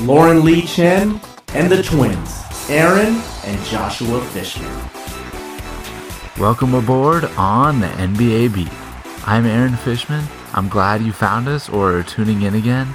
Lauren 0.00 0.44
Lee 0.44 0.62
Chen 0.62 1.20
and 1.54 1.70
the 1.70 1.82
twins, 1.82 2.42
Aaron 2.68 3.22
and 3.44 3.64
Joshua 3.64 4.20
Fishman. 4.20 4.70
Welcome 6.38 6.74
aboard 6.74 7.24
on 7.36 7.80
the 7.80 7.86
NBA 7.86 8.52
Beat. 8.52 8.72
I'm 9.26 9.46
Aaron 9.46 9.76
Fishman. 9.76 10.24
I'm 10.52 10.68
glad 10.68 11.00
you 11.00 11.12
found 11.12 11.48
us 11.48 11.68
or 11.68 11.96
are 11.96 12.02
tuning 12.02 12.42
in 12.42 12.54
again. 12.54 12.86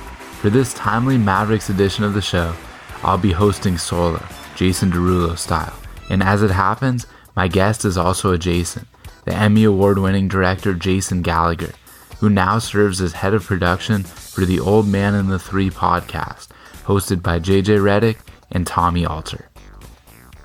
For 0.41 0.49
this 0.49 0.73
timely 0.73 1.17
Mavericks 1.17 1.69
edition 1.69 2.03
of 2.03 2.13
the 2.13 2.21
show, 2.21 2.53
I'll 3.01 3.17
be 3.17 3.31
hosting 3.31 3.77
solo, 3.77 4.21
Jason 4.55 4.91
Derulo 4.91 5.37
style. 5.37 5.73
And 6.09 6.21
as 6.21 6.43
it 6.43 6.51
happens, 6.51 7.07
my 7.35 7.47
guest 7.47 7.85
is 7.85 7.97
also 7.97 8.33
a 8.33 8.37
Jason, 8.37 8.87
the 9.25 9.33
Emmy 9.33 9.63
Award 9.63 9.99
winning 9.99 10.27
director 10.27 10.73
Jason 10.73 11.21
Gallagher, 11.21 11.71
who 12.19 12.29
now 12.29 12.59
serves 12.59 12.99
as 13.01 13.13
head 13.13 13.33
of 13.33 13.45
production 13.45 14.03
for 14.03 14.45
the 14.45 14.59
Old 14.59 14.87
Man 14.87 15.15
and 15.15 15.31
the 15.31 15.39
Three 15.39 15.69
podcast, 15.69 16.49
hosted 16.89 17.21
by 17.21 17.39
JJ 17.39 17.77
Redick 17.77 18.17
and 18.51 18.65
Tommy 18.65 19.05
Alter. 19.05 19.47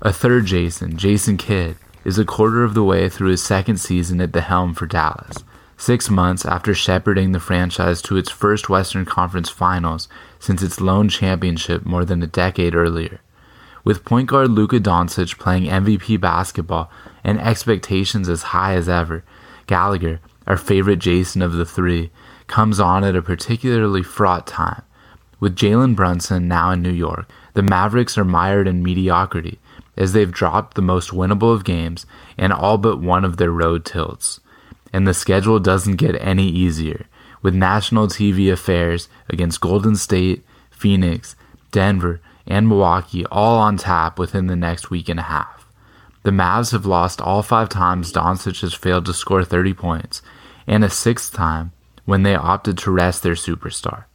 A 0.03 0.13
third 0.13 0.45
Jason, 0.45 0.95
Jason 0.95 1.37
Kidd, 1.37 1.75
is 2.03 2.19
a 2.19 2.23
quarter 2.23 2.63
of 2.63 2.75
the 2.75 2.83
way 2.83 3.09
through 3.09 3.31
his 3.31 3.41
second 3.41 3.77
season 3.77 4.21
at 4.21 4.31
the 4.31 4.41
helm 4.41 4.75
for 4.75 4.85
Dallas, 4.85 5.43
six 5.75 6.07
months 6.07 6.45
after 6.45 6.75
shepherding 6.75 7.31
the 7.31 7.39
franchise 7.39 7.99
to 8.03 8.15
its 8.15 8.29
first 8.29 8.69
Western 8.69 9.05
Conference 9.05 9.49
finals 9.49 10.07
since 10.37 10.61
its 10.61 10.79
lone 10.79 11.09
championship 11.09 11.83
more 11.83 12.05
than 12.05 12.21
a 12.21 12.27
decade 12.27 12.75
earlier. 12.75 13.21
With 13.83 14.05
point 14.05 14.29
guard 14.29 14.51
Luka 14.51 14.79
Doncic 14.79 15.39
playing 15.39 15.63
MVP 15.63 16.21
basketball 16.21 16.91
and 17.23 17.41
expectations 17.41 18.29
as 18.29 18.53
high 18.53 18.75
as 18.75 18.87
ever, 18.87 19.23
Gallagher, 19.65 20.19
our 20.45 20.57
favorite 20.57 20.99
Jason 20.99 21.41
of 21.41 21.53
the 21.53 21.65
three, 21.65 22.11
comes 22.45 22.79
on 22.79 23.03
at 23.03 23.15
a 23.15 23.21
particularly 23.23 24.03
fraught 24.03 24.45
time. 24.45 24.83
With 25.45 25.55
Jalen 25.55 25.95
Brunson 25.95 26.47
now 26.47 26.71
in 26.71 26.81
New 26.81 26.89
York, 26.89 27.29
the 27.53 27.61
Mavericks 27.61 28.17
are 28.17 28.25
mired 28.25 28.67
in 28.67 28.81
mediocrity 28.81 29.59
as 29.95 30.11
they've 30.11 30.31
dropped 30.31 30.73
the 30.73 30.81
most 30.81 31.11
winnable 31.11 31.53
of 31.53 31.63
games 31.63 32.07
and 32.35 32.51
all 32.51 32.79
but 32.79 32.99
one 32.99 33.23
of 33.23 33.37
their 33.37 33.51
road 33.51 33.85
tilts. 33.85 34.39
And 34.91 35.07
the 35.07 35.13
schedule 35.13 35.59
doesn't 35.59 35.97
get 35.97 36.19
any 36.19 36.47
easier, 36.49 37.05
with 37.43 37.53
national 37.53 38.07
TV 38.07 38.51
affairs 38.51 39.07
against 39.29 39.61
Golden 39.61 39.95
State, 39.95 40.43
Phoenix, 40.71 41.35
Denver, 41.69 42.21
and 42.47 42.67
Milwaukee 42.67 43.23
all 43.27 43.59
on 43.59 43.77
tap 43.77 44.17
within 44.17 44.47
the 44.47 44.55
next 44.55 44.89
week 44.89 45.09
and 45.09 45.19
a 45.19 45.29
half. 45.29 45.67
The 46.23 46.31
Mavs 46.31 46.71
have 46.71 46.87
lost 46.87 47.21
all 47.21 47.43
five 47.43 47.69
times 47.69 48.11
Doncic 48.11 48.61
has 48.61 48.73
failed 48.73 49.05
to 49.05 49.13
score 49.13 49.43
30 49.43 49.75
points, 49.75 50.23
and 50.65 50.83
a 50.83 50.89
sixth 50.89 51.31
time 51.33 51.71
when 52.05 52.23
they 52.23 52.33
opted 52.33 52.79
to 52.79 52.89
rest 52.89 53.21
their 53.21 53.35
superstar. 53.35 54.05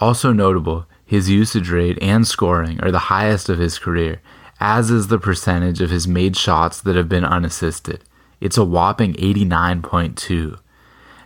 Also 0.00 0.32
notable, 0.32 0.86
his 1.04 1.28
usage 1.28 1.68
rate 1.68 1.98
and 2.00 2.26
scoring 2.26 2.80
are 2.80 2.90
the 2.90 3.10
highest 3.10 3.50
of 3.50 3.58
his 3.58 3.78
career, 3.78 4.22
as 4.58 4.90
is 4.90 5.08
the 5.08 5.18
percentage 5.18 5.80
of 5.82 5.90
his 5.90 6.08
made 6.08 6.36
shots 6.36 6.80
that 6.80 6.96
have 6.96 7.08
been 7.08 7.24
unassisted. 7.24 8.02
It's 8.40 8.56
a 8.56 8.64
whopping 8.64 9.12
89.2. 9.14 10.58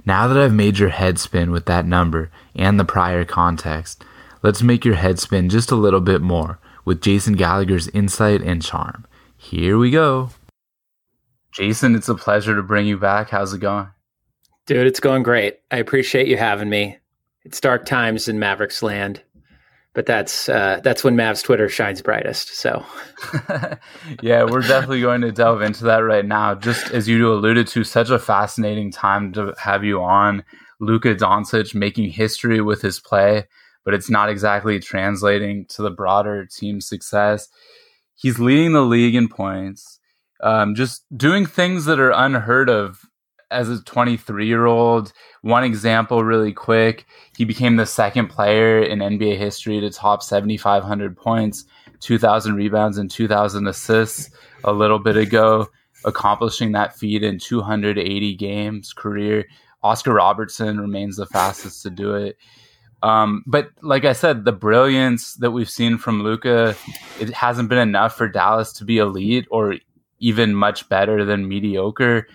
Now 0.05 0.27
that 0.27 0.37
I've 0.37 0.53
made 0.53 0.79
your 0.79 0.89
head 0.89 1.19
spin 1.19 1.53
with 1.53 1.67
that 1.67 1.87
number 1.87 2.31
and 2.57 2.79
the 2.79 2.85
prior 2.85 3.25
context, 3.25 4.05
let's 4.43 4.63
make 4.63 4.85
your 4.85 4.97
head 4.97 5.21
spin 5.21 5.49
just 5.49 5.71
a 5.71 5.77
little 5.77 6.01
bit 6.01 6.21
more 6.21 6.59
with 6.85 7.01
Jason 7.01 7.35
Gallagher's 7.35 7.89
insight 7.89 8.43
and 8.43 8.61
charm. 8.61 9.07
Here 9.37 9.79
we 9.79 9.91
go. 9.91 10.31
Jason, 11.53 11.95
it's 11.95 12.09
a 12.09 12.17
pleasure 12.17 12.57
to 12.57 12.63
bring 12.63 12.87
you 12.87 12.99
back. 12.99 13.31
How's 13.31 13.55
it 13.55 13.61
going? 13.61 13.89
Dude, 14.67 14.87
it's 14.87 15.01
going 15.01 15.23
great. 15.23 15.61
I 15.71 15.77
appreciate 15.77 16.27
you 16.27 16.37
having 16.37 16.69
me. 16.69 16.99
It's 17.45 17.61
dark 17.61 17.85
times 17.85 18.29
in 18.29 18.39
Mavericks 18.39 18.83
land, 18.83 19.23
but 19.93 20.07
that's 20.07 20.49
uh, 20.49 20.81
that's 20.83 21.05
when 21.05 21.17
Mavs 21.17 21.43
Twitter 21.43 21.69
shines 21.69 22.03
brightest. 22.03 22.55
So, 22.55 22.85
yeah, 24.23 24.45
we're 24.45 24.61
definitely 24.61 25.03
going 25.03 25.21
to 25.21 25.33
delve 25.33 25.63
into 25.63 25.85
that 25.85 25.99
right 25.99 26.25
now. 26.25 26.55
Just 26.55 26.91
as 26.91 27.09
you 27.09 27.33
alluded 27.33 27.67
to, 27.69 27.85
such 27.85 28.11
a 28.11 28.19
fascinating 28.19 28.91
time 28.91 29.33
to 29.33 29.55
have 29.59 29.85
you 29.85 30.03
on. 30.03 30.45
Luka 30.81 31.15
Doncic 31.15 31.75
making 31.75 32.11
history 32.11 32.61
with 32.61 32.83
his 32.83 32.99
play, 32.99 33.47
but 33.85 33.95
it's 33.95 34.11
not 34.11 34.29
exactly 34.29 34.81
translating 34.81 35.67
to 35.71 35.83
the 35.83 35.91
broader 35.91 36.47
team 36.47 36.81
success. 36.81 37.49
He's 38.17 38.39
leading 38.39 38.73
the 38.73 38.83
league 38.83 39.15
in 39.15 39.29
points, 39.29 40.01
um, 40.43 40.75
just 40.75 41.05
doing 41.17 41.47
things 41.47 41.85
that 41.85 42.01
are 42.01 42.11
unheard 42.11 42.69
of 42.69 43.03
as 43.51 43.69
a 43.69 43.83
23 43.83 44.47
year 44.47 44.67
old. 44.67 45.13
One 45.43 45.65
example, 45.65 46.25
really 46.25 46.53
quick, 46.53 47.07
he 47.37 47.45
became 47.45 47.77
the 47.77 47.87
second 47.87 48.29
player 48.29 48.83
in 48.83 48.99
NBA 48.99 49.39
history 49.39 49.81
to 49.81 49.91
top 49.91 50.23
7,500 50.23 51.17
points, 51.17 51.65
2,000 52.01 52.55
rebounds, 52.57 52.99
and 52.99 53.11
2,000 53.11 53.67
assists 53.67 54.31
a 54.65 54.73
little 54.73 54.99
bit 54.99 55.17
ago, 55.17 55.69
accomplishing 56.05 56.73
that 56.73 56.97
feat 56.97 57.23
in 57.23 57.39
280 57.39 58.35
games 58.35 58.93
career. 58.93 59.47
Oscar 59.83 60.15
Robertson 60.15 60.81
remains 60.81 61.17
the 61.17 61.27
fastest 61.27 61.83
to 61.83 61.91
do 61.91 62.15
it. 62.15 62.37
Um, 63.03 63.45
but 63.47 63.69
like 63.83 64.07
I 64.07 64.15
said, 64.15 64.47
the 64.47 64.53
brilliance 64.53 65.35
that 65.35 65.51
we've 65.51 65.69
seen 65.69 65.99
from 65.99 66.23
Luka, 66.23 66.75
it 67.21 67.29
hasn't 67.35 67.69
been 67.69 67.79
enough 67.79 68.17
for 68.17 68.29
Dallas 68.29 68.73
to 68.75 68.85
be 68.85 68.97
elite 68.97 69.47
or 69.51 69.77
even 70.21 70.55
much 70.55 70.89
better 70.89 71.23
than 71.23 71.47
mediocre 71.47 72.27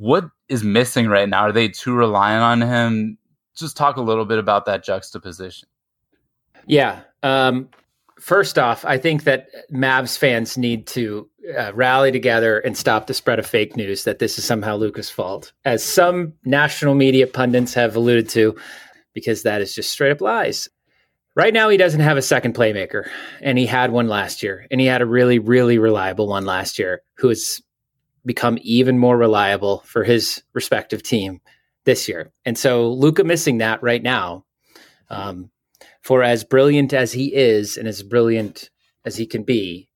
what 0.00 0.30
is 0.48 0.64
missing 0.64 1.08
right 1.08 1.28
now? 1.28 1.42
Are 1.42 1.52
they 1.52 1.68
too 1.68 1.94
reliant 1.94 2.42
on 2.42 2.66
him? 2.66 3.18
Just 3.54 3.76
talk 3.76 3.96
a 3.96 4.00
little 4.00 4.24
bit 4.24 4.38
about 4.38 4.64
that 4.64 4.82
juxtaposition. 4.82 5.68
Yeah. 6.66 7.02
Um, 7.22 7.68
first 8.18 8.58
off, 8.58 8.82
I 8.86 8.96
think 8.96 9.24
that 9.24 9.48
Mavs 9.70 10.16
fans 10.16 10.56
need 10.56 10.86
to 10.88 11.28
uh, 11.58 11.72
rally 11.74 12.10
together 12.10 12.60
and 12.60 12.78
stop 12.78 13.08
the 13.08 13.14
spread 13.14 13.38
of 13.38 13.44
fake 13.46 13.76
news 13.76 14.04
that 14.04 14.20
this 14.20 14.38
is 14.38 14.44
somehow 14.44 14.76
Luka's 14.76 15.10
fault, 15.10 15.52
as 15.66 15.84
some 15.84 16.32
national 16.46 16.94
media 16.94 17.26
pundits 17.26 17.74
have 17.74 17.94
alluded 17.94 18.30
to, 18.30 18.56
because 19.12 19.42
that 19.42 19.60
is 19.60 19.74
just 19.74 19.92
straight 19.92 20.12
up 20.12 20.22
lies. 20.22 20.66
Right 21.36 21.52
now, 21.52 21.68
he 21.68 21.76
doesn't 21.76 22.00
have 22.00 22.16
a 22.16 22.22
second 22.22 22.54
playmaker, 22.54 23.06
and 23.42 23.58
he 23.58 23.66
had 23.66 23.92
one 23.92 24.08
last 24.08 24.42
year, 24.42 24.66
and 24.70 24.80
he 24.80 24.86
had 24.86 25.02
a 25.02 25.06
really, 25.06 25.38
really 25.38 25.76
reliable 25.76 26.26
one 26.26 26.46
last 26.46 26.78
year 26.78 27.02
who 27.18 27.28
is 27.28 27.62
become 28.24 28.58
even 28.62 28.98
more 28.98 29.16
reliable 29.16 29.82
for 29.86 30.04
his 30.04 30.42
respective 30.52 31.02
team 31.02 31.40
this 31.84 32.08
year. 32.08 32.32
And 32.44 32.56
so 32.58 32.90
Luka 32.92 33.24
missing 33.24 33.58
that 33.58 33.82
right 33.82 34.02
now, 34.02 34.44
um, 35.08 35.50
for 36.02 36.22
as 36.22 36.44
brilliant 36.44 36.92
as 36.92 37.12
he 37.12 37.34
is 37.34 37.76
and 37.76 37.88
as 37.88 38.02
brilliant 38.02 38.70
as 39.04 39.16
he 39.16 39.26
can 39.26 39.42
be, 39.42 39.88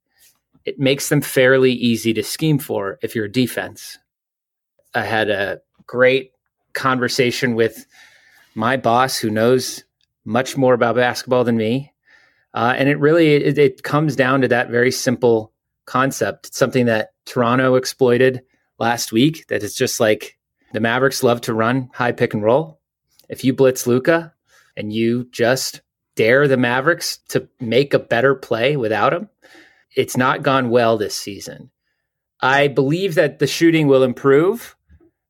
it 0.64 0.78
makes 0.78 1.08
them 1.08 1.20
fairly 1.20 1.72
easy 1.72 2.14
to 2.14 2.22
scheme 2.22 2.58
for 2.58 2.98
if 3.02 3.14
you're 3.14 3.26
a 3.26 3.32
defense. 3.32 3.98
I 4.94 5.02
had 5.02 5.28
a 5.28 5.60
great 5.86 6.32
conversation 6.72 7.54
with 7.54 7.86
my 8.54 8.76
boss 8.76 9.18
who 9.18 9.30
knows 9.30 9.84
much 10.24 10.56
more 10.56 10.74
about 10.74 10.96
basketball 10.96 11.44
than 11.44 11.56
me. 11.56 11.92
Uh, 12.54 12.74
and 12.76 12.88
it 12.88 12.98
really 12.98 13.34
it, 13.34 13.58
it 13.58 13.82
comes 13.82 14.16
down 14.16 14.40
to 14.40 14.48
that 14.48 14.70
very 14.70 14.90
simple 14.90 15.52
concept. 15.86 16.48
It's 16.48 16.58
something 16.58 16.86
that 16.86 17.10
Toronto 17.26 17.74
exploited 17.74 18.42
last 18.78 19.12
week. 19.12 19.46
That 19.48 19.62
it's 19.62 19.76
just 19.76 20.00
like 20.00 20.38
the 20.72 20.80
Mavericks 20.80 21.22
love 21.22 21.40
to 21.42 21.54
run 21.54 21.90
high 21.94 22.12
pick 22.12 22.34
and 22.34 22.42
roll. 22.42 22.80
If 23.28 23.44
you 23.44 23.52
blitz 23.52 23.86
Luka 23.86 24.32
and 24.76 24.92
you 24.92 25.28
just 25.30 25.80
dare 26.16 26.46
the 26.48 26.56
Mavericks 26.56 27.18
to 27.28 27.48
make 27.60 27.94
a 27.94 27.98
better 27.98 28.34
play 28.34 28.76
without 28.76 29.12
him, 29.12 29.28
it's 29.96 30.16
not 30.16 30.42
gone 30.42 30.70
well 30.70 30.98
this 30.98 31.16
season. 31.16 31.70
I 32.40 32.68
believe 32.68 33.14
that 33.14 33.38
the 33.38 33.46
shooting 33.46 33.86
will 33.86 34.02
improve, 34.02 34.76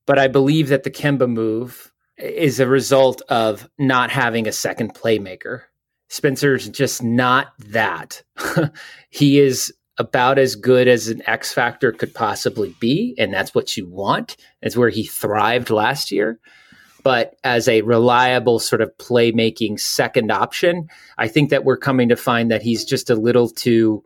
but 0.06 0.18
I 0.18 0.28
believe 0.28 0.68
that 0.68 0.82
the 0.82 0.90
Kemba 0.90 1.28
move 1.28 1.92
is 2.16 2.60
a 2.60 2.66
result 2.66 3.22
of 3.28 3.68
not 3.78 4.10
having 4.10 4.46
a 4.46 4.52
second 4.52 4.94
playmaker. 4.94 5.62
Spencer's 6.08 6.68
just 6.68 7.02
not 7.02 7.52
that. 7.58 8.22
he 9.10 9.38
is 9.40 9.72
about 9.98 10.38
as 10.38 10.56
good 10.56 10.88
as 10.88 11.08
an 11.08 11.22
X 11.28 11.52
factor 11.52 11.92
could 11.92 12.12
possibly 12.14 12.74
be, 12.80 13.14
and 13.18 13.32
that's 13.32 13.54
what 13.54 13.76
you 13.76 13.86
want. 13.86 14.36
It's 14.62 14.76
where 14.76 14.88
he 14.88 15.04
thrived 15.04 15.70
last 15.70 16.10
year. 16.10 16.38
but 17.04 17.36
as 17.44 17.68
a 17.68 17.82
reliable 17.82 18.58
sort 18.58 18.80
of 18.80 18.96
playmaking 18.96 19.78
second 19.78 20.32
option, 20.32 20.88
I 21.18 21.28
think 21.28 21.50
that 21.50 21.64
we're 21.64 21.76
coming 21.76 22.08
to 22.08 22.16
find 22.16 22.50
that 22.50 22.62
he's 22.62 22.84
just 22.84 23.10
a 23.10 23.14
little 23.14 23.48
too, 23.48 24.02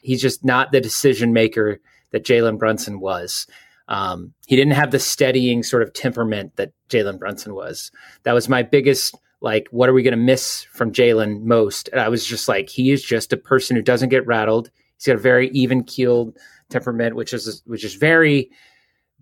he's 0.00 0.22
just 0.22 0.44
not 0.44 0.72
the 0.72 0.80
decision 0.80 1.32
maker 1.34 1.78
that 2.10 2.24
Jalen 2.24 2.58
Brunson 2.58 3.00
was. 3.00 3.46
Um, 3.86 4.32
he 4.46 4.56
didn't 4.56 4.72
have 4.72 4.90
the 4.90 4.98
steadying 4.98 5.62
sort 5.62 5.82
of 5.82 5.92
temperament 5.92 6.56
that 6.56 6.72
Jalen 6.88 7.18
Brunson 7.18 7.54
was. 7.54 7.90
That 8.22 8.32
was 8.32 8.48
my 8.48 8.62
biggest 8.62 9.14
like 9.40 9.68
what 9.70 9.88
are 9.88 9.92
we 9.92 10.02
going 10.02 10.12
to 10.12 10.16
miss 10.16 10.64
from 10.72 10.92
Jalen 10.92 11.42
most? 11.42 11.88
And 11.92 12.00
I 12.00 12.08
was 12.08 12.26
just 12.26 12.48
like, 12.48 12.68
he 12.68 12.90
is 12.90 13.02
just 13.04 13.32
a 13.32 13.36
person 13.36 13.76
who 13.76 13.82
doesn't 13.82 14.08
get 14.08 14.26
rattled. 14.26 14.70
He's 14.98 15.06
got 15.06 15.16
a 15.16 15.20
very 15.20 15.48
even 15.50 15.84
keeled 15.84 16.36
temperament, 16.68 17.16
which 17.16 17.32
is 17.32 17.62
which 17.64 17.84
is 17.84 17.94
very 17.94 18.50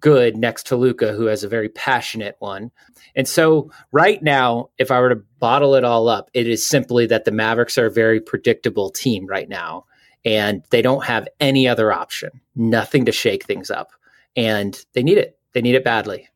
good 0.00 0.36
next 0.36 0.66
to 0.66 0.76
Luka, 0.76 1.12
who 1.12 1.26
has 1.26 1.42
a 1.42 1.48
very 1.48 1.68
passionate 1.68 2.36
one. 2.38 2.70
And 3.14 3.26
so 3.26 3.70
right 3.92 4.22
now, 4.22 4.70
if 4.78 4.90
I 4.90 5.00
were 5.00 5.08
to 5.08 5.22
bottle 5.38 5.74
it 5.74 5.84
all 5.84 6.08
up, 6.08 6.30
it 6.34 6.46
is 6.46 6.66
simply 6.66 7.06
that 7.06 7.24
the 7.24 7.30
Mavericks 7.30 7.78
are 7.78 7.86
a 7.86 7.92
very 7.92 8.20
predictable 8.20 8.90
team 8.90 9.26
right 9.26 9.48
now. 9.48 9.86
And 10.24 10.62
they 10.70 10.82
don't 10.82 11.04
have 11.04 11.28
any 11.38 11.68
other 11.68 11.92
option, 11.92 12.30
nothing 12.56 13.04
to 13.04 13.12
shake 13.12 13.44
things 13.44 13.70
up. 13.70 13.92
And 14.34 14.78
they 14.92 15.02
need 15.02 15.18
it. 15.18 15.38
They 15.52 15.62
need 15.62 15.76
it 15.76 15.84
badly. 15.84 16.28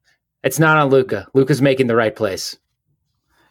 It's 0.43 0.59
not 0.59 0.79
on 0.79 0.91
Luka. 0.91 1.27
Luka's 1.35 1.61
making 1.61 1.89
the 1.89 1.97
right 1.97 2.15
place. 2.15 2.57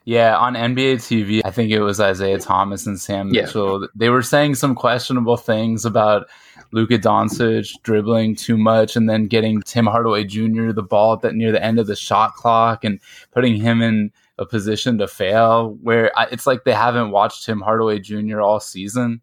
Yeah, 0.09 0.37
on 0.37 0.55
NBA 0.55 0.95
TV, 0.95 1.41
I 1.45 1.51
think 1.51 1.69
it 1.69 1.81
was 1.81 1.99
Isaiah 1.99 2.39
Thomas 2.39 2.87
and 2.87 2.99
Sam 2.99 3.29
Mitchell. 3.29 3.81
Yeah. 3.81 3.87
They 3.93 4.09
were 4.09 4.23
saying 4.23 4.55
some 4.55 4.73
questionable 4.73 5.37
things 5.37 5.85
about 5.85 6.27
Luka 6.71 6.97
Doncic 6.97 7.79
dribbling 7.83 8.35
too 8.35 8.57
much 8.57 8.95
and 8.95 9.07
then 9.07 9.27
getting 9.27 9.61
Tim 9.61 9.85
Hardaway 9.85 10.23
Jr. 10.23 10.71
the 10.71 10.81
ball 10.81 11.13
at 11.13 11.21
that 11.21 11.35
near 11.35 11.51
the 11.51 11.63
end 11.63 11.77
of 11.77 11.85
the 11.85 11.95
shot 11.95 12.33
clock 12.33 12.83
and 12.83 12.99
putting 13.29 13.61
him 13.61 13.83
in 13.83 14.11
a 14.39 14.47
position 14.47 14.97
to 14.97 15.07
fail. 15.07 15.77
Where 15.83 16.11
I, 16.17 16.25
it's 16.31 16.47
like 16.47 16.63
they 16.63 16.73
haven't 16.73 17.11
watched 17.11 17.45
Tim 17.45 17.61
Hardaway 17.61 17.99
Jr. 17.99 18.41
all 18.41 18.59
season. 18.59 19.21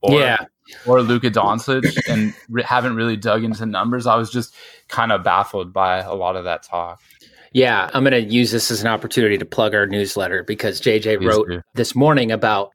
Or, 0.00 0.18
yeah. 0.18 0.46
Or 0.86 1.02
Luka 1.02 1.30
Doncic 1.30 2.08
and 2.08 2.32
re- 2.48 2.62
haven't 2.62 2.96
really 2.96 3.18
dug 3.18 3.44
into 3.44 3.66
numbers. 3.66 4.06
I 4.06 4.16
was 4.16 4.30
just 4.30 4.54
kind 4.88 5.12
of 5.12 5.22
baffled 5.22 5.74
by 5.74 5.98
a 5.98 6.14
lot 6.14 6.36
of 6.36 6.44
that 6.44 6.62
talk. 6.62 7.02
Yeah, 7.52 7.90
I'm 7.92 8.04
going 8.04 8.12
to 8.12 8.32
use 8.32 8.50
this 8.50 8.70
as 8.70 8.80
an 8.80 8.86
opportunity 8.86 9.36
to 9.38 9.44
plug 9.44 9.74
our 9.74 9.86
newsletter 9.86 10.42
because 10.42 10.80
JJ 10.80 11.18
Please 11.18 11.26
wrote 11.26 11.48
do. 11.48 11.62
this 11.74 11.94
morning 11.94 12.32
about 12.32 12.70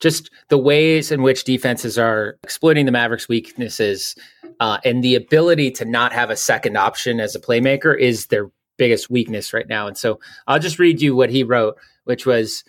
just 0.00 0.30
the 0.48 0.58
ways 0.58 1.12
in 1.12 1.22
which 1.22 1.44
defenses 1.44 1.98
are 1.98 2.36
exploiting 2.42 2.86
the 2.86 2.92
Mavericks' 2.92 3.28
weaknesses 3.28 4.14
uh, 4.60 4.78
and 4.84 5.02
the 5.02 5.14
ability 5.14 5.70
to 5.72 5.84
not 5.84 6.12
have 6.12 6.30
a 6.30 6.36
second 6.36 6.76
option 6.76 7.20
as 7.20 7.34
a 7.34 7.40
playmaker 7.40 7.98
is 7.98 8.26
their 8.26 8.50
biggest 8.78 9.10
weakness 9.10 9.52
right 9.52 9.68
now. 9.68 9.86
And 9.86 9.96
so 9.96 10.18
I'll 10.46 10.58
just 10.58 10.78
read 10.78 11.00
you 11.00 11.14
what 11.14 11.30
he 11.30 11.44
wrote, 11.44 11.76
which 12.04 12.26
was 12.26 12.64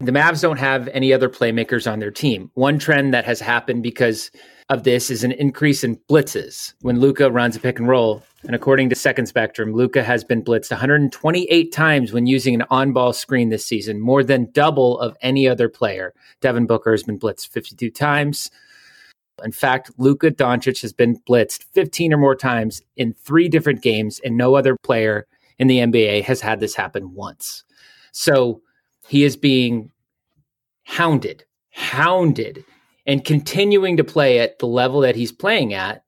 the 0.00 0.12
Mavs 0.12 0.42
don't 0.42 0.58
have 0.58 0.88
any 0.88 1.12
other 1.12 1.28
playmakers 1.28 1.90
on 1.90 1.98
their 1.98 2.10
team. 2.10 2.50
One 2.54 2.78
trend 2.78 3.14
that 3.14 3.24
has 3.24 3.40
happened 3.40 3.82
because 3.82 4.30
of 4.68 4.84
this 4.84 5.10
is 5.10 5.24
an 5.24 5.32
increase 5.32 5.82
in 5.82 5.96
blitzes 6.10 6.74
when 6.82 7.00
Luka 7.00 7.30
runs 7.30 7.56
a 7.56 7.60
pick 7.60 7.78
and 7.78 7.88
roll. 7.88 8.22
And 8.42 8.54
according 8.54 8.90
to 8.90 8.94
Second 8.94 9.26
Spectrum, 9.26 9.72
Luka 9.72 10.02
has 10.02 10.24
been 10.24 10.44
blitzed 10.44 10.70
128 10.70 11.72
times 11.72 12.12
when 12.12 12.26
using 12.26 12.54
an 12.54 12.64
on-ball 12.70 13.12
screen 13.14 13.48
this 13.48 13.64
season, 13.64 14.00
more 14.00 14.22
than 14.22 14.50
double 14.52 15.00
of 15.00 15.16
any 15.22 15.48
other 15.48 15.68
player. 15.68 16.12
Devin 16.40 16.66
Booker 16.66 16.90
has 16.90 17.02
been 17.02 17.18
blitzed 17.18 17.48
52 17.48 17.90
times. 17.90 18.50
In 19.42 19.52
fact, 19.52 19.90
Luka 19.96 20.30
Doncic 20.30 20.82
has 20.82 20.92
been 20.92 21.18
blitzed 21.28 21.64
15 21.72 22.12
or 22.12 22.18
more 22.18 22.36
times 22.36 22.82
in 22.96 23.14
three 23.14 23.48
different 23.48 23.82
games, 23.82 24.20
and 24.22 24.36
no 24.36 24.54
other 24.54 24.76
player 24.82 25.26
in 25.58 25.66
the 25.66 25.78
NBA 25.78 26.24
has 26.24 26.40
had 26.40 26.60
this 26.60 26.74
happen 26.74 27.14
once. 27.14 27.64
So 28.12 28.60
he 29.08 29.24
is 29.24 29.36
being 29.36 29.90
hounded, 30.84 31.44
hounded 31.70 32.64
and 33.08 33.24
continuing 33.24 33.96
to 33.96 34.04
play 34.04 34.38
at 34.38 34.58
the 34.60 34.66
level 34.66 35.00
that 35.00 35.16
he's 35.16 35.32
playing 35.32 35.72
at, 35.74 36.04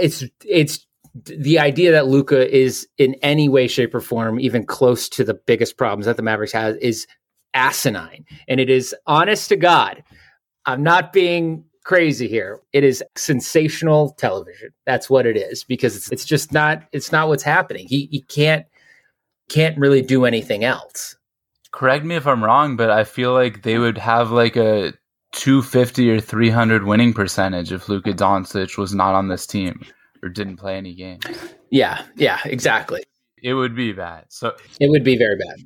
it's 0.00 0.24
it's 0.44 0.84
the 1.14 1.58
idea 1.58 1.92
that 1.92 2.06
Luka 2.08 2.52
is 2.52 2.88
in 2.96 3.14
any 3.22 3.48
way, 3.48 3.68
shape, 3.68 3.94
or 3.94 4.00
form 4.00 4.40
even 4.40 4.64
close 4.64 5.08
to 5.10 5.22
the 5.22 5.34
biggest 5.34 5.76
problems 5.76 6.06
that 6.06 6.16
the 6.16 6.22
Mavericks 6.22 6.52
has 6.52 6.76
is 6.76 7.06
asinine, 7.54 8.24
and 8.48 8.58
it 8.58 8.70
is 8.70 8.94
honest 9.06 9.50
to 9.50 9.56
God. 9.56 10.02
I'm 10.64 10.82
not 10.82 11.12
being 11.12 11.64
crazy 11.84 12.26
here. 12.26 12.60
It 12.72 12.84
is 12.84 13.04
sensational 13.16 14.12
television. 14.12 14.70
That's 14.86 15.08
what 15.08 15.26
it 15.26 15.36
is 15.36 15.62
because 15.62 15.94
it's, 15.94 16.10
it's 16.10 16.24
just 16.24 16.52
not 16.52 16.82
it's 16.92 17.12
not 17.12 17.28
what's 17.28 17.42
happening. 17.42 17.86
He 17.86 18.08
he 18.10 18.22
can't 18.22 18.64
can't 19.50 19.78
really 19.78 20.02
do 20.02 20.24
anything 20.24 20.64
else. 20.64 21.16
Correct 21.70 22.04
me 22.04 22.16
if 22.16 22.26
I'm 22.26 22.42
wrong, 22.42 22.76
but 22.76 22.90
I 22.90 23.04
feel 23.04 23.34
like 23.34 23.62
they 23.62 23.78
would 23.78 23.98
have 23.98 24.30
like 24.30 24.56
a 24.56 24.94
250 25.32 26.10
or 26.10 26.20
300 26.20 26.84
winning 26.84 27.12
percentage 27.12 27.72
if 27.72 27.88
Luka 27.88 28.12
Doncic 28.12 28.78
was 28.78 28.94
not 28.94 29.14
on 29.14 29.28
this 29.28 29.46
team 29.46 29.84
or 30.22 30.28
didn't 30.28 30.56
play 30.56 30.76
any 30.76 30.94
games. 30.94 31.24
Yeah, 31.70 32.02
yeah, 32.16 32.40
exactly. 32.44 33.02
It 33.42 33.54
would 33.54 33.76
be 33.76 33.92
bad. 33.92 34.24
So 34.28 34.56
it 34.80 34.88
would 34.90 35.04
be 35.04 35.16
very 35.16 35.36
bad. 35.36 35.64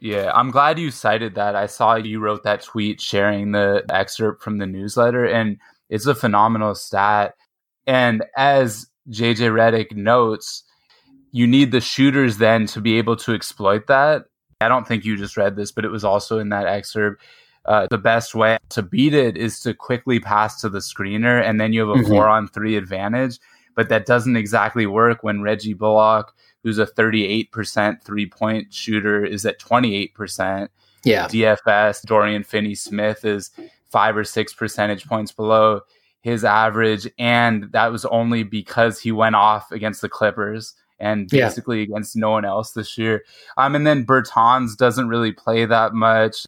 Yeah, 0.00 0.30
I'm 0.32 0.50
glad 0.50 0.78
you 0.78 0.90
cited 0.90 1.34
that. 1.34 1.56
I 1.56 1.66
saw 1.66 1.96
you 1.96 2.20
wrote 2.20 2.44
that 2.44 2.62
tweet 2.62 3.00
sharing 3.00 3.50
the 3.52 3.84
excerpt 3.90 4.42
from 4.42 4.58
the 4.58 4.66
newsletter, 4.66 5.24
and 5.24 5.58
it's 5.88 6.06
a 6.06 6.14
phenomenal 6.14 6.76
stat. 6.76 7.34
And 7.86 8.22
as 8.36 8.86
JJ 9.10 9.50
Redick 9.50 9.96
notes, 9.96 10.62
you 11.32 11.46
need 11.46 11.72
the 11.72 11.80
shooters 11.80 12.36
then 12.36 12.66
to 12.66 12.80
be 12.80 12.98
able 12.98 13.16
to 13.16 13.34
exploit 13.34 13.88
that. 13.88 14.26
I 14.60 14.68
don't 14.68 14.86
think 14.86 15.04
you 15.04 15.16
just 15.16 15.36
read 15.36 15.56
this, 15.56 15.72
but 15.72 15.84
it 15.84 15.90
was 15.90 16.04
also 16.04 16.38
in 16.38 16.50
that 16.50 16.66
excerpt 16.66 17.22
uh, 17.68 17.86
the 17.90 17.98
best 17.98 18.34
way 18.34 18.56
to 18.70 18.82
beat 18.82 19.12
it 19.12 19.36
is 19.36 19.60
to 19.60 19.74
quickly 19.74 20.18
pass 20.18 20.58
to 20.58 20.70
the 20.70 20.78
screener, 20.78 21.42
and 21.42 21.60
then 21.60 21.74
you 21.74 21.80
have 21.80 21.90
a 21.90 22.00
mm-hmm. 22.00 22.08
four 22.08 22.26
on 22.26 22.48
three 22.48 22.76
advantage. 22.76 23.38
But 23.76 23.90
that 23.90 24.06
doesn't 24.06 24.36
exactly 24.36 24.86
work 24.86 25.22
when 25.22 25.42
Reggie 25.42 25.74
Bullock, 25.74 26.34
who's 26.62 26.78
a 26.78 26.86
38% 26.86 28.02
three 28.02 28.26
point 28.26 28.72
shooter, 28.72 29.22
is 29.22 29.44
at 29.44 29.60
28%. 29.60 30.68
Yeah. 31.04 31.28
DFS, 31.28 32.02
Dorian 32.06 32.42
Finney 32.42 32.74
Smith 32.74 33.24
is 33.24 33.50
five 33.90 34.16
or 34.16 34.24
six 34.24 34.54
percentage 34.54 35.06
points 35.06 35.30
below 35.30 35.82
his 36.22 36.44
average. 36.44 37.06
And 37.18 37.70
that 37.72 37.92
was 37.92 38.04
only 38.06 38.42
because 38.42 38.98
he 38.98 39.12
went 39.12 39.36
off 39.36 39.70
against 39.70 40.00
the 40.00 40.08
Clippers 40.08 40.74
and 40.98 41.28
basically 41.28 41.78
yeah. 41.78 41.84
against 41.84 42.16
no 42.16 42.30
one 42.30 42.44
else 42.44 42.72
this 42.72 42.98
year. 42.98 43.22
Um, 43.58 43.76
and 43.76 43.86
then 43.86 44.04
Bertans 44.04 44.76
doesn't 44.76 45.08
really 45.08 45.32
play 45.32 45.66
that 45.66 45.92
much 45.92 46.46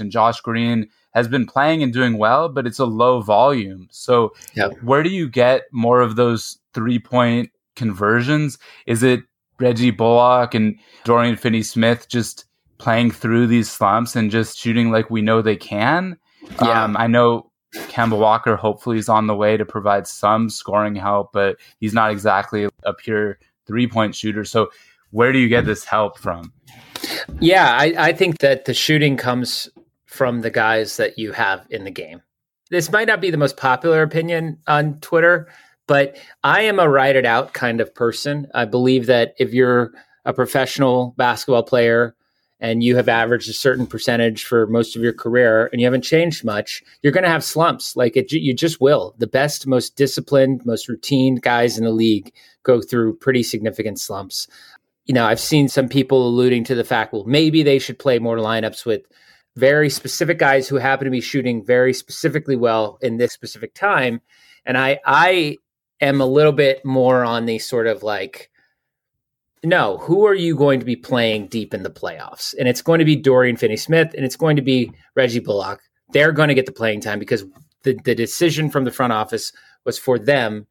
and 0.00 0.10
Josh 0.10 0.40
Green 0.40 0.88
has 1.12 1.28
been 1.28 1.46
playing 1.46 1.82
and 1.82 1.92
doing 1.92 2.18
well, 2.18 2.48
but 2.48 2.66
it's 2.66 2.78
a 2.78 2.84
low 2.84 3.20
volume. 3.20 3.88
So 3.90 4.34
yep. 4.54 4.72
where 4.82 5.02
do 5.02 5.10
you 5.10 5.28
get 5.28 5.62
more 5.72 6.00
of 6.00 6.16
those 6.16 6.58
three 6.74 6.98
point 6.98 7.50
conversions? 7.76 8.58
Is 8.86 9.02
it 9.02 9.22
Reggie 9.58 9.90
Bullock 9.90 10.54
and 10.54 10.78
Dorian 11.04 11.36
Finney 11.36 11.62
Smith 11.62 12.08
just 12.08 12.44
playing 12.78 13.10
through 13.10 13.46
these 13.46 13.70
slumps 13.70 14.14
and 14.14 14.30
just 14.30 14.58
shooting 14.58 14.90
like 14.90 15.10
we 15.10 15.22
know 15.22 15.42
they 15.42 15.56
can? 15.56 16.16
Yeah. 16.62 16.84
Um, 16.84 16.96
I 16.96 17.06
know 17.06 17.50
Kemba 17.74 18.18
Walker 18.18 18.56
hopefully 18.56 18.98
is 18.98 19.08
on 19.08 19.26
the 19.26 19.34
way 19.34 19.56
to 19.56 19.64
provide 19.64 20.06
some 20.06 20.48
scoring 20.48 20.94
help, 20.94 21.32
but 21.32 21.56
he's 21.80 21.92
not 21.92 22.10
exactly 22.10 22.68
a 22.84 22.94
pure 22.94 23.38
three 23.66 23.86
point 23.86 24.14
shooter. 24.14 24.44
So 24.44 24.70
where 25.10 25.32
do 25.32 25.38
you 25.38 25.48
get 25.48 25.64
this 25.64 25.84
help 25.84 26.18
from? 26.18 26.52
Yeah, 27.40 27.76
I, 27.78 27.94
I 27.98 28.12
think 28.12 28.38
that 28.38 28.64
the 28.64 28.74
shooting 28.74 29.16
comes 29.16 29.68
from 30.08 30.40
the 30.40 30.50
guys 30.50 30.96
that 30.96 31.18
you 31.18 31.32
have 31.32 31.66
in 31.70 31.84
the 31.84 31.90
game. 31.90 32.22
This 32.70 32.90
might 32.90 33.06
not 33.06 33.20
be 33.20 33.30
the 33.30 33.36
most 33.36 33.56
popular 33.56 34.02
opinion 34.02 34.58
on 34.66 34.98
Twitter, 35.00 35.48
but 35.86 36.18
I 36.42 36.62
am 36.62 36.78
a 36.78 36.88
write 36.88 37.16
it 37.16 37.26
out 37.26 37.52
kind 37.52 37.80
of 37.80 37.94
person. 37.94 38.48
I 38.54 38.64
believe 38.64 39.06
that 39.06 39.34
if 39.38 39.52
you're 39.52 39.92
a 40.24 40.32
professional 40.32 41.14
basketball 41.16 41.62
player 41.62 42.14
and 42.60 42.82
you 42.82 42.96
have 42.96 43.08
averaged 43.08 43.48
a 43.48 43.54
certain 43.54 43.86
percentage 43.86 44.44
for 44.44 44.66
most 44.66 44.96
of 44.96 45.02
your 45.02 45.12
career 45.12 45.68
and 45.72 45.80
you 45.80 45.86
haven't 45.86 46.02
changed 46.02 46.44
much, 46.44 46.82
you're 47.02 47.12
going 47.12 47.24
to 47.24 47.30
have 47.30 47.44
slumps. 47.44 47.94
Like 47.94 48.16
it, 48.16 48.32
you 48.32 48.52
just 48.52 48.80
will. 48.80 49.14
The 49.18 49.26
best, 49.26 49.66
most 49.66 49.96
disciplined, 49.96 50.66
most 50.66 50.88
routine 50.88 51.36
guys 51.36 51.78
in 51.78 51.84
the 51.84 51.90
league 51.90 52.32
go 52.64 52.80
through 52.80 53.16
pretty 53.16 53.42
significant 53.42 54.00
slumps. 54.00 54.48
You 55.06 55.14
know, 55.14 55.24
I've 55.24 55.40
seen 55.40 55.68
some 55.68 55.88
people 55.88 56.26
alluding 56.26 56.64
to 56.64 56.74
the 56.74 56.84
fact, 56.84 57.12
well, 57.12 57.24
maybe 57.24 57.62
they 57.62 57.78
should 57.78 57.98
play 57.98 58.18
more 58.18 58.36
lineups 58.36 58.84
with 58.84 59.02
very 59.58 59.90
specific 59.90 60.38
guys 60.38 60.68
who 60.68 60.76
happen 60.76 61.04
to 61.04 61.10
be 61.10 61.20
shooting 61.20 61.64
very 61.64 61.92
specifically 61.92 62.56
well 62.56 62.98
in 63.02 63.16
this 63.16 63.32
specific 63.32 63.74
time. 63.74 64.20
And 64.64 64.78
I 64.78 65.00
I 65.04 65.58
am 66.00 66.20
a 66.20 66.26
little 66.26 66.52
bit 66.52 66.84
more 66.84 67.24
on 67.24 67.46
the 67.46 67.58
sort 67.58 67.86
of 67.86 68.02
like 68.02 68.50
no, 69.64 69.98
who 69.98 70.24
are 70.24 70.36
you 70.36 70.54
going 70.54 70.78
to 70.78 70.86
be 70.86 70.94
playing 70.94 71.48
deep 71.48 71.74
in 71.74 71.82
the 71.82 71.90
playoffs? 71.90 72.54
And 72.56 72.68
it's 72.68 72.80
going 72.80 73.00
to 73.00 73.04
be 73.04 73.16
Dorian 73.16 73.56
Finney 73.56 73.76
Smith 73.76 74.14
and 74.14 74.24
it's 74.24 74.36
going 74.36 74.54
to 74.54 74.62
be 74.62 74.92
Reggie 75.16 75.40
Bullock. 75.40 75.80
They're 76.12 76.30
going 76.30 76.48
to 76.48 76.54
get 76.54 76.66
the 76.66 76.72
playing 76.72 77.00
time 77.00 77.18
because 77.18 77.44
the, 77.82 77.98
the 78.04 78.14
decision 78.14 78.70
from 78.70 78.84
the 78.84 78.92
front 78.92 79.12
office 79.12 79.52
was 79.84 79.98
for 79.98 80.16
them 80.16 80.68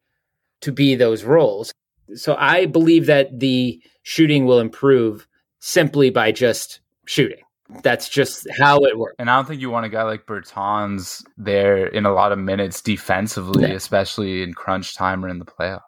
to 0.62 0.72
be 0.72 0.94
those 0.94 1.22
roles. 1.22 1.70
So 2.14 2.34
I 2.38 2.64
believe 2.64 3.04
that 3.06 3.38
the 3.38 3.82
shooting 4.02 4.46
will 4.46 4.58
improve 4.58 5.28
simply 5.58 6.08
by 6.08 6.32
just 6.32 6.80
shooting. 7.04 7.42
That's 7.82 8.08
just 8.08 8.46
how 8.58 8.78
it 8.78 8.98
works. 8.98 9.16
And 9.18 9.30
I 9.30 9.36
don't 9.36 9.46
think 9.46 9.60
you 9.60 9.70
want 9.70 9.86
a 9.86 9.90
guy 9.90 10.02
like 10.02 10.26
Bertans 10.26 11.22
there 11.36 11.86
in 11.86 12.06
a 12.06 12.12
lot 12.12 12.32
of 12.32 12.38
minutes 12.38 12.80
defensively, 12.80 13.70
especially 13.72 14.42
in 14.42 14.54
crunch 14.54 14.94
time 14.94 15.24
or 15.24 15.28
in 15.28 15.38
the 15.38 15.44
playoffs. 15.44 15.82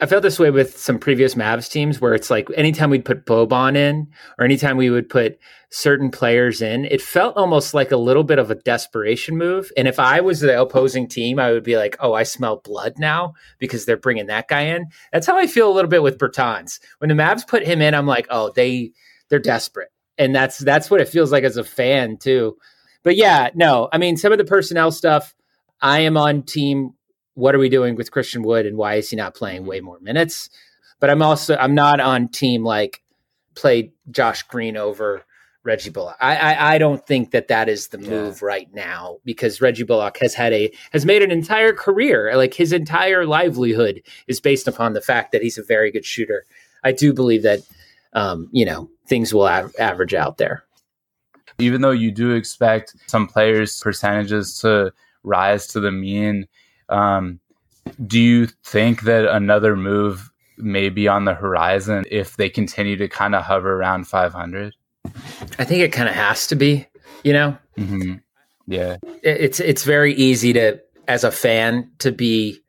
I 0.00 0.06
felt 0.06 0.22
this 0.22 0.38
way 0.38 0.50
with 0.50 0.78
some 0.78 0.98
previous 0.98 1.34
Mavs 1.34 1.70
teams 1.70 2.00
where 2.00 2.14
it's 2.14 2.30
like 2.30 2.48
anytime 2.54 2.88
we'd 2.88 3.04
put 3.04 3.26
Boban 3.26 3.76
in 3.76 4.08
or 4.38 4.44
anytime 4.44 4.76
we 4.76 4.88
would 4.88 5.08
put 5.08 5.38
certain 5.70 6.10
players 6.10 6.62
in, 6.62 6.86
it 6.86 7.02
felt 7.02 7.36
almost 7.36 7.74
like 7.74 7.92
a 7.92 7.96
little 7.96 8.24
bit 8.24 8.38
of 8.38 8.50
a 8.50 8.54
desperation 8.54 9.36
move. 9.36 9.70
And 9.76 9.86
if 9.86 9.98
I 9.98 10.20
was 10.20 10.40
the 10.40 10.60
opposing 10.60 11.08
team, 11.08 11.38
I 11.38 11.52
would 11.52 11.62
be 11.62 11.76
like, 11.76 11.96
oh, 12.00 12.14
I 12.14 12.22
smell 12.22 12.62
blood 12.64 12.94
now 12.98 13.34
because 13.58 13.84
they're 13.84 13.96
bringing 13.96 14.26
that 14.26 14.48
guy 14.48 14.62
in. 14.62 14.86
That's 15.12 15.26
how 15.26 15.36
I 15.36 15.46
feel 15.46 15.70
a 15.70 15.74
little 15.74 15.90
bit 15.90 16.02
with 16.02 16.18
Bertans. 16.18 16.80
When 16.98 17.08
the 17.08 17.14
Mavs 17.14 17.46
put 17.46 17.66
him 17.66 17.82
in, 17.82 17.94
I'm 17.94 18.06
like, 18.06 18.26
oh, 18.30 18.52
they 18.54 18.92
they're 19.28 19.38
desperate. 19.38 19.88
And 20.18 20.34
that's 20.34 20.58
that's 20.58 20.90
what 20.90 21.00
it 21.00 21.08
feels 21.08 21.32
like 21.32 21.44
as 21.44 21.56
a 21.56 21.64
fan 21.64 22.16
too. 22.16 22.56
But 23.02 23.16
yeah, 23.16 23.50
no, 23.54 23.88
I 23.92 23.98
mean 23.98 24.16
some 24.16 24.32
of 24.32 24.38
the 24.38 24.44
personnel 24.44 24.90
stuff, 24.90 25.34
I 25.80 26.00
am 26.00 26.16
on 26.16 26.42
team 26.42 26.94
what 27.34 27.54
are 27.54 27.58
we 27.58 27.68
doing 27.68 27.96
with 27.96 28.10
Christian 28.10 28.42
Wood 28.42 28.64
and 28.64 28.78
why 28.78 28.94
is 28.94 29.10
he 29.10 29.16
not 29.16 29.34
playing 29.34 29.66
way 29.66 29.80
more 29.80 30.00
minutes? 30.00 30.48
But 31.00 31.10
I'm 31.10 31.22
also 31.22 31.56
I'm 31.56 31.74
not 31.74 32.00
on 32.00 32.28
team 32.28 32.64
like 32.64 33.02
play 33.54 33.92
Josh 34.10 34.42
Green 34.44 34.76
over 34.76 35.24
Reggie 35.66 35.90
Bullock. 35.90 36.16
I, 36.20 36.36
I, 36.36 36.74
I 36.74 36.78
don't 36.78 37.04
think 37.06 37.32
that 37.32 37.48
that 37.48 37.68
is 37.68 37.88
the 37.88 37.98
move 37.98 38.38
yeah. 38.40 38.46
right 38.46 38.68
now 38.72 39.18
because 39.24 39.60
Reggie 39.60 39.82
Bullock 39.82 40.16
has 40.18 40.32
had 40.32 40.52
a 40.52 40.72
has 40.92 41.04
made 41.04 41.22
an 41.22 41.30
entire 41.30 41.74
career 41.74 42.34
like 42.36 42.54
his 42.54 42.72
entire 42.72 43.26
livelihood 43.26 44.02
is 44.28 44.40
based 44.40 44.66
upon 44.68 44.94
the 44.94 45.00
fact 45.02 45.32
that 45.32 45.42
he's 45.42 45.58
a 45.58 45.62
very 45.62 45.90
good 45.90 46.04
shooter. 46.04 46.44
I 46.82 46.92
do 46.92 47.12
believe 47.12 47.42
that 47.42 47.60
um, 48.14 48.48
you 48.52 48.64
know 48.64 48.88
things 49.06 49.32
will 49.32 49.48
av- 49.48 49.74
average 49.78 50.14
out 50.14 50.38
there. 50.38 50.64
Even 51.58 51.80
though 51.80 51.90
you 51.90 52.10
do 52.10 52.32
expect 52.32 52.94
some 53.06 53.26
players' 53.26 53.80
percentages 53.80 54.58
to 54.60 54.92
rise 55.22 55.66
to 55.68 55.80
the 55.80 55.90
mean, 55.90 56.46
um, 56.88 57.40
do 58.06 58.20
you 58.20 58.46
think 58.64 59.02
that 59.02 59.24
another 59.24 59.76
move 59.76 60.30
may 60.58 60.88
be 60.88 61.08
on 61.08 61.24
the 61.24 61.34
horizon 61.34 62.04
if 62.10 62.36
they 62.36 62.48
continue 62.48 62.96
to 62.96 63.08
kind 63.08 63.34
of 63.34 63.42
hover 63.42 63.74
around 63.74 64.06
500? 64.06 64.74
I 65.58 65.64
think 65.64 65.82
it 65.82 65.92
kind 65.92 66.08
of 66.08 66.14
has 66.14 66.46
to 66.48 66.56
be, 66.56 66.86
you 67.22 67.32
know? 67.32 67.56
Mm-hmm. 67.78 68.14
Yeah. 68.66 68.96
It's, 69.22 69.60
it's 69.60 69.84
very 69.84 70.14
easy 70.14 70.52
to, 70.54 70.80
as 71.08 71.24
a 71.24 71.30
fan, 71.30 71.90
to 72.00 72.10
be 72.12 72.60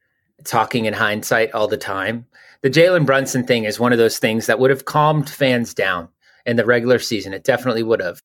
talking 0.44 0.86
in 0.86 0.94
hindsight 0.94 1.52
all 1.54 1.68
the 1.68 1.78
time. 1.78 2.26
The 2.62 2.70
Jalen 2.70 3.06
Brunson 3.06 3.46
thing 3.46 3.66
is 3.66 3.80
one 3.80 3.92
of 3.92 3.98
those 3.98 4.20
things 4.20 4.46
that 4.46 4.60
would 4.60 4.70
have 4.70 4.86
calmed 4.86 5.30
fans 5.30 5.74
down 5.74 6.10
in 6.48 6.56
the 6.56 6.66
regular 6.66 6.98
season. 6.98 7.34
It 7.34 7.44
definitely 7.44 7.84
would 7.84 8.02
have. 8.02 8.22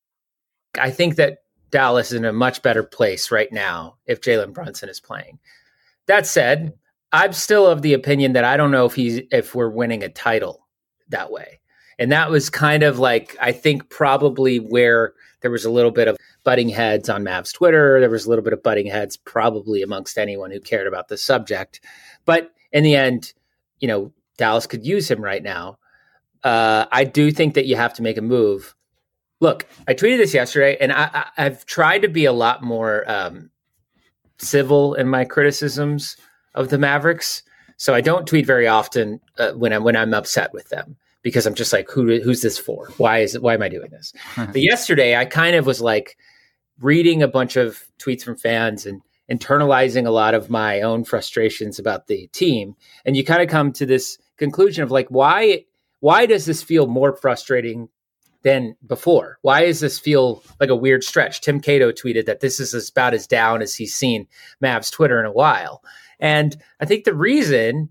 I 0.81 0.91
think 0.91 1.17
that 1.17 1.39
Dallas 1.71 2.13
is 2.13 2.15
in 2.15 2.25
a 2.25 2.33
much 2.33 2.63
better 2.63 2.83
place 2.83 3.31
right 3.31 3.53
now 3.53 3.97
if 4.07 4.21
Jalen 4.21 4.55
Brunson 4.55 4.89
is 4.89 5.01
playing. 5.01 5.39
That 6.07 6.27
said, 6.27 6.73
I'm 7.13 7.33
still 7.33 7.67
of 7.67 7.83
the 7.83 7.93
opinion 7.93 8.33
that 8.33 8.45
I 8.45 8.57
don't 8.57 8.71
know 8.71 8.87
if 8.87 8.95
he's 8.95 9.21
if 9.31 9.55
we're 9.55 9.69
winning 9.69 10.03
a 10.03 10.09
title 10.09 10.67
that 11.09 11.31
way. 11.31 11.61
And 11.99 12.11
that 12.13 12.31
was 12.31 12.49
kind 12.49 12.83
of 12.83 12.99
like 12.99 13.37
I 13.41 13.53
think 13.53 13.91
probably 13.91 14.59
where 14.59 15.13
there 15.41 15.51
was 15.51 15.65
a 15.65 15.71
little 15.71 15.91
bit 15.91 16.09
of 16.09 16.17
butting 16.45 16.69
heads 16.69 17.09
on 17.09 17.25
Mavs 17.25 17.53
Twitter. 17.53 18.01
There 18.01 18.09
was 18.09 18.25
a 18.25 18.29
little 18.29 18.45
bit 18.45 18.53
of 18.53 18.63
butting 18.63 18.87
heads 18.87 19.17
probably 19.17 19.83
amongst 19.83 20.17
anyone 20.17 20.51
who 20.51 20.61
cared 20.61 20.87
about 20.87 21.09
the 21.09 21.19
subject. 21.19 21.81
But 22.25 22.53
in 22.73 22.85
the 22.85 22.95
end, 22.95 23.33
you 23.81 23.89
know, 23.89 24.13
Dallas 24.39 24.67
could 24.67 24.87
use 24.87 25.11
him 25.11 25.23
right 25.23 25.43
now. 25.43 25.79
Uh, 26.45 26.87
I 26.91 27.05
do 27.05 27.31
think 27.31 27.55
that 27.55 27.67
you 27.67 27.77
have 27.77 27.95
to 27.95 28.03
make 28.03 28.17
a 28.17 28.23
move. 28.23 28.75
Look, 29.41 29.67
I 29.89 29.95
tweeted 29.95 30.19
this 30.19 30.35
yesterday, 30.35 30.77
and 30.81 30.93
I, 30.93 31.27
have 31.37 31.67
tried 31.67 32.01
to 32.01 32.09
be 32.09 32.25
a 32.25 32.33
lot 32.33 32.63
more 32.63 33.09
um, 33.11 33.51
civil 34.39 34.95
in 34.95 35.09
my 35.09 35.25
criticisms 35.25 36.17
of 36.55 36.69
the 36.69 36.79
Mavericks. 36.79 37.43
So 37.77 37.95
I 37.95 38.01
don't 38.01 38.27
tweet 38.27 38.47
very 38.47 38.69
often 38.69 39.21
uh, 39.39 39.53
when 39.53 39.73
I'm 39.73 39.83
when 39.83 39.97
I'm 39.97 40.15
upset 40.15 40.53
with 40.53 40.69
them 40.69 40.97
because 41.23 41.47
I'm 41.47 41.55
just 41.55 41.73
like, 41.73 41.91
who 41.91 42.21
who's 42.21 42.43
this 42.43 42.59
for? 42.59 42.89
Why 42.99 43.19
is 43.19 43.35
it? 43.35 43.43
Why 43.43 43.55
am 43.55 43.63
I 43.63 43.69
doing 43.69 43.91
this? 43.91 44.13
but 44.37 44.61
yesterday, 44.61 45.17
I 45.17 45.25
kind 45.25 45.57
of 45.57 45.67
was 45.67 45.81
like 45.81 46.17
reading 46.81 47.23
a 47.23 47.29
bunch 47.29 47.57
of 47.57 47.83
tweets 47.99 48.23
from 48.23 48.37
fans 48.37 48.87
and 48.87 49.03
internalizing 49.31 50.07
a 50.07 50.11
lot 50.11 50.35
of 50.35 50.51
my 50.51 50.81
own 50.83 51.05
frustrations 51.05 51.79
about 51.79 52.07
the 52.07 52.29
team, 52.29 52.77
and 53.05 53.17
you 53.17 53.25
kind 53.25 53.43
of 53.43 53.49
come 53.49 53.73
to 53.73 53.87
this 53.87 54.19
conclusion 54.37 54.85
of 54.85 54.91
like, 54.91 55.09
why 55.09 55.65
why 56.03 56.27
does 56.27 56.47
this 56.47 56.63
feel 56.63 56.89
more 56.89 57.15
frustrating 57.15 57.89
than 58.43 58.77
before. 58.85 59.39
Why 59.43 59.67
does 59.67 59.79
this 59.79 60.01
feel 60.01 60.43
like 60.59 60.69
a 60.69 60.75
weird 60.75 61.05
stretch? 61.05 61.41
Tim 61.41 61.61
Cato 61.61 61.93
tweeted 61.93 62.27
that 62.27 62.41
this 62.41 62.59
is 62.59 62.91
about 62.91 63.15
as 63.15 63.29
down 63.29 63.63
as 63.63 63.77
he's 63.77 63.95
seen 63.95 64.27
Mavs 64.61 64.91
Twitter 64.91 65.21
in 65.21 65.27
a 65.27 65.33
while. 65.33 65.85
And 66.19 66.57
I 66.81 66.85
think 66.85 67.05
the 67.05 67.15
reason 67.15 67.89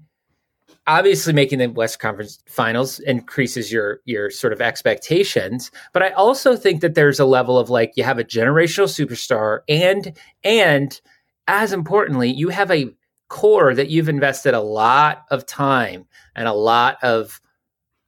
obviously 0.87 1.31
making 1.31 1.59
the 1.59 1.67
West 1.67 1.99
Conference 1.99 2.39
Finals 2.47 2.99
increases 2.99 3.71
your 3.71 4.01
your 4.03 4.29
sort 4.29 4.51
of 4.51 4.61
expectations, 4.61 5.71
but 5.93 6.03
I 6.03 6.09
also 6.09 6.57
think 6.57 6.81
that 6.81 6.95
there's 6.95 7.19
a 7.19 7.25
level 7.25 7.57
of 7.57 7.69
like 7.69 7.93
you 7.95 8.03
have 8.03 8.19
a 8.19 8.23
generational 8.25 8.89
superstar 8.89 9.59
and 9.69 10.17
and 10.43 10.99
as 11.47 11.71
importantly, 11.71 12.29
you 12.29 12.49
have 12.49 12.71
a 12.71 12.93
core 13.29 13.73
that 13.73 13.89
you've 13.89 14.09
invested 14.09 14.53
a 14.53 14.59
lot 14.59 15.23
of 15.31 15.45
time 15.45 16.05
and 16.35 16.47
a 16.47 16.53
lot 16.53 16.97
of 17.03 17.41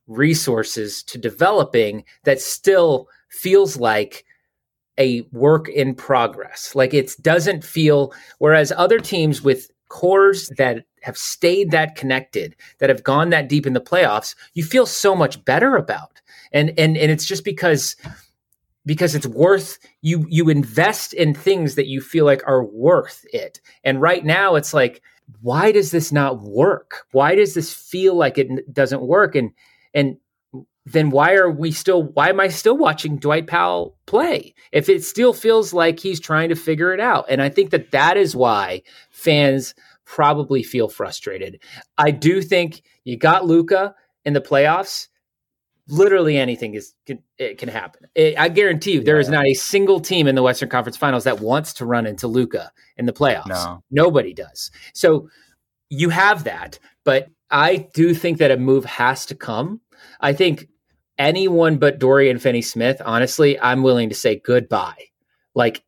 resources 0.08 1.04
to 1.04 1.18
developing 1.18 2.04
that 2.24 2.42
still 2.42 3.08
feels 3.30 3.78
like 3.78 4.26
a 4.98 5.22
work 5.32 5.70
in 5.70 5.96
progress. 5.96 6.76
Like 6.76 6.94
it 6.94 7.12
doesn't 7.22 7.64
feel, 7.64 8.14
whereas 8.38 8.72
other 8.76 9.00
teams 9.00 9.42
with 9.42 9.72
cores 9.90 10.50
that 10.58 10.86
have 11.02 11.18
stayed 11.18 11.72
that 11.72 11.96
connected, 11.96 12.56
that 12.80 12.90
have 12.90 13.04
gone 13.04 13.30
that 13.30 13.50
deep 13.50 13.66
in 13.66 13.74
the 13.74 13.82
playoffs, 13.82 14.36
you 14.54 14.64
feel 14.64 14.86
so 14.86 15.16
much 15.16 15.44
better 15.46 15.76
about. 15.76 16.22
And 16.52 16.70
and 16.78 16.98
and 16.98 17.12
it's 17.12 17.26
just 17.26 17.44
because 17.44 17.96
because 18.86 19.16
it's 19.16 19.28
worth 19.28 19.80
you 20.02 20.26
you 20.30 20.50
invest 20.50 21.14
in 21.14 21.34
things 21.34 21.76
that 21.76 21.88
you 21.88 22.02
feel 22.02 22.26
like 22.26 22.42
are 22.46 22.64
worth 22.64 23.26
it. 23.34 23.60
And 23.84 24.02
right 24.02 24.24
now 24.24 24.56
it's 24.56 24.74
like 24.74 25.02
why 25.42 25.72
does 25.72 25.92
this 25.92 26.12
not 26.12 26.42
work? 26.42 27.06
Why 27.12 27.36
does 27.36 27.54
this 27.54 27.74
feel 27.74 28.16
like 28.16 28.38
it 28.38 28.74
doesn't 28.74 29.02
work? 29.02 29.36
And 29.36 29.52
and 29.94 30.18
then 30.86 31.10
why 31.10 31.34
are 31.34 31.50
we 31.50 31.72
still 31.72 32.04
why 32.04 32.30
am 32.30 32.40
I 32.40 32.50
still 32.50 32.78
watching 32.78 33.18
Dwight 33.18 33.48
Powell 33.48 33.96
play 34.06 34.54
if 34.72 34.90
it 34.90 35.04
still 35.04 35.34
feels 35.34 35.74
like 35.74 36.00
he's 36.00 36.20
trying 36.20 36.50
to 36.50 36.56
figure 36.56 36.94
it 36.94 37.00
out 37.00 37.26
and 37.30 37.42
I 37.42 37.50
think 37.50 37.72
that 37.72 37.92
that 37.92 38.18
is 38.18 38.36
why 38.36 38.84
fans 39.10 39.76
probably 40.06 40.64
feel 40.64 40.90
frustrated. 40.90 41.62
I 41.98 42.12
do 42.12 42.42
think 42.42 42.84
you 43.06 43.18
got 43.18 43.46
Luka 43.46 43.96
in 44.26 44.34
the 44.34 44.42
playoffs 44.42 45.08
literally 45.88 46.38
anything 46.38 46.74
is 46.76 46.94
can, 47.06 47.20
it 47.38 47.58
can 47.58 47.70
happen. 47.70 48.08
It, 48.16 48.38
I 48.38 48.50
guarantee 48.50 48.94
you 48.94 49.04
there 49.04 49.16
yeah. 49.16 49.22
is 49.22 49.30
not 49.30 49.46
a 49.46 49.54
single 49.54 50.00
team 50.00 50.28
in 50.28 50.36
the 50.36 50.44
Western 50.44 50.70
Conference 50.70 50.98
Finals 50.98 51.26
that 51.26 51.40
wants 51.40 51.74
to 51.76 51.86
run 51.86 52.06
into 52.06 52.28
Luka 52.28 52.72
in 52.98 53.06
the 53.06 53.14
playoffs. 53.14 53.48
No. 53.48 53.84
Nobody 53.92 54.34
does. 54.34 54.72
So 54.94 55.30
you 55.90 56.10
have 56.10 56.46
that, 56.46 56.80
but 57.04 57.30
I 57.54 57.88
do 57.94 58.16
think 58.16 58.40
that 58.40 58.50
a 58.50 58.58
move 58.58 58.84
has 58.84 59.28
to 59.28 59.36
come. 59.36 59.80
I 60.20 60.34
think 60.34 60.68
anyone 61.20 61.78
but 61.78 62.00
Dorian 62.00 62.40
Finney 62.40 62.64
Smith, 62.64 63.00
honestly, 63.06 63.60
I'm 63.60 63.84
willing 63.84 64.10
to 64.10 64.16
say 64.16 64.42
goodbye. 64.44 65.06
Like 65.54 65.84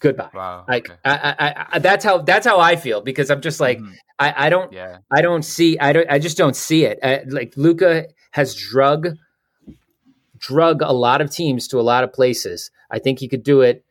goodbye. 0.00 0.30
Wow. 0.34 0.64
Like 0.68 0.90
okay. 0.90 0.98
I, 1.04 1.36
I, 1.38 1.66
I, 1.72 1.78
that's 1.78 2.04
how 2.04 2.18
that's 2.18 2.44
how 2.44 2.58
I 2.58 2.74
feel 2.74 3.00
because 3.00 3.30
I'm 3.30 3.40
just 3.40 3.60
like 3.60 3.78
mm. 3.78 3.94
I, 4.18 4.46
I 4.46 4.50
don't 4.50 4.72
yeah. 4.72 4.98
I 5.14 5.22
don't 5.22 5.44
see 5.44 5.78
I 5.78 5.92
don't 5.92 6.10
I 6.10 6.18
just 6.18 6.36
don't 6.36 6.56
see 6.56 6.84
it. 6.84 6.98
I, 7.04 7.22
like 7.28 7.56
Luka 7.56 8.06
has 8.32 8.56
drug 8.56 9.16
drug 10.38 10.82
a 10.82 10.92
lot 10.92 11.20
of 11.20 11.30
teams 11.30 11.68
to 11.68 11.78
a 11.78 11.82
lot 11.82 12.02
of 12.02 12.12
places. 12.12 12.72
I 12.90 12.98
think 12.98 13.20
he 13.20 13.28
could 13.28 13.44
do 13.44 13.60
it. 13.60 13.84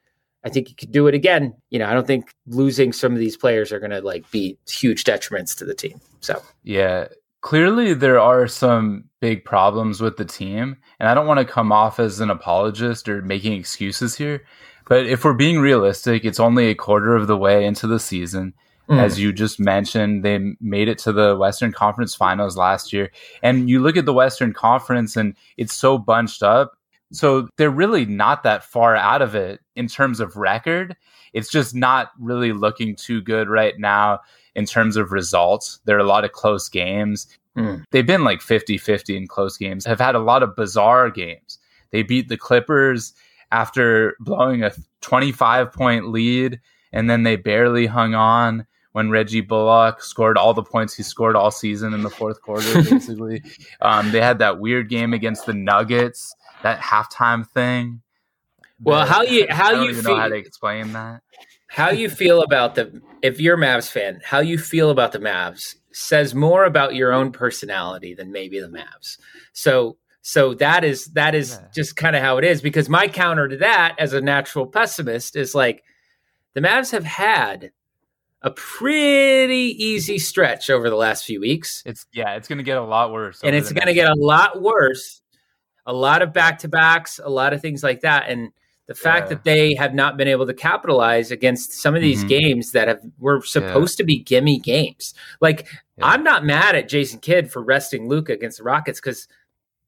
I 0.46 0.50
think 0.50 0.70
you 0.70 0.76
could 0.76 0.92
do 0.92 1.08
it 1.08 1.16
again. 1.16 1.54
You 1.72 1.80
know, 1.80 1.88
I 1.88 1.94
don't 1.94 2.08
think 2.08 2.32
losing 2.46 2.94
some 2.94 3.14
of 3.14 3.20
these 3.20 3.36
players 3.36 3.72
are 3.72 3.80
going 3.80 3.92
to 3.92 4.02
like 4.02 4.30
be 4.32 4.58
huge 4.70 5.04
detriments 5.04 5.58
to 5.58 5.66
the 5.66 5.74
team. 5.74 6.00
So 6.22 6.42
yeah, 6.64 7.08
clearly 7.42 7.94
there 7.94 8.20
are 8.20 8.48
some 8.48 9.06
big 9.20 9.44
problems 9.44 10.02
with 10.02 10.18
the 10.18 10.26
team, 10.26 10.78
and 11.00 11.10
I 11.10 11.14
don't 11.14 11.28
want 11.28 11.40
to 11.40 11.46
come 11.46 11.72
off 11.72 12.00
as 12.00 12.20
an 12.20 12.30
apologist 12.30 13.10
or 13.10 13.22
making 13.22 13.54
excuses 13.54 14.16
here. 14.16 14.46
But 14.88 15.08
if 15.08 15.26
we're 15.26 15.34
being 15.34 15.60
realistic, 15.60 16.26
it's 16.26 16.40
only 16.40 16.68
a 16.68 16.76
quarter 16.76 17.16
of 17.16 17.26
the 17.28 17.38
way 17.38 17.66
into 17.66 17.88
the 17.88 18.00
season. 18.00 18.54
Mm. 18.90 19.00
As 19.00 19.20
you 19.20 19.34
just 19.34 19.60
mentioned, 19.60 20.24
they 20.24 20.56
made 20.62 20.88
it 20.88 21.00
to 21.00 21.12
the 21.12 21.36
Western 21.36 21.72
Conference 21.72 22.14
Finals 22.14 22.56
last 22.56 22.94
year. 22.94 23.12
And 23.42 23.68
you 23.68 23.80
look 23.82 23.98
at 23.98 24.06
the 24.06 24.14
Western 24.14 24.54
Conference 24.54 25.16
and 25.16 25.36
it's 25.58 25.74
so 25.74 25.98
bunched 25.98 26.44
up. 26.44 26.78
So 27.12 27.48
they're 27.58 27.70
really 27.70 28.06
not 28.06 28.44
that 28.44 28.64
far 28.64 28.96
out 28.96 29.22
of 29.22 29.36
it 29.36 29.62
in 29.76 29.88
terms 29.88 30.20
of 30.20 30.36
record. 30.36 30.96
It's 31.34 31.50
just 31.50 31.76
not 31.76 32.12
really 32.20 32.54
looking 32.54 32.96
too 32.96 33.22
good 33.22 33.50
right 33.50 33.78
now 33.78 34.22
in 34.56 34.66
terms 34.66 34.98
of 34.98 35.12
results. 35.12 35.80
There 35.86 35.98
are 35.98 36.02
a 36.02 36.06
lot 36.06 36.26
of 36.26 36.32
close 36.32 36.70
games. 36.70 37.28
Mm. 37.58 37.84
They've 37.92 38.06
been 38.06 38.24
like 38.24 38.42
50 38.42 38.78
50 38.78 39.18
in 39.18 39.28
close 39.28 39.58
games, 39.58 39.86
have 39.86 40.00
had 40.00 40.16
a 40.16 40.20
lot 40.20 40.44
of 40.44 40.56
bizarre 40.56 41.10
games. 41.10 41.60
They 41.92 42.04
beat 42.04 42.28
the 42.28 42.38
Clippers 42.38 43.14
after 43.52 44.16
blowing 44.20 44.64
a 44.64 44.72
25 45.02 45.72
point 45.72 46.10
lead, 46.10 46.60
and 46.92 47.10
then 47.10 47.24
they 47.24 47.36
barely 47.36 47.86
hung 47.86 48.16
on 48.16 48.66
when 48.92 49.10
Reggie 49.10 49.42
Bullock 49.42 50.02
scored 50.02 50.38
all 50.38 50.54
the 50.54 50.64
points 50.64 50.94
he 50.94 51.04
scored 51.04 51.36
all 51.36 51.52
season 51.52 51.94
in 51.94 52.02
the 52.02 52.10
fourth 52.10 52.42
quarter, 52.42 52.82
basically. 52.90 53.44
um, 53.82 54.12
they 54.12 54.22
had 54.22 54.40
that 54.40 54.60
weird 54.60 54.90
game 54.90 55.14
against 55.14 55.46
the 55.46 55.54
Nuggets, 55.54 56.34
that 56.66 56.82
halftime 56.82 57.48
thing. 57.48 58.02
Well, 58.82 59.06
how 59.06 59.22
you 59.22 59.46
how 59.50 59.84
you 59.84 59.94
feel, 59.94 60.16
know 60.16 60.20
how 60.20 60.28
to 60.28 60.36
explain 60.36 60.94
that? 60.94 61.22
How 61.68 61.92
you 61.92 62.10
feel 62.10 62.42
about 62.42 62.76
the 62.76 63.02
if 63.22 63.40
you're 63.40 63.56
a 63.56 63.62
Mavs 63.62 63.90
fan, 63.90 64.20
how 64.24 64.40
you 64.40 64.58
feel 64.58 64.90
about 64.90 65.12
the 65.12 65.20
Mavs 65.20 65.76
says 65.92 66.34
more 66.36 66.66
about 66.66 66.96
your 66.96 67.14
own 67.14 67.32
personality 67.32 68.16
than 68.16 68.32
maybe 68.32 68.60
the 68.60 68.68
Mavs. 68.68 69.18
So 69.54 69.98
so 70.22 70.56
that 70.56 70.84
is 70.84 71.06
that 71.14 71.36
is 71.36 71.60
yeah. 71.62 71.68
just 71.74 71.96
kind 71.96 72.16
of 72.16 72.24
how 72.24 72.40
it 72.40 72.44
is 72.44 72.62
because 72.62 72.90
my 72.90 73.08
counter 73.08 73.48
to 73.48 73.58
that 73.58 73.96
as 74.00 74.14
a 74.14 74.22
natural 74.22 74.66
pessimist 74.66 75.36
is 75.36 75.54
like 75.54 75.84
the 76.56 76.62
Mavs 76.62 76.92
have 76.92 77.06
had 77.06 77.72
a 78.42 78.50
pretty 78.52 79.76
easy 79.78 80.18
stretch 80.18 80.70
over 80.70 80.90
the 80.90 80.96
last 80.96 81.26
few 81.26 81.40
weeks. 81.40 81.84
It's 81.86 82.08
yeah, 82.12 82.36
it's 82.36 82.48
going 82.48 82.58
to 82.58 82.64
get 82.64 82.78
a 82.78 82.84
lot 82.84 83.12
worse, 83.12 83.42
and 83.44 83.56
it's 83.56 83.72
going 83.72 83.88
to 83.88 83.94
get 83.94 84.10
a 84.10 84.16
lot 84.16 84.62
worse. 84.62 85.22
A 85.86 85.94
lot 85.94 86.22
of 86.22 86.34
back 86.34 86.60
to 86.60 86.68
backs, 86.68 87.20
a 87.24 87.30
lot 87.30 87.54
of 87.54 87.62
things 87.62 87.84
like 87.84 88.02
that, 88.02 88.30
and 88.30 88.52
the 88.88 88.96
fact 88.96 89.26
yeah. 89.26 89.36
that 89.36 89.44
they 89.44 89.74
have 89.76 89.94
not 89.94 90.18
been 90.18 90.28
able 90.28 90.46
to 90.46 90.54
capitalize 90.54 91.32
against 91.32 91.74
some 91.74 91.96
of 91.96 92.02
these 92.02 92.20
mm-hmm. 92.20 92.28
games 92.28 92.72
that 92.72 92.88
have 92.88 93.02
were 93.18 93.42
supposed 93.42 93.98
yeah. 93.98 94.04
to 94.04 94.06
be 94.06 94.20
gimme 94.20 94.60
games. 94.60 95.14
Like 95.42 95.68
yeah. 95.98 96.06
I'm 96.06 96.24
not 96.24 96.46
mad 96.46 96.76
at 96.76 96.90
Jason 96.90 97.20
Kidd 97.20 97.52
for 97.52 97.64
resting 97.64 98.08
Luka 98.08 98.34
against 98.34 98.60
the 98.60 98.64
Rockets 98.64 99.00
because 99.00 99.28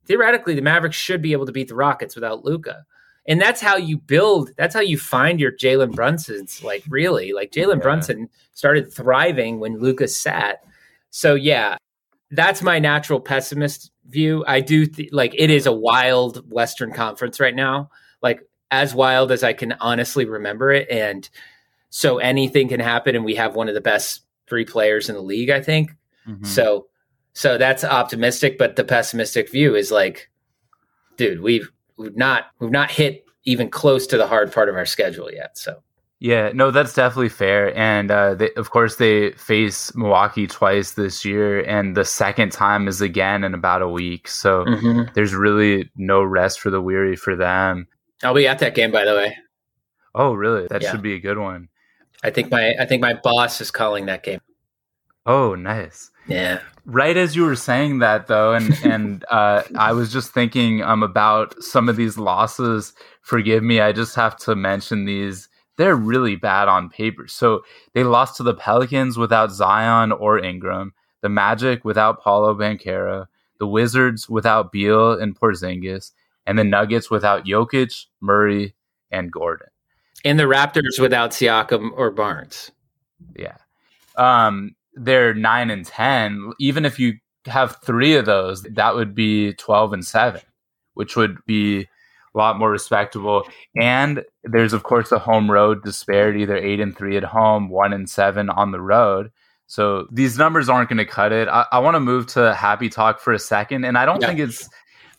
theoretically 0.06 0.56
the 0.56 0.62
Mavericks 0.62 0.98
should 0.98 1.22
be 1.22 1.34
able 1.34 1.46
to 1.46 1.52
beat 1.52 1.68
the 1.68 1.76
Rockets 1.76 2.16
without 2.16 2.44
Luka. 2.44 2.86
and 3.28 3.42
that's 3.42 3.62
how 3.62 3.76
you 3.76 3.98
build 3.98 4.52
that's 4.58 4.74
how 4.74 4.82
you 4.82 4.98
find 4.98 5.40
your 5.40 5.52
jalen 5.52 5.94
brunson's 5.94 6.64
like 6.64 6.84
really 6.90 7.34
like 7.34 7.52
jalen 7.52 7.82
brunson 7.82 8.30
started 8.54 8.92
thriving 8.92 9.60
when 9.60 9.78
Luka 9.80 10.08
sat 10.08 10.64
so 11.10 11.36
yeah 11.36 11.78
that's 12.32 12.62
my 12.62 12.80
natural 12.80 13.20
pessimist 13.20 13.92
view 14.08 14.44
i 14.48 14.60
do 14.60 14.86
th- 14.86 15.12
like 15.12 15.34
it 15.38 15.50
is 15.50 15.66
a 15.66 15.72
wild 15.72 16.50
western 16.52 16.92
conference 16.92 17.40
right 17.40 17.56
now 17.56 17.90
like 18.22 18.42
as 18.72 18.94
wild 18.94 19.32
as 19.32 19.44
i 19.44 19.54
can 19.54 19.74
honestly 19.80 20.26
remember 20.26 20.72
it 20.72 20.90
and 20.90 21.30
so 21.90 22.18
anything 22.18 22.68
can 22.68 22.80
happen 22.80 23.16
and 23.16 23.26
we 23.26 23.36
have 23.36 23.56
one 23.56 23.68
of 23.68 23.74
the 23.74 23.82
best 23.82 24.22
three 24.48 24.66
players 24.66 25.10
in 25.10 25.16
the 25.16 25.22
league 25.22 25.50
i 25.50 25.62
think 25.62 25.92
mm-hmm. 26.28 26.44
so 26.46 26.88
so 27.34 27.58
that's 27.58 27.84
optimistic 27.84 28.58
but 28.58 28.76
the 28.76 28.84
pessimistic 28.84 29.52
view 29.52 29.76
is 29.76 29.92
like 29.92 30.30
dude 31.18 31.42
we've 31.42 31.72
we've 31.98 32.16
not 32.16 32.46
we've 32.60 32.72
not 32.72 32.90
hit 32.92 33.28
even 33.48 33.70
close 33.70 34.06
to 34.08 34.18
the 34.18 34.28
hard 34.28 34.52
part 34.52 34.68
of 34.68 34.76
our 34.76 34.86
schedule 34.86 35.32
yet. 35.32 35.58
So 35.58 35.82
yeah, 36.20 36.52
no, 36.54 36.72
that's 36.72 36.94
definitely 36.94 37.30
fair. 37.30 37.78
And 37.78 38.10
uh, 38.10 38.36
they, 38.36 38.52
of 38.54 38.72
course, 38.72 38.96
they 38.96 39.32
face 39.34 39.94
Milwaukee 39.96 40.48
twice 40.48 40.92
this 40.92 41.24
year, 41.24 41.62
and 41.62 41.96
the 41.96 42.06
second 42.06 42.52
time 42.52 42.88
is 42.88 43.02
again 43.02 43.44
in 43.44 43.54
about 43.54 43.82
a 43.84 43.88
week. 43.88 44.28
So 44.28 44.66
mm-hmm. 44.66 45.14
there's 45.14 45.36
really 45.36 45.92
no 45.96 46.24
rest 46.24 46.60
for 46.60 46.72
the 46.72 46.82
weary 46.82 47.16
for 47.16 47.36
them. 47.36 47.88
I'll 48.24 48.34
be 48.34 48.48
at 48.48 48.60
that 48.60 48.74
game, 48.74 48.92
by 48.92 49.06
the 49.06 49.14
way. 49.14 49.38
Oh, 50.16 50.34
really? 50.34 50.68
That 50.68 50.82
yeah. 50.82 50.92
should 50.92 51.04
be 51.04 51.14
a 51.14 51.20
good 51.20 51.38
one. 51.38 51.70
I 52.24 52.32
think 52.32 52.50
my 52.52 52.74
I 52.80 52.86
think 52.86 53.02
my 53.02 53.14
boss 53.14 53.62
is 53.62 53.70
calling 53.70 54.08
that 54.08 54.24
game. 54.24 54.42
Oh, 55.28 55.54
nice. 55.54 56.10
Yeah. 56.28 56.62
Right 56.86 57.16
as 57.16 57.36
you 57.36 57.44
were 57.44 57.56
saying 57.56 58.00
that, 58.00 58.26
though, 58.26 58.54
and 58.54 58.76
and 58.84 59.26
uh, 59.30 59.64
I 59.78 59.94
was 59.94 60.12
just 60.12 60.34
thinking 60.34 60.82
um 60.82 61.04
about 61.04 61.62
some 61.62 61.90
of 61.90 61.96
these 61.96 62.18
losses. 62.18 62.94
Forgive 63.22 63.62
me, 63.62 63.82
I 63.82 63.92
just 63.92 64.16
have 64.16 64.36
to 64.38 64.56
mention 64.56 65.06
these. 65.06 65.48
They're 65.78 65.96
really 65.96 66.36
bad 66.36 66.68
on 66.68 66.90
paper. 66.90 67.28
So 67.28 67.64
they 67.94 68.04
lost 68.04 68.38
to 68.38 68.44
the 68.44 68.54
Pelicans 68.54 69.18
without 69.18 69.52
Zion 69.52 70.12
or 70.12 70.40
Ingram, 70.40 70.94
the 71.22 71.30
Magic 71.30 71.86
without 71.86 72.22
Paolo 72.22 72.54
Banchero, 72.56 73.28
the 73.60 73.68
Wizards 73.68 74.30
without 74.30 74.72
Beal 74.72 75.14
and 75.14 75.40
Porzingis, 75.40 76.12
and 76.46 76.58
the 76.58 76.64
Nuggets 76.64 77.10
without 77.10 77.46
Jokic, 77.46 78.06
Murray, 78.22 78.74
and 79.12 79.32
Gordon. 79.32 79.68
And 80.26 80.40
the 80.40 80.44
Raptors 80.44 81.00
without 81.00 81.32
Siakam 81.32 81.92
or 81.96 82.12
Barnes. 82.12 82.72
Yeah. 83.36 83.58
Um, 84.16 84.76
they're 84.94 85.34
nine 85.34 85.70
and 85.70 85.86
10, 85.86 86.54
even 86.60 86.86
if 86.86 87.00
you 87.00 87.14
have 87.46 87.78
three 87.84 88.16
of 88.16 88.26
those, 88.26 88.64
that 88.64 88.96
would 88.96 89.14
be 89.14 89.54
12 89.54 89.94
and 89.94 90.06
seven, 90.06 90.42
which 90.96 91.16
would 91.16 91.38
be 91.46 91.88
a 92.38 92.40
lot 92.40 92.60
more 92.60 92.72
respectable. 92.72 93.44
And 93.76 94.24
there's, 94.44 94.74
of 94.74 94.84
course, 94.84 95.10
the 95.10 95.20
home 95.20 95.50
road 95.50 95.84
disparity. 95.84 96.46
They're 96.46 96.58
eight 96.58 96.80
and 96.80 96.96
three 96.96 97.18
at 97.18 97.24
home, 97.24 97.70
one 97.70 97.94
and 97.94 98.10
seven 98.10 98.50
on 98.50 98.72
the 98.72 98.80
road. 98.80 99.32
So 99.66 100.08
these 100.12 100.38
numbers 100.38 100.70
aren't 100.70 100.90
going 100.90 100.98
to 100.98 101.06
cut 101.06 101.34
it. 101.34 101.48
I, 101.50 101.66
I 101.72 101.80
want 101.80 101.96
to 101.96 102.00
move 102.00 102.28
to 102.28 102.54
happy 102.54 102.90
talk 102.90 103.20
for 103.20 103.34
a 103.34 103.40
second. 103.40 103.84
And 103.84 103.98
I 103.98 104.06
don't 104.06 104.22
yeah. 104.22 104.28
think 104.28 104.40
it's 104.40 104.70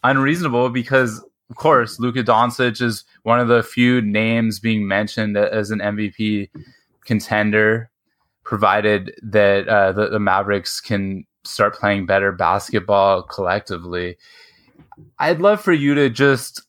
unreasonable 0.04 0.70
because, 0.70 1.22
of 1.50 1.56
course, 1.56 1.98
Luka 1.98 2.22
Doncic 2.22 2.80
is 2.80 3.04
one 3.24 3.40
of 3.40 3.48
the 3.48 3.62
few 3.62 4.00
names 4.00 4.60
being 4.60 4.86
mentioned 4.86 5.36
as 5.36 5.70
an 5.70 5.80
MVP 5.80 6.48
contender 7.04 7.90
provided 8.44 9.14
that 9.22 9.68
uh, 9.68 9.92
the, 9.92 10.08
the 10.08 10.20
Mavericks 10.20 10.80
can 10.80 11.26
start 11.44 11.74
playing 11.74 12.06
better 12.06 12.32
basketball 12.32 13.22
collectively. 13.22 14.16
I'd 15.18 15.40
love 15.40 15.60
for 15.60 15.72
you 15.72 15.94
to 15.94 16.08
just 16.08 16.62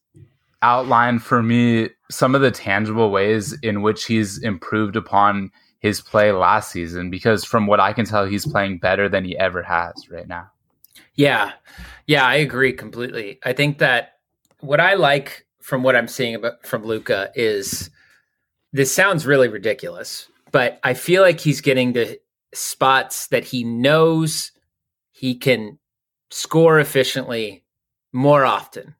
outline 0.61 1.19
for 1.19 1.41
me 1.41 1.89
some 2.11 2.35
of 2.35 2.41
the 2.41 2.51
tangible 2.51 3.11
ways 3.11 3.53
in 3.61 3.81
which 3.81 4.05
he's 4.05 4.37
improved 4.39 4.95
upon 4.95 5.51
his 5.79 6.01
play 6.01 6.31
last 6.31 6.71
season 6.71 7.09
because 7.09 7.45
from 7.45 7.65
what 7.65 7.79
I 7.79 7.93
can 7.93 8.05
tell 8.05 8.25
he's 8.25 8.45
playing 8.45 8.79
better 8.79 9.07
than 9.07 9.23
he 9.23 9.37
ever 9.37 9.63
has 9.63 10.09
right 10.09 10.27
now. 10.27 10.49
Yeah. 11.15 11.53
Yeah, 12.07 12.25
I 12.25 12.35
agree 12.35 12.73
completely. 12.73 13.39
I 13.43 13.53
think 13.53 13.77
that 13.77 14.17
what 14.59 14.79
I 14.79 14.95
like 14.95 15.45
from 15.61 15.83
what 15.83 15.95
I'm 15.95 16.07
seeing 16.07 16.35
about 16.35 16.65
from 16.65 16.83
Luka 16.83 17.31
is 17.35 17.89
this 18.73 18.93
sounds 18.93 19.25
really 19.25 19.47
ridiculous, 19.47 20.27
but 20.51 20.79
I 20.83 20.93
feel 20.93 21.21
like 21.21 21.39
he's 21.39 21.61
getting 21.61 21.93
the 21.93 22.19
spots 22.53 23.27
that 23.27 23.43
he 23.43 23.63
knows 23.63 24.51
he 25.11 25.35
can 25.35 25.79
score 26.29 26.79
efficiently 26.79 27.63
more 28.11 28.45
often. 28.45 28.95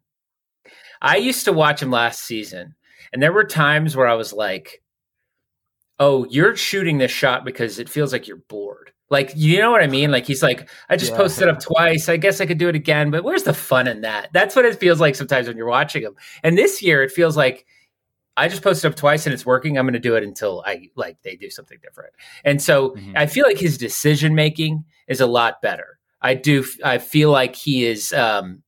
I 1.02 1.18
used 1.18 1.46
to 1.46 1.54
watch 1.54 1.82
him 1.82 1.92
last 1.92 2.22
season, 2.22 2.76
and 3.14 3.22
there 3.22 3.34
were 3.34 3.44
times 3.44 3.96
where 3.96 4.08
I 4.08 4.16
was 4.16 4.34
like, 4.34 4.82
"Oh, 6.00 6.26
you're 6.30 6.56
shooting 6.56 6.98
this 6.98 7.12
shot 7.12 7.46
because 7.46 7.80
it 7.80 7.90
feels 7.90 8.12
like 8.12 8.28
you're 8.28 8.38
bored." 8.38 8.92
Like, 9.12 9.32
you 9.36 9.60
know 9.60 9.72
what 9.72 9.82
I 9.82 9.88
mean? 9.88 10.12
Like 10.12 10.26
he's 10.26 10.44
like, 10.44 10.70
"I 10.90 10.96
just 10.96 11.12
yeah. 11.12 11.18
posted 11.18 11.48
up 11.48 11.60
twice. 11.60 12.10
I 12.10 12.18
guess 12.18 12.42
I 12.42 12.46
could 12.46 12.58
do 12.60 12.70
it 12.70 12.76
again." 12.76 13.12
But 13.12 13.24
where's 13.24 13.44
the 13.44 13.54
fun 13.54 13.88
in 13.88 14.02
that? 14.02 14.30
That's 14.34 14.56
what 14.56 14.66
it 14.66 14.80
feels 14.80 15.00
like 15.00 15.16
sometimes 15.16 15.48
when 15.48 15.58
you're 15.58 15.68
watching 15.68 16.04
him. 16.04 16.16
And 16.44 16.58
this 16.58 16.82
year, 16.82 17.04
it 17.04 17.12
feels 17.12 17.36
like 17.36 17.66
I 18.40 18.48
just 18.48 18.64
posted 18.64 18.90
up 18.90 18.96
twice 18.96 19.26
and 19.26 19.34
it's 19.34 19.46
working. 19.46 19.78
I'm 19.78 19.86
going 19.86 19.94
to 19.94 20.00
do 20.00 20.16
it 20.16 20.24
until 20.24 20.64
I 20.66 20.90
like 20.96 21.18
they 21.24 21.36
do 21.36 21.50
something 21.50 21.78
different. 21.84 22.14
And 22.46 22.62
so 22.62 22.92
mm-hmm. 22.92 23.12
I 23.16 23.26
feel 23.26 23.46
like 23.46 23.58
his 23.58 23.78
decision 23.78 24.34
making 24.34 24.86
is 25.10 25.20
a 25.20 25.28
lot 25.28 25.62
better. 25.62 26.00
I 26.22 26.36
do. 26.36 26.66
I 26.84 27.00
feel 27.00 27.32
like 27.32 27.56
he 27.56 27.86
is, 27.86 28.14
um, 28.14 28.64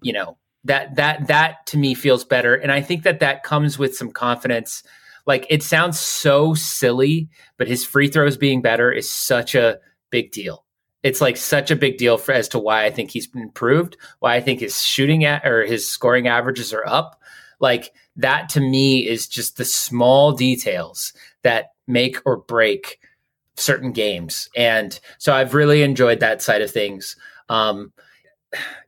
you 0.00 0.12
know, 0.12 0.38
that 0.64 0.96
that 0.96 1.28
that 1.28 1.66
to 1.66 1.78
me 1.78 1.94
feels 1.94 2.24
better, 2.24 2.54
and 2.54 2.72
I 2.72 2.80
think 2.80 3.02
that 3.04 3.20
that 3.20 3.42
comes 3.42 3.78
with 3.78 3.96
some 3.96 4.10
confidence. 4.10 4.82
Like 5.26 5.46
it 5.50 5.62
sounds 5.62 6.00
so 6.00 6.54
silly, 6.54 7.28
but 7.58 7.68
his 7.68 7.84
free 7.84 8.08
throws 8.08 8.36
being 8.36 8.62
better 8.62 8.90
is 8.90 9.10
such 9.10 9.54
a 9.54 9.78
big 10.10 10.32
deal. 10.32 10.64
It's 11.02 11.20
like 11.20 11.36
such 11.36 11.70
a 11.70 11.76
big 11.76 11.98
deal 11.98 12.18
for 12.18 12.32
as 12.32 12.48
to 12.48 12.58
why 12.58 12.84
I 12.84 12.90
think 12.90 13.10
he's 13.10 13.28
improved, 13.34 13.96
why 14.18 14.34
I 14.34 14.40
think 14.40 14.60
his 14.60 14.82
shooting 14.82 15.24
at 15.24 15.46
or 15.46 15.64
his 15.64 15.88
scoring 15.90 16.26
averages 16.28 16.72
are 16.72 16.86
up. 16.86 17.20
Like 17.60 17.92
that 18.16 18.48
to 18.50 18.60
me 18.60 19.06
is 19.06 19.28
just 19.28 19.56
the 19.56 19.64
small 19.64 20.32
details 20.32 21.12
that 21.42 21.72
make 21.86 22.18
or 22.24 22.36
break 22.36 22.98
certain 23.56 23.92
games. 23.92 24.48
And 24.56 24.98
so 25.18 25.32
I've 25.32 25.54
really 25.54 25.82
enjoyed 25.82 26.20
that 26.20 26.42
side 26.42 26.62
of 26.62 26.70
things. 26.70 27.16
Um, 27.48 27.92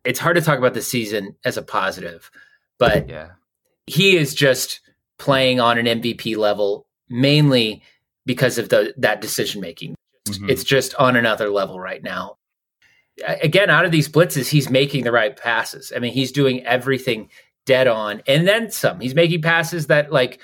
it's 0.04 0.18
hard 0.18 0.36
to 0.36 0.42
talk 0.42 0.58
about 0.58 0.74
the 0.74 0.82
season 0.82 1.36
as 1.44 1.56
a 1.56 1.62
positive, 1.62 2.30
but 2.78 3.08
yeah. 3.08 3.30
he 3.86 4.16
is 4.16 4.34
just 4.34 4.80
playing 5.18 5.60
on 5.60 5.78
an 5.78 5.86
MVP 6.00 6.36
level 6.36 6.86
mainly 7.08 7.82
because 8.24 8.58
of 8.58 8.68
the 8.68 8.94
that 8.96 9.20
decision 9.20 9.60
making. 9.60 9.94
Mm-hmm. 10.28 10.50
It's 10.50 10.64
just 10.64 10.94
on 10.94 11.16
another 11.16 11.50
level 11.50 11.78
right 11.80 12.02
now. 12.02 12.36
Again, 13.26 13.68
out 13.68 13.84
of 13.84 13.92
these 13.92 14.08
blitzes, 14.08 14.48
he's 14.48 14.70
making 14.70 15.04
the 15.04 15.12
right 15.12 15.36
passes. 15.36 15.92
I 15.94 15.98
mean, 15.98 16.12
he's 16.12 16.32
doing 16.32 16.64
everything 16.64 17.28
dead 17.66 17.86
on 17.86 18.22
and 18.26 18.48
then 18.48 18.70
some. 18.70 19.00
He's 19.00 19.14
making 19.14 19.42
passes 19.42 19.88
that 19.88 20.10
like 20.12 20.40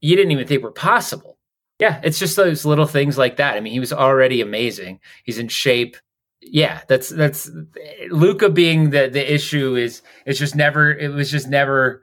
you 0.00 0.16
didn't 0.16 0.32
even 0.32 0.46
think 0.46 0.62
were 0.62 0.70
possible. 0.70 1.36
Yeah, 1.78 2.00
it's 2.04 2.18
just 2.18 2.36
those 2.36 2.64
little 2.64 2.86
things 2.86 3.16
like 3.16 3.36
that. 3.36 3.56
I 3.56 3.60
mean, 3.60 3.72
he 3.72 3.80
was 3.80 3.92
already 3.92 4.40
amazing. 4.40 5.00
He's 5.24 5.38
in 5.38 5.48
shape. 5.48 5.96
Yeah, 6.42 6.80
that's 6.88 7.10
that's 7.10 7.50
Luka 8.10 8.48
being 8.48 8.90
the 8.90 9.08
the 9.08 9.32
issue 9.32 9.76
is 9.76 10.02
it's 10.24 10.38
just 10.38 10.56
never 10.56 10.90
it 10.90 11.12
was 11.12 11.30
just 11.30 11.48
never 11.48 12.02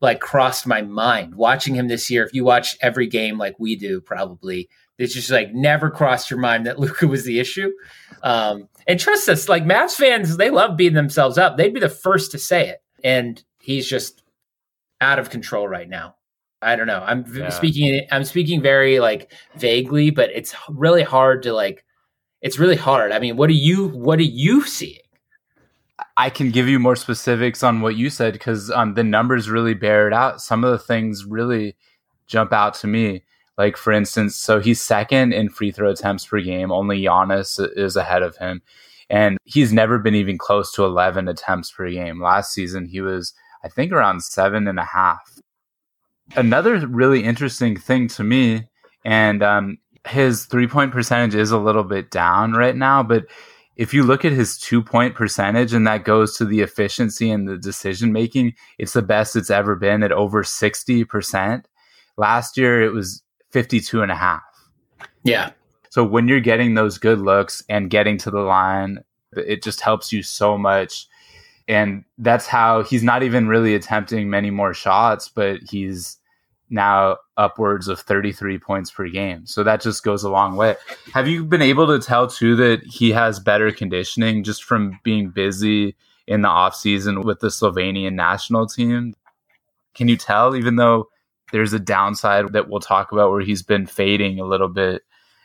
like 0.00 0.20
crossed 0.20 0.66
my 0.66 0.80
mind 0.82 1.34
watching 1.34 1.74
him 1.74 1.88
this 1.88 2.10
year. 2.10 2.24
If 2.24 2.32
you 2.32 2.44
watch 2.44 2.76
every 2.80 3.06
game 3.06 3.36
like 3.36 3.58
we 3.58 3.76
do, 3.76 4.00
probably 4.00 4.68
it's 5.00 5.14
just 5.14 5.30
like 5.30 5.52
never 5.52 5.90
crossed 5.90 6.30
your 6.30 6.38
mind 6.38 6.66
that 6.66 6.78
Luka 6.78 7.06
was 7.06 7.24
the 7.24 7.40
issue. 7.40 7.70
Um, 8.22 8.68
and 8.86 9.00
trust 9.00 9.28
us, 9.28 9.48
like 9.48 9.64
Mavs 9.64 9.94
fans, 9.94 10.36
they 10.36 10.50
love 10.50 10.76
beating 10.76 10.94
themselves 10.94 11.38
up. 11.38 11.56
They'd 11.56 11.74
be 11.74 11.80
the 11.80 11.88
first 11.88 12.30
to 12.32 12.38
say 12.38 12.68
it, 12.68 12.82
and 13.02 13.42
he's 13.60 13.88
just 13.88 14.22
out 15.00 15.18
of 15.18 15.30
control 15.30 15.68
right 15.68 15.88
now. 15.88 16.16
I 16.62 16.76
don't 16.76 16.86
know. 16.86 17.02
I'm 17.04 17.24
yeah. 17.34 17.48
speaking. 17.48 18.06
I'm 18.12 18.24
speaking 18.24 18.60
very 18.60 19.00
like 19.00 19.32
vaguely, 19.56 20.10
but 20.10 20.30
it's 20.30 20.54
really 20.68 21.02
hard 21.02 21.42
to 21.44 21.52
like. 21.52 21.84
It's 22.42 22.58
really 22.58 22.76
hard. 22.76 23.12
I 23.12 23.18
mean, 23.18 23.36
what 23.36 23.50
are 23.50 23.54
you? 23.54 23.88
What 23.88 24.18
are 24.18 24.22
you 24.22 24.64
seeing? 24.64 24.98
I 26.16 26.30
can 26.30 26.50
give 26.50 26.68
you 26.68 26.78
more 26.78 26.96
specifics 26.96 27.62
on 27.62 27.80
what 27.80 27.96
you 27.96 28.10
said 28.10 28.32
because 28.32 28.70
um, 28.70 28.94
the 28.94 29.04
numbers 29.04 29.50
really 29.50 29.74
bear 29.74 30.06
it 30.06 30.14
out. 30.14 30.40
Some 30.40 30.64
of 30.64 30.70
the 30.70 30.78
things 30.78 31.24
really 31.24 31.76
jump 32.26 32.52
out 32.52 32.74
to 32.74 32.86
me. 32.86 33.24
Like 33.58 33.76
for 33.76 33.92
instance, 33.92 34.36
so 34.36 34.58
he's 34.58 34.80
second 34.80 35.34
in 35.34 35.50
free 35.50 35.70
throw 35.70 35.90
attempts 35.90 36.26
per 36.26 36.40
game. 36.40 36.72
Only 36.72 37.02
Giannis 37.02 37.60
is 37.76 37.94
ahead 37.94 38.22
of 38.22 38.36
him, 38.38 38.62
and 39.10 39.36
he's 39.44 39.70
never 39.70 39.98
been 39.98 40.14
even 40.14 40.38
close 40.38 40.72
to 40.72 40.84
11 40.84 41.28
attempts 41.28 41.70
per 41.70 41.90
game. 41.90 42.22
Last 42.22 42.54
season, 42.54 42.86
he 42.86 43.02
was 43.02 43.34
I 43.62 43.68
think 43.68 43.92
around 43.92 44.22
seven 44.22 44.66
and 44.66 44.78
a 44.78 44.84
half. 44.84 45.38
Another 46.36 46.86
really 46.86 47.22
interesting 47.22 47.76
thing 47.76 48.08
to 48.08 48.24
me, 48.24 48.68
and 49.04 49.42
um, 49.42 49.78
his 50.06 50.46
three 50.46 50.66
point 50.66 50.92
percentage 50.92 51.34
is 51.34 51.50
a 51.50 51.58
little 51.58 51.84
bit 51.84 52.10
down 52.10 52.52
right 52.52 52.76
now, 52.76 53.02
but 53.02 53.26
if 53.76 53.94
you 53.94 54.02
look 54.02 54.24
at 54.24 54.32
his 54.32 54.58
two 54.58 54.82
point 54.82 55.14
percentage 55.14 55.72
and 55.72 55.86
that 55.86 56.04
goes 56.04 56.36
to 56.36 56.44
the 56.44 56.60
efficiency 56.60 57.30
and 57.30 57.48
the 57.48 57.56
decision 57.56 58.12
making, 58.12 58.54
it's 58.78 58.92
the 58.92 59.02
best 59.02 59.36
it's 59.36 59.50
ever 59.50 59.74
been 59.74 60.02
at 60.02 60.12
over 60.12 60.42
60%. 60.42 61.64
Last 62.16 62.58
year 62.58 62.82
it 62.82 62.92
was 62.92 63.22
52 63.50 64.02
and 64.02 64.12
a 64.12 64.16
half. 64.16 64.42
Yeah. 65.24 65.52
So 65.88 66.04
when 66.04 66.28
you're 66.28 66.40
getting 66.40 66.74
those 66.74 66.98
good 66.98 67.20
looks 67.20 67.64
and 67.68 67.90
getting 67.90 68.18
to 68.18 68.30
the 68.30 68.40
line, 68.40 69.02
it 69.32 69.62
just 69.62 69.80
helps 69.80 70.12
you 70.12 70.22
so 70.22 70.58
much. 70.58 71.06
And 71.66 72.04
that's 72.18 72.46
how 72.46 72.82
he's 72.82 73.02
not 73.02 73.22
even 73.22 73.48
really 73.48 73.74
attempting 73.74 74.28
many 74.28 74.50
more 74.50 74.74
shots, 74.74 75.28
but 75.28 75.60
he's 75.70 76.18
now 76.70 77.16
upwards 77.36 77.88
of 77.88 78.00
33 78.00 78.58
points 78.58 78.90
per 78.90 79.08
game. 79.08 79.44
So 79.46 79.62
that 79.64 79.80
just 79.80 80.04
goes 80.04 80.22
a 80.22 80.30
long 80.30 80.56
way. 80.56 80.76
Have 81.12 81.28
you 81.28 81.44
been 81.44 81.62
able 81.62 81.86
to 81.88 82.04
tell 82.04 82.28
too 82.28 82.56
that 82.56 82.82
he 82.84 83.10
has 83.10 83.40
better 83.40 83.72
conditioning 83.72 84.44
just 84.44 84.64
from 84.64 84.98
being 85.02 85.30
busy 85.30 85.96
in 86.26 86.42
the 86.42 86.48
offseason 86.48 87.24
with 87.24 87.40
the 87.40 87.48
Slovenian 87.48 88.12
national 88.14 88.66
team? 88.66 89.14
Can 89.94 90.06
you 90.06 90.16
tell, 90.16 90.54
even 90.54 90.76
though 90.76 91.08
there's 91.52 91.72
a 91.72 91.80
downside 91.80 92.52
that 92.52 92.68
we'll 92.68 92.80
talk 92.80 93.10
about 93.10 93.32
where 93.32 93.40
he's 93.40 93.62
been 93.62 93.86
fading 93.86 94.38
a 94.38 94.44
little 94.44 94.68
bit 94.68 95.02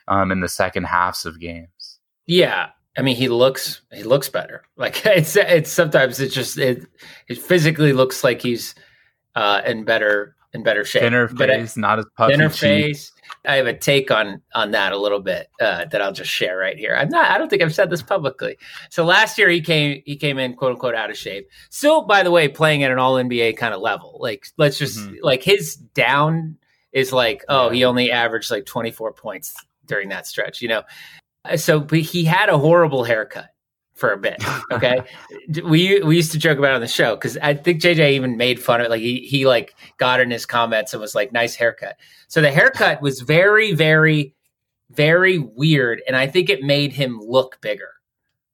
um, 0.07 0.31
in 0.31 0.41
the 0.41 0.47
second 0.47 0.83
halves 0.83 1.25
of 1.25 1.39
games? 1.39 1.99
Yeah. 2.27 2.69
I 2.97 3.01
mean, 3.01 3.15
he 3.15 3.27
looks 3.27 3.81
he 3.91 4.03
looks 4.03 4.29
better. 4.29 4.63
Like 4.77 5.05
it's 5.05 5.35
it's 5.35 5.71
sometimes 5.71 6.19
it 6.19 6.29
just 6.29 6.57
it 6.57 6.85
it 7.27 7.37
physically 7.37 7.93
looks 7.93 8.23
like 8.23 8.41
he's 8.41 8.75
uh, 9.35 9.61
in 9.65 9.85
better 9.85 10.35
in 10.55 10.63
better 10.63 10.83
shape. 10.83 11.03
Thinner 11.03 11.27
face, 11.27 11.77
I, 11.77 11.81
not 11.81 11.99
as 11.99 12.05
puffy. 12.17 12.33
Thinner 12.33 12.49
cheek. 12.49 12.59
face. 12.59 13.11
I 13.45 13.55
have 13.55 13.67
a 13.67 13.77
take 13.77 14.09
on 14.09 14.41
on 14.55 14.71
that 14.71 14.93
a 14.93 14.97
little 14.97 15.19
bit 15.19 15.49
uh, 15.61 15.85
that 15.85 16.01
I'll 16.01 16.13
just 16.13 16.31
share 16.31 16.57
right 16.57 16.77
here. 16.77 16.95
I'm 16.95 17.09
not. 17.09 17.29
I 17.29 17.37
don't 17.37 17.49
think 17.49 17.61
I've 17.61 17.75
said 17.75 17.89
this 17.89 18.01
publicly. 18.01 18.57
So 18.89 19.03
last 19.03 19.37
year 19.37 19.49
he 19.49 19.61
came 19.61 20.01
he 20.05 20.15
came 20.15 20.39
in 20.39 20.55
quote 20.55 20.71
unquote 20.71 20.95
out 20.95 21.11
of 21.11 21.17
shape. 21.17 21.49
Still, 21.69 22.03
by 22.03 22.23
the 22.23 22.31
way, 22.31 22.47
playing 22.47 22.83
at 22.83 22.91
an 22.91 22.97
All 22.97 23.15
NBA 23.15 23.57
kind 23.57 23.73
of 23.73 23.81
level. 23.81 24.17
Like 24.19 24.47
let's 24.57 24.77
just 24.77 24.97
mm-hmm. 24.97 25.15
like 25.21 25.43
his 25.43 25.75
down 25.75 26.57
is 26.91 27.11
like 27.11 27.43
oh 27.49 27.69
he 27.69 27.83
only 27.83 28.11
averaged 28.11 28.49
like 28.49 28.65
24 28.65 29.13
points 29.13 29.53
during 29.85 30.09
that 30.09 30.25
stretch. 30.25 30.61
You 30.61 30.69
know, 30.69 30.83
so 31.57 31.79
but 31.79 31.99
he 31.99 32.23
had 32.23 32.49
a 32.49 32.57
horrible 32.57 33.03
haircut 33.03 33.49
for 33.95 34.11
a 34.11 34.17
bit. 34.17 34.43
Okay, 34.71 35.01
we 35.63 36.01
we 36.01 36.15
used 36.15 36.31
to 36.33 36.39
joke 36.39 36.57
about 36.57 36.73
on 36.73 36.81
the 36.81 36.87
show 36.87 37.15
because 37.15 37.37
I 37.37 37.53
think 37.53 37.81
JJ 37.81 38.11
even 38.11 38.35
made 38.37 38.59
fun 38.59 38.81
of 38.81 38.87
it. 38.87 38.89
Like 38.89 39.01
he 39.01 39.19
he 39.19 39.47
like 39.47 39.75
got 39.97 40.19
in 40.19 40.29
his 40.29 40.45
comments 40.45 40.93
and 40.93 41.01
was 41.01 41.15
like, 41.15 41.31
"Nice 41.31 41.55
haircut." 41.55 41.97
So 42.27 42.41
the 42.41 42.51
haircut 42.51 43.01
was 43.01 43.21
very 43.21 43.73
very 43.73 44.33
very 44.89 45.39
weird, 45.39 46.01
and 46.07 46.15
I 46.15 46.27
think 46.27 46.49
it 46.49 46.61
made 46.61 46.93
him 46.93 47.19
look 47.19 47.59
bigger. 47.61 47.89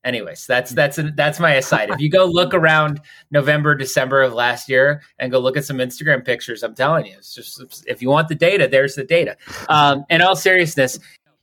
Anyways, 0.04 0.48
that's 0.48 0.72
that's 0.72 1.00
that's 1.16 1.40
my 1.40 1.54
aside. 1.54 1.92
If 1.92 2.00
you 2.00 2.10
go 2.10 2.26
look 2.26 2.54
around 2.54 3.02
November, 3.30 3.76
December 3.76 4.22
of 4.22 4.34
last 4.34 4.68
year 4.68 5.04
and 5.20 5.32
go 5.32 5.40
look 5.40 5.58
at 5.58 5.66
some 5.66 5.78
Instagram 5.78 6.26
pictures, 6.26 6.64
I'm 6.64 6.74
telling 6.74 7.06
you, 7.06 7.16
it's 7.18 7.36
just 7.36 7.84
if 7.88 8.02
you 8.02 8.10
want 8.10 8.28
the 8.28 8.36
data, 8.36 8.68
there's 8.68 8.96
the 8.96 9.04
data. 9.04 9.38
Um, 9.70 10.06
in 10.10 10.22
all 10.22 10.36
seriousness, 10.36 10.98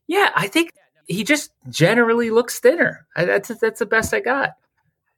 yeah, 0.08 0.30
I 0.34 0.48
think 0.48 0.72
he 1.08 1.24
just 1.24 1.50
generally 1.68 2.30
looks 2.30 2.60
thinner. 2.60 3.06
I, 3.16 3.24
that's 3.24 3.48
that's 3.58 3.80
the 3.80 3.86
best 3.86 4.14
I 4.14 4.20
got. 4.20 4.50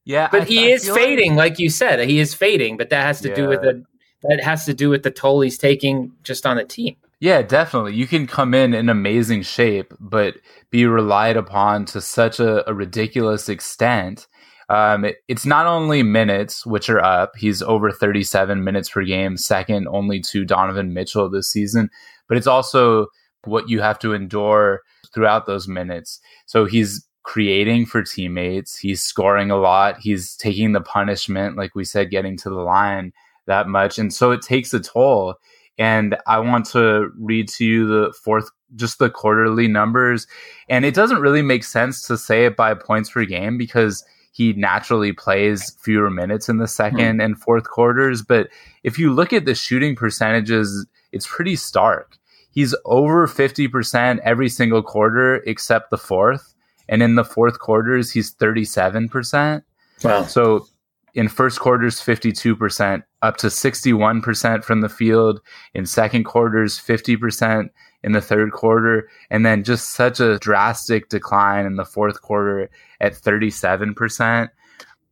Yeah, 0.04 0.28
but 0.30 0.42
I, 0.42 0.44
he 0.44 0.70
I 0.70 0.74
is 0.74 0.88
fading, 0.88 1.34
like... 1.34 1.52
like... 1.52 1.58
you 1.58 1.68
said. 1.68 2.00
He 2.08 2.20
is 2.20 2.32
fading, 2.32 2.76
but 2.76 2.88
that 2.90 3.04
has 3.04 3.20
to 3.22 3.28
yeah. 3.28 3.34
do 3.34 3.48
with 3.48 3.60
the 3.60 3.84
that 4.22 4.40
has 4.42 4.64
to 4.66 4.74
do 4.74 4.88
with 4.88 5.02
the 5.02 5.10
toll 5.10 5.40
he's 5.40 5.58
taking 5.58 6.12
just 6.22 6.46
on 6.46 6.56
the 6.56 6.64
team. 6.64 6.96
Yeah, 7.20 7.42
definitely. 7.42 7.94
You 7.94 8.06
can 8.06 8.26
come 8.26 8.54
in 8.54 8.72
in 8.72 8.88
amazing 8.88 9.42
shape, 9.42 9.92
but 10.00 10.36
be 10.70 10.86
relied 10.86 11.36
upon 11.36 11.84
to 11.86 12.00
such 12.00 12.40
a, 12.40 12.68
a 12.68 12.72
ridiculous 12.72 13.48
extent. 13.48 14.26
Um, 14.70 15.04
it, 15.04 15.16
it's 15.28 15.44
not 15.44 15.66
only 15.66 16.02
minutes, 16.02 16.64
which 16.64 16.88
are 16.88 17.02
up. 17.02 17.32
He's 17.36 17.60
over 17.60 17.90
37 17.90 18.62
minutes 18.64 18.88
per 18.88 19.04
game, 19.04 19.36
second 19.36 19.88
only 19.88 20.20
to 20.30 20.44
Donovan 20.44 20.94
Mitchell 20.94 21.28
this 21.28 21.50
season, 21.50 21.90
but 22.26 22.38
it's 22.38 22.46
also 22.46 23.06
what 23.44 23.68
you 23.68 23.80
have 23.80 23.98
to 23.98 24.14
endure 24.14 24.82
throughout 25.12 25.46
those 25.46 25.68
minutes. 25.68 26.20
So 26.46 26.64
he's 26.64 27.06
creating 27.22 27.86
for 27.86 28.02
teammates. 28.02 28.78
He's 28.78 29.02
scoring 29.02 29.50
a 29.50 29.56
lot. 29.56 29.98
He's 29.98 30.36
taking 30.36 30.72
the 30.72 30.80
punishment, 30.80 31.56
like 31.56 31.74
we 31.74 31.84
said, 31.84 32.10
getting 32.10 32.36
to 32.38 32.50
the 32.50 32.60
line 32.60 33.12
that 33.46 33.68
much. 33.68 33.98
And 33.98 34.12
so 34.12 34.30
it 34.30 34.42
takes 34.42 34.72
a 34.72 34.80
toll. 34.80 35.34
And 35.78 36.16
I 36.26 36.38
want 36.38 36.66
to 36.66 37.10
read 37.18 37.48
to 37.50 37.64
you 37.64 37.86
the 37.86 38.12
fourth, 38.12 38.50
just 38.76 38.98
the 38.98 39.10
quarterly 39.10 39.68
numbers. 39.68 40.26
And 40.68 40.84
it 40.84 40.94
doesn't 40.94 41.20
really 41.20 41.42
make 41.42 41.64
sense 41.64 42.06
to 42.06 42.18
say 42.18 42.44
it 42.44 42.56
by 42.56 42.74
points 42.74 43.10
per 43.10 43.24
game 43.24 43.56
because 43.58 44.04
he 44.32 44.52
naturally 44.52 45.12
plays 45.12 45.76
fewer 45.80 46.10
minutes 46.10 46.48
in 46.48 46.58
the 46.58 46.66
2nd 46.66 46.92
mm-hmm. 46.92 47.20
and 47.20 47.40
fourth 47.40 47.64
quarters. 47.64 48.22
But 48.22 48.48
if 48.84 48.98
you 48.98 49.12
look 49.12 49.32
at 49.32 49.44
the 49.44 49.54
shooting 49.54 49.96
percentages, 49.96 50.86
it's 51.12 51.26
pretty 51.26 51.56
stark 51.56 52.16
he's 52.52 52.74
over 52.84 53.26
50% 53.26 54.18
every 54.24 54.48
single 54.48 54.82
quarter 54.82 55.36
except 55.46 55.90
the 55.90 55.98
fourth. 55.98 56.54
And 56.88 57.02
in 57.02 57.14
the 57.14 57.24
fourth 57.24 57.58
quarters, 57.60 58.10
he's 58.10 58.34
37%. 58.34 59.62
Wow. 60.02 60.24
So 60.24 60.66
in 61.14 61.28
first 61.28 61.60
quarters, 61.60 62.00
52%, 62.00 63.02
up 63.22 63.36
to 63.38 63.46
61% 63.46 64.64
from 64.64 64.80
the 64.80 64.88
field. 64.88 65.40
In 65.74 65.86
second 65.86 66.24
quarters, 66.24 66.78
50% 66.78 67.70
in 68.02 68.12
the 68.12 68.20
third 68.20 68.52
quarter. 68.52 69.08
And 69.30 69.46
then 69.46 69.62
just 69.62 69.90
such 69.90 70.20
a 70.20 70.38
drastic 70.38 71.08
decline 71.08 71.66
in 71.66 71.76
the 71.76 71.84
fourth 71.84 72.22
quarter 72.22 72.70
at 73.00 73.14
37%. 73.14 74.48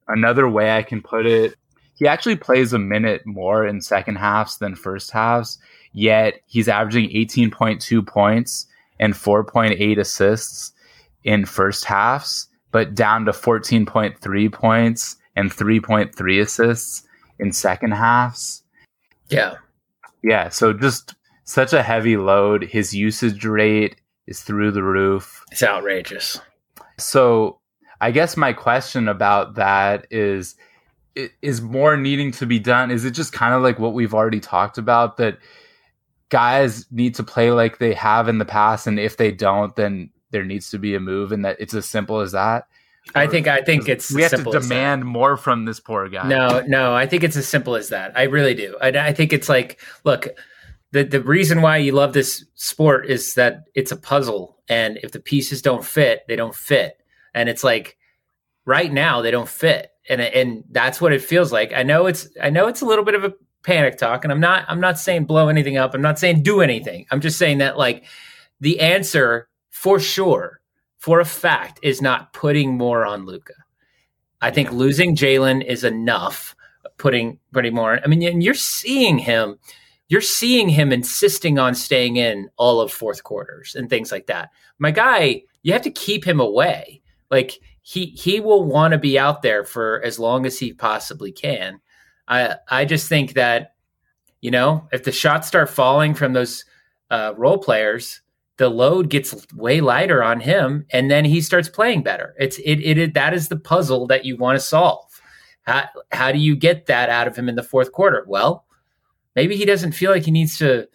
Another 0.09 0.49
way 0.49 0.77
I 0.77 0.83
can 0.83 1.03
put 1.03 1.27
it, 1.27 1.55
he 1.95 2.07
actually 2.07 2.37
plays 2.37 2.73
a 2.73 2.79
minute 2.79 3.27
more 3.27 3.67
in 3.67 3.81
second 3.81 4.17
halves 4.17 4.59
than 4.59 4.75
first 4.75 5.11
halves 5.11 5.59
yet 5.93 6.41
he's 6.47 6.69
averaging 6.69 7.11
18.2 7.11 8.07
points 8.07 8.67
and 9.01 9.15
4.8 9.15 9.99
assists 9.99 10.73
in 11.25 11.45
first 11.45 11.85
halves, 11.85 12.49
but 12.71 12.95
down 12.95 13.25
to 13.25 13.33
14.3 13.33 14.53
points 14.53 15.17
and 15.37 15.51
3.3 15.51 16.41
assists 16.41 17.07
in 17.39 17.53
second 17.53 17.93
halves. 17.93 18.63
Yeah. 19.29 19.57
Yeah. 20.23 20.49
So 20.49 20.73
just 20.73 21.15
such 21.45 21.73
a 21.73 21.83
heavy 21.83 22.17
load. 22.17 22.65
His 22.65 22.95
usage 22.95 23.45
rate 23.45 23.97
is 24.27 24.41
through 24.41 24.73
the 24.73 24.83
roof. 24.83 25.45
It's 25.51 25.63
outrageous. 25.63 26.41
So 26.99 27.59
I 28.01 28.11
guess 28.11 28.37
my 28.37 28.53
question 28.53 29.09
about 29.09 29.55
that 29.55 30.07
is 30.11 30.57
is 31.43 31.61
more 31.61 31.97
needing 31.97 32.31
to 32.31 32.47
be 32.47 32.59
done? 32.61 32.91
Is 32.91 33.05
it 33.05 33.11
just 33.11 33.33
kind 33.33 33.55
of 33.55 33.63
like 33.63 33.79
what 33.79 33.93
we've 33.93 34.15
already 34.15 34.41
talked 34.41 34.79
about 34.79 35.17
that 35.17 35.39
guys 36.29 36.87
need 36.91 37.15
to 37.17 37.23
play 37.23 37.51
like 37.51 37.79
they 37.79 37.95
have 37.95 38.29
in 38.29 38.39
the 38.39 38.45
past, 38.45 38.87
and 38.87 38.99
if 38.99 39.17
they 39.17 39.33
don't, 39.33 39.75
then 39.77 40.11
there 40.31 40.45
needs 40.45 40.71
to 40.71 40.79
be 40.79 40.95
a 40.95 41.01
move, 41.01 41.33
and 41.33 41.45
that 41.45 41.57
it's 41.59 41.75
as 41.75 41.87
simple 41.87 42.21
as 42.21 42.33
that. 42.33 42.69
I 43.15 43.27
think 43.27 43.47
I 43.47 43.63
think 43.63 43.89
it's 43.89 44.13
we 44.13 44.23
have 44.23 44.33
to 44.33 44.51
demand 44.51 45.05
more 45.05 45.37
from 45.37 45.65
this 45.65 45.81
poor 45.81 46.09
guy. 46.09 46.29
No, 46.29 46.63
no, 46.67 46.95
I 46.95 47.07
think 47.07 47.25
it's 47.25 47.37
as 47.37 47.49
simple 47.49 47.75
as 47.75 47.89
that. 47.89 48.13
I 48.17 48.25
really 48.25 48.55
do. 48.55 48.77
I, 48.81 48.89
I 48.89 49.13
think 49.13 49.33
it's 49.33 49.49
like, 49.49 49.81
look, 50.05 50.29
the 50.93 51.05
the 51.05 51.23
reason 51.23 51.63
why 51.63 51.79
you 51.79 51.93
love 51.93 52.13
this 52.13 52.45
sport 52.55 53.07
is 53.07 53.35
that 53.35 53.65
it's 53.75 53.93
a 53.93 53.97
puzzle, 53.97 54.59
and 54.69 54.99
if 55.03 55.13
the 55.13 55.21
pieces 55.21 55.63
don't 55.63 55.85
fit, 55.85 56.25
they 56.29 56.37
don't 56.37 56.55
fit. 56.55 57.01
And 57.35 57.49
it's 57.49 57.65
like 57.65 57.97
right 58.65 58.93
now 58.93 59.23
they 59.23 59.31
don't 59.31 59.49
fit. 59.49 59.91
And 60.09 60.21
and 60.21 60.65
that's 60.71 61.01
what 61.01 61.13
it 61.13 61.23
feels 61.23 61.53
like. 61.53 61.73
I 61.73 61.83
know 61.83 62.07
it's 62.07 62.29
I 62.43 62.51
know 62.51 62.69
it's 62.69 62.83
a 62.83 62.87
little 62.87 63.05
bit 63.05 63.15
of 63.15 63.25
a 63.25 63.35
panic 63.63 63.99
talk 63.99 64.25
and 64.25 64.33
I'm 64.33 64.41
not 64.41 64.65
I'm 64.69 64.81
not 64.81 64.99
saying 64.99 65.25
blow 65.25 65.49
anything 65.49 65.77
up. 65.77 65.95
I'm 65.95 66.03
not 66.03 66.19
saying 66.19 66.43
do 66.43 66.61
anything. 66.61 67.07
I'm 67.11 67.21
just 67.21 67.39
saying 67.39 67.59
that 67.59 67.79
like 67.79 68.05
the 68.61 68.81
answer 68.81 69.49
for 69.71 70.01
sure, 70.01 70.61
for 70.99 71.21
a 71.21 71.25
fact, 71.25 71.79
is 71.83 72.03
not 72.03 72.33
putting 72.33 72.77
more 72.77 73.05
on 73.05 73.25
luka 73.27 73.55
I 74.41 74.51
think 74.51 74.73
losing 74.73 75.17
jalen 75.17 75.65
is 75.65 75.85
enough. 75.85 76.55
Putting 76.97 77.39
putting 77.53 77.75
more. 77.75 78.01
I 78.03 78.07
mean, 78.07 78.23
and 78.23 78.43
you're 78.43 78.55
seeing 78.55 79.19
him. 79.19 79.59
You're 80.09 80.21
seeing 80.21 80.69
him 80.69 80.91
insisting 80.91 81.59
on 81.59 81.75
staying 81.75 82.17
in 82.17 82.49
all 82.57 82.81
of 82.81 82.91
fourth 82.91 83.25
quarters 83.25 83.75
and 83.75 83.91
things 83.91 84.11
like 84.11 84.27
that. 84.27 84.51
My 84.79 84.91
guy, 84.91 85.43
you 85.63 85.73
have 85.75 85.83
to 85.83 85.91
keep 85.91 86.27
him 86.27 86.41
away. 86.41 87.03
Like 87.31 87.61
he 87.83 88.07
he 88.07 88.41
will 88.41 88.65
want 88.65 88.93
to 88.93 88.99
be 88.99 89.19
out 89.19 89.43
there 89.43 89.65
for 89.65 90.01
as 90.05 90.19
long 90.19 90.47
as 90.47 90.59
he 90.59 90.73
possibly 90.73 91.31
can. 91.31 91.81
I 92.29 92.57
I 92.69 92.85
just 92.85 93.09
think 93.09 93.33
that 93.33 93.75
you 94.41 94.51
know 94.51 94.87
if 94.93 95.05
the 95.05 95.13
shots 95.13 95.49
start 95.49 95.71
falling 95.71 96.15
from 96.15 96.33
those 96.33 96.65
uh, 97.11 97.33
role 97.37 97.59
players, 97.59 98.21
the 98.59 98.69
load 98.69 99.09
gets 99.09 99.47
way 99.55 99.81
lighter 99.81 100.23
on 100.23 100.41
him, 100.41 100.87
and 100.91 101.11
then 101.11 101.25
he 101.25 101.41
starts 101.41 101.69
playing 101.69 102.03
better. 102.03 102.35
It's 102.39 102.59
it 102.59 102.81
it, 102.81 102.99
it 102.99 103.15
that 103.15 103.35
is 103.35 103.49
the 103.49 103.57
puzzle 103.57 104.07
that 104.09 104.25
you 104.25 104.37
want 104.37 104.57
to 104.57 104.65
solve. 104.65 105.21
How 105.63 105.89
how 106.13 106.33
do 106.33 106.39
you 106.39 106.55
get 106.55 106.87
that 106.87 107.09
out 107.09 107.27
of 107.27 107.37
him 107.37 107.49
in 107.49 107.57
the 107.57 107.63
fourth 107.63 107.93
quarter? 107.93 108.25
Well, 108.29 108.65
maybe 109.35 109.57
he 109.57 109.65
doesn't 109.65 109.93
feel 109.93 110.11
like 110.11 110.25
he 110.25 110.31
needs 110.31 110.59
to 110.59 110.89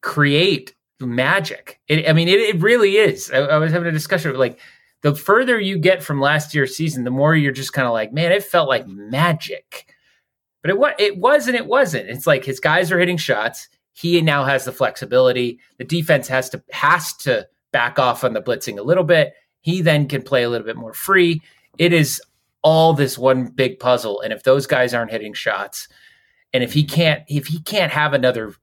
create 0.00 0.74
magic. 1.00 1.80
It, 1.88 2.08
I 2.08 2.12
mean, 2.12 2.28
it, 2.28 2.40
it 2.40 2.60
really 2.60 2.96
is. 2.96 3.30
I, 3.30 3.38
I, 3.38 3.58
was 3.58 3.72
having 3.72 3.88
a 3.88 3.92
discussion 3.92 4.34
like 4.36 4.58
the 5.02 5.14
further 5.14 5.58
you 5.58 5.78
get 5.78 6.02
from 6.02 6.20
last 6.20 6.54
year's 6.54 6.76
season, 6.76 7.04
the 7.04 7.10
more 7.10 7.34
you're 7.34 7.52
just 7.52 7.72
kind 7.72 7.86
of 7.86 7.92
like, 7.92 8.12
man, 8.12 8.32
it 8.32 8.44
felt 8.44 8.68
like 8.68 8.86
magic. 8.86 9.91
But 10.62 10.70
it 10.70 10.78
was 10.78 10.94
it 10.98 11.16
was 11.18 11.48
and 11.48 11.56
it 11.56 11.66
wasn't. 11.66 12.08
It's 12.08 12.26
like 12.26 12.44
his 12.44 12.60
guys 12.60 12.90
are 12.92 12.98
hitting 12.98 13.16
shots. 13.16 13.68
He 13.92 14.20
now 14.22 14.44
has 14.44 14.64
the 14.64 14.72
flexibility. 14.72 15.58
The 15.78 15.84
defense 15.84 16.28
has 16.28 16.48
to 16.50 16.62
has 16.70 17.12
to 17.18 17.46
back 17.72 17.98
off 17.98 18.24
on 18.24 18.32
the 18.32 18.42
blitzing 18.42 18.78
a 18.78 18.82
little 18.82 19.04
bit. 19.04 19.34
He 19.60 19.82
then 19.82 20.08
can 20.08 20.22
play 20.22 20.42
a 20.44 20.48
little 20.48 20.66
bit 20.66 20.76
more 20.76 20.94
free. 20.94 21.42
It 21.78 21.92
is 21.92 22.22
all 22.62 22.94
this 22.94 23.18
one 23.18 23.46
big 23.46 23.80
puzzle. 23.80 24.20
And 24.20 24.32
if 24.32 24.44
those 24.44 24.66
guys 24.66 24.94
aren't 24.94 25.10
hitting 25.10 25.34
shots, 25.34 25.88
and 26.52 26.62
if 26.62 26.72
he 26.72 26.84
can't 26.84 27.22
if 27.28 27.46
he 27.46 27.60
can't 27.60 27.92
have 27.92 28.12
another 28.12 28.54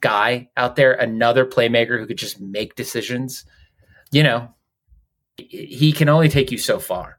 guy 0.00 0.48
out 0.56 0.76
there, 0.76 0.92
another 0.94 1.44
playmaker 1.44 1.98
who 1.98 2.06
could 2.06 2.18
just 2.18 2.40
make 2.40 2.74
decisions, 2.74 3.44
you 4.10 4.22
know, 4.22 4.54
he 5.36 5.92
can 5.92 6.08
only 6.08 6.28
take 6.28 6.50
you 6.50 6.58
so 6.58 6.78
far. 6.78 7.17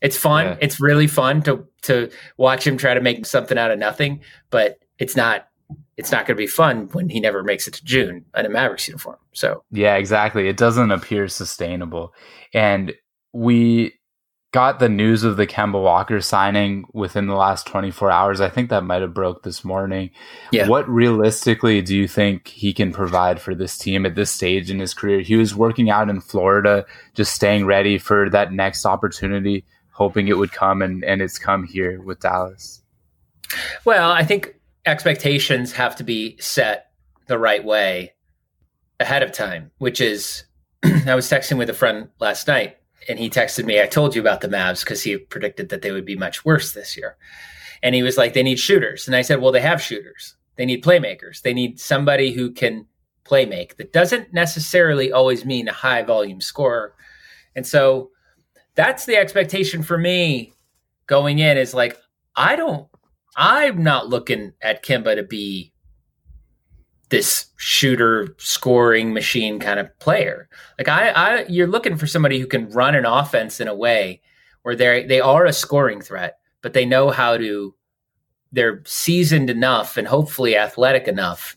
It's 0.00 0.16
fun. 0.16 0.46
Yeah. 0.46 0.56
It's 0.60 0.80
really 0.80 1.06
fun 1.06 1.42
to 1.42 1.66
to 1.82 2.10
watch 2.36 2.66
him 2.66 2.76
try 2.76 2.94
to 2.94 3.00
make 3.00 3.26
something 3.26 3.58
out 3.58 3.70
of 3.70 3.78
nothing, 3.78 4.20
but 4.50 4.78
it's 4.98 5.16
not 5.16 5.48
it's 5.96 6.12
not 6.12 6.26
going 6.26 6.36
to 6.36 6.42
be 6.42 6.46
fun 6.46 6.88
when 6.92 7.08
he 7.08 7.20
never 7.20 7.42
makes 7.42 7.66
it 7.66 7.74
to 7.74 7.84
June 7.84 8.24
in 8.36 8.46
a 8.46 8.48
Mavericks 8.48 8.86
uniform. 8.86 9.16
So 9.32 9.64
yeah, 9.70 9.96
exactly. 9.96 10.48
It 10.48 10.56
doesn't 10.56 10.90
appear 10.90 11.28
sustainable, 11.28 12.12
and 12.52 12.92
we 13.32 13.94
got 14.56 14.78
the 14.78 14.88
news 14.88 15.22
of 15.22 15.36
the 15.36 15.46
Kemba 15.46 15.82
Walker 15.82 16.18
signing 16.20 16.86
within 16.94 17.26
the 17.26 17.34
last 17.34 17.66
24 17.66 18.10
hours. 18.10 18.40
I 18.40 18.48
think 18.48 18.70
that 18.70 18.84
might 18.84 19.02
have 19.02 19.12
broke 19.12 19.42
this 19.42 19.64
morning. 19.64 20.08
Yeah. 20.50 20.66
What 20.66 20.88
realistically 20.88 21.82
do 21.82 21.94
you 21.94 22.08
think 22.08 22.48
he 22.48 22.72
can 22.72 22.90
provide 22.90 23.38
for 23.38 23.54
this 23.54 23.76
team 23.76 24.06
at 24.06 24.14
this 24.14 24.30
stage 24.30 24.70
in 24.70 24.78
his 24.78 24.94
career? 24.94 25.20
He 25.20 25.36
was 25.36 25.54
working 25.54 25.90
out 25.90 26.08
in 26.08 26.22
Florida, 26.22 26.86
just 27.12 27.34
staying 27.34 27.66
ready 27.66 27.98
for 27.98 28.30
that 28.30 28.50
next 28.50 28.86
opportunity, 28.86 29.66
hoping 29.96 30.28
it 30.28 30.36
would 30.36 30.52
come 30.52 30.82
and, 30.82 31.02
and 31.04 31.22
it's 31.22 31.38
come 31.38 31.64
here 31.64 32.02
with 32.02 32.20
Dallas. 32.20 32.82
Well, 33.86 34.12
I 34.12 34.24
think 34.24 34.54
expectations 34.84 35.72
have 35.72 35.96
to 35.96 36.04
be 36.04 36.36
set 36.38 36.90
the 37.28 37.38
right 37.38 37.64
way 37.64 38.12
ahead 39.00 39.22
of 39.22 39.32
time, 39.32 39.70
which 39.78 40.02
is 40.02 40.44
I 40.84 41.14
was 41.14 41.30
texting 41.30 41.56
with 41.56 41.70
a 41.70 41.74
friend 41.74 42.08
last 42.20 42.46
night 42.46 42.76
and 43.08 43.18
he 43.18 43.30
texted 43.30 43.64
me, 43.64 43.80
I 43.80 43.86
told 43.86 44.14
you 44.14 44.20
about 44.20 44.42
the 44.42 44.48
Mavs 44.48 44.80
because 44.80 45.02
he 45.02 45.16
predicted 45.16 45.70
that 45.70 45.80
they 45.80 45.92
would 45.92 46.04
be 46.04 46.14
much 46.14 46.44
worse 46.44 46.72
this 46.72 46.94
year. 46.94 47.16
And 47.82 47.94
he 47.94 48.02
was 48.02 48.18
like, 48.18 48.34
they 48.34 48.42
need 48.42 48.58
shooters. 48.58 49.06
And 49.06 49.16
I 49.16 49.22
said, 49.22 49.40
well, 49.40 49.52
they 49.52 49.62
have 49.62 49.80
shooters. 49.80 50.34
They 50.56 50.66
need 50.66 50.84
playmakers. 50.84 51.40
They 51.40 51.54
need 51.54 51.80
somebody 51.80 52.32
who 52.32 52.50
can 52.50 52.84
play 53.24 53.46
make. 53.46 53.78
That 53.78 53.94
doesn't 53.94 54.34
necessarily 54.34 55.10
always 55.10 55.46
mean 55.46 55.68
a 55.68 55.72
high 55.72 56.02
volume 56.02 56.42
scorer. 56.42 56.94
And 57.54 57.66
so 57.66 58.10
that's 58.76 59.06
the 59.06 59.16
expectation 59.16 59.82
for 59.82 59.98
me 59.98 60.52
going 61.06 61.38
in 61.40 61.58
is 61.58 61.74
like, 61.74 61.96
I 62.36 62.54
don't 62.56 62.88
I'm 63.36 63.82
not 63.82 64.08
looking 64.08 64.54
at 64.62 64.82
Kemba 64.82 65.14
to 65.16 65.22
be 65.22 65.72
this 67.10 67.46
shooter 67.56 68.34
scoring 68.38 69.12
machine 69.12 69.60
kind 69.60 69.78
of 69.78 69.96
player. 69.98 70.48
Like 70.78 70.88
I, 70.88 71.10
I 71.10 71.44
you're 71.48 71.66
looking 71.66 71.96
for 71.96 72.06
somebody 72.06 72.40
who 72.40 72.46
can 72.46 72.70
run 72.70 72.94
an 72.94 73.04
offense 73.04 73.60
in 73.60 73.68
a 73.68 73.74
way 73.74 74.22
where 74.62 74.74
they 74.74 75.04
they 75.04 75.20
are 75.20 75.44
a 75.44 75.52
scoring 75.52 76.00
threat, 76.00 76.38
but 76.62 76.72
they 76.72 76.86
know 76.86 77.10
how 77.10 77.36
to 77.36 77.74
they're 78.52 78.82
seasoned 78.86 79.50
enough 79.50 79.98
and 79.98 80.08
hopefully 80.08 80.56
athletic 80.56 81.06
enough 81.06 81.56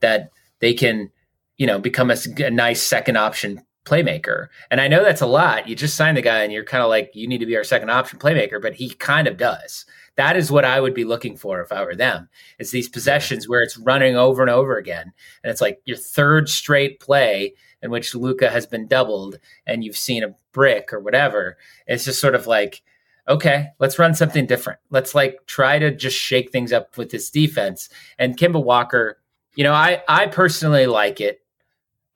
that 0.00 0.30
they 0.60 0.72
can, 0.72 1.10
you 1.58 1.66
know, 1.66 1.78
become 1.78 2.10
a, 2.10 2.16
a 2.38 2.50
nice 2.50 2.82
second 2.82 3.16
option 3.16 3.62
playmaker. 3.88 4.48
And 4.70 4.80
I 4.80 4.88
know 4.88 5.02
that's 5.02 5.20
a 5.20 5.26
lot. 5.26 5.68
You 5.68 5.74
just 5.74 5.96
signed 5.96 6.16
the 6.16 6.22
guy 6.22 6.42
and 6.42 6.52
you're 6.52 6.64
kind 6.64 6.82
of 6.82 6.88
like, 6.88 7.10
you 7.14 7.26
need 7.26 7.38
to 7.38 7.46
be 7.46 7.56
our 7.56 7.64
second 7.64 7.90
option 7.90 8.18
playmaker, 8.18 8.60
but 8.60 8.74
he 8.74 8.90
kind 8.90 9.26
of 9.26 9.36
does. 9.36 9.86
That 10.16 10.36
is 10.36 10.50
what 10.50 10.64
I 10.64 10.80
would 10.80 10.94
be 10.94 11.04
looking 11.04 11.36
for 11.36 11.60
if 11.60 11.70
I 11.72 11.84
were 11.84 11.94
them. 11.94 12.28
It's 12.58 12.72
these 12.72 12.88
possessions 12.88 13.48
where 13.48 13.62
it's 13.62 13.78
running 13.78 14.16
over 14.16 14.42
and 14.42 14.50
over 14.50 14.76
again, 14.76 15.12
and 15.44 15.50
it's 15.50 15.60
like 15.60 15.80
your 15.84 15.96
third 15.96 16.48
straight 16.48 16.98
play 16.98 17.54
in 17.82 17.92
which 17.92 18.16
Luka 18.16 18.50
has 18.50 18.66
been 18.66 18.88
doubled, 18.88 19.38
and 19.64 19.84
you've 19.84 19.96
seen 19.96 20.24
a 20.24 20.34
brick 20.52 20.92
or 20.92 20.98
whatever. 20.98 21.56
It's 21.86 22.04
just 22.04 22.20
sort 22.20 22.34
of 22.34 22.48
like, 22.48 22.82
okay, 23.28 23.68
let's 23.78 23.98
run 23.98 24.14
something 24.14 24.46
different. 24.46 24.80
Let's 24.90 25.14
like 25.14 25.38
try 25.46 25.78
to 25.78 25.94
just 25.94 26.16
shake 26.16 26.50
things 26.50 26.72
up 26.72 26.96
with 26.96 27.10
this 27.10 27.30
defense. 27.30 27.88
And 28.18 28.36
Kemba 28.36 28.62
Walker, 28.62 29.18
you 29.54 29.62
know, 29.62 29.72
I 29.72 30.02
I 30.08 30.26
personally 30.26 30.86
like 30.86 31.20
it. 31.20 31.42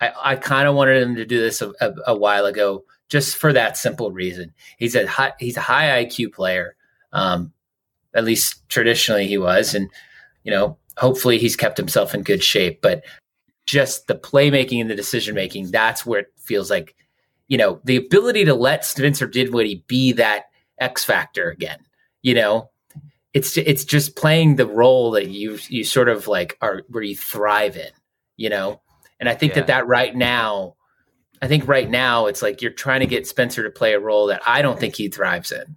I, 0.02 0.32
I 0.32 0.36
kind 0.36 0.66
of 0.66 0.74
wanted 0.74 1.00
him 1.00 1.14
to 1.14 1.24
do 1.24 1.40
this 1.40 1.62
a, 1.62 1.72
a, 1.80 1.94
a, 2.08 2.16
while 2.16 2.46
ago, 2.46 2.84
just 3.08 3.36
for 3.36 3.52
that 3.52 3.76
simple 3.76 4.10
reason. 4.10 4.52
He's 4.78 4.96
a 4.96 5.06
high, 5.06 5.32
he's 5.38 5.56
a 5.56 5.60
high 5.60 6.04
IQ 6.04 6.32
player. 6.32 6.74
Um, 7.12 7.52
at 8.14 8.24
least 8.24 8.68
traditionally 8.68 9.26
he 9.26 9.38
was. 9.38 9.74
And, 9.74 9.88
you 10.42 10.50
know, 10.50 10.76
hopefully 10.96 11.38
he's 11.38 11.56
kept 11.56 11.78
himself 11.78 12.14
in 12.14 12.22
good 12.22 12.42
shape. 12.42 12.82
But 12.82 13.04
just 13.66 14.08
the 14.08 14.14
playmaking 14.14 14.80
and 14.80 14.90
the 14.90 14.96
decision 14.96 15.34
making, 15.34 15.70
that's 15.70 16.04
where 16.04 16.20
it 16.20 16.32
feels 16.36 16.68
like, 16.68 16.96
you 17.48 17.56
know, 17.56 17.80
the 17.84 17.96
ability 17.96 18.44
to 18.46 18.54
let 18.54 18.84
Spencer 18.84 19.26
Dinwiddie 19.26 19.84
be 19.86 20.12
that 20.12 20.46
X 20.78 21.04
factor 21.04 21.50
again. 21.50 21.78
You 22.22 22.34
know, 22.34 22.70
it's 23.34 23.56
it's 23.56 23.84
just 23.84 24.16
playing 24.16 24.56
the 24.56 24.66
role 24.66 25.12
that 25.12 25.28
you 25.28 25.58
you 25.68 25.84
sort 25.84 26.08
of 26.08 26.28
like 26.28 26.56
are 26.60 26.82
where 26.88 27.02
you 27.02 27.16
thrive 27.16 27.76
in. 27.76 27.90
You 28.36 28.50
know, 28.50 28.81
and 29.22 29.28
I 29.28 29.36
think 29.36 29.52
yeah. 29.52 29.60
that 29.60 29.66
that 29.68 29.86
right 29.86 30.16
now, 30.16 30.74
I 31.40 31.46
think 31.46 31.68
right 31.68 31.88
now 31.88 32.26
it's 32.26 32.42
like 32.42 32.60
you're 32.60 32.72
trying 32.72 32.98
to 33.00 33.06
get 33.06 33.24
Spencer 33.24 33.62
to 33.62 33.70
play 33.70 33.92
a 33.92 34.00
role 34.00 34.26
that 34.26 34.42
I 34.44 34.62
don't 34.62 34.80
think 34.80 34.96
he 34.96 35.06
thrives 35.06 35.52
in. 35.52 35.76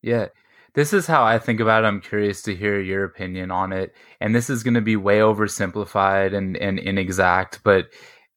Yeah, 0.00 0.28
this 0.72 0.94
is 0.94 1.06
how 1.06 1.22
I 1.22 1.38
think 1.38 1.60
about 1.60 1.84
it. 1.84 1.86
I'm 1.88 2.00
curious 2.00 2.40
to 2.44 2.56
hear 2.56 2.80
your 2.80 3.04
opinion 3.04 3.50
on 3.50 3.74
it. 3.74 3.94
And 4.22 4.34
this 4.34 4.48
is 4.48 4.62
going 4.62 4.72
to 4.72 4.80
be 4.80 4.96
way 4.96 5.18
oversimplified 5.18 6.34
and, 6.34 6.56
and 6.56 6.78
inexact, 6.78 7.60
but 7.62 7.88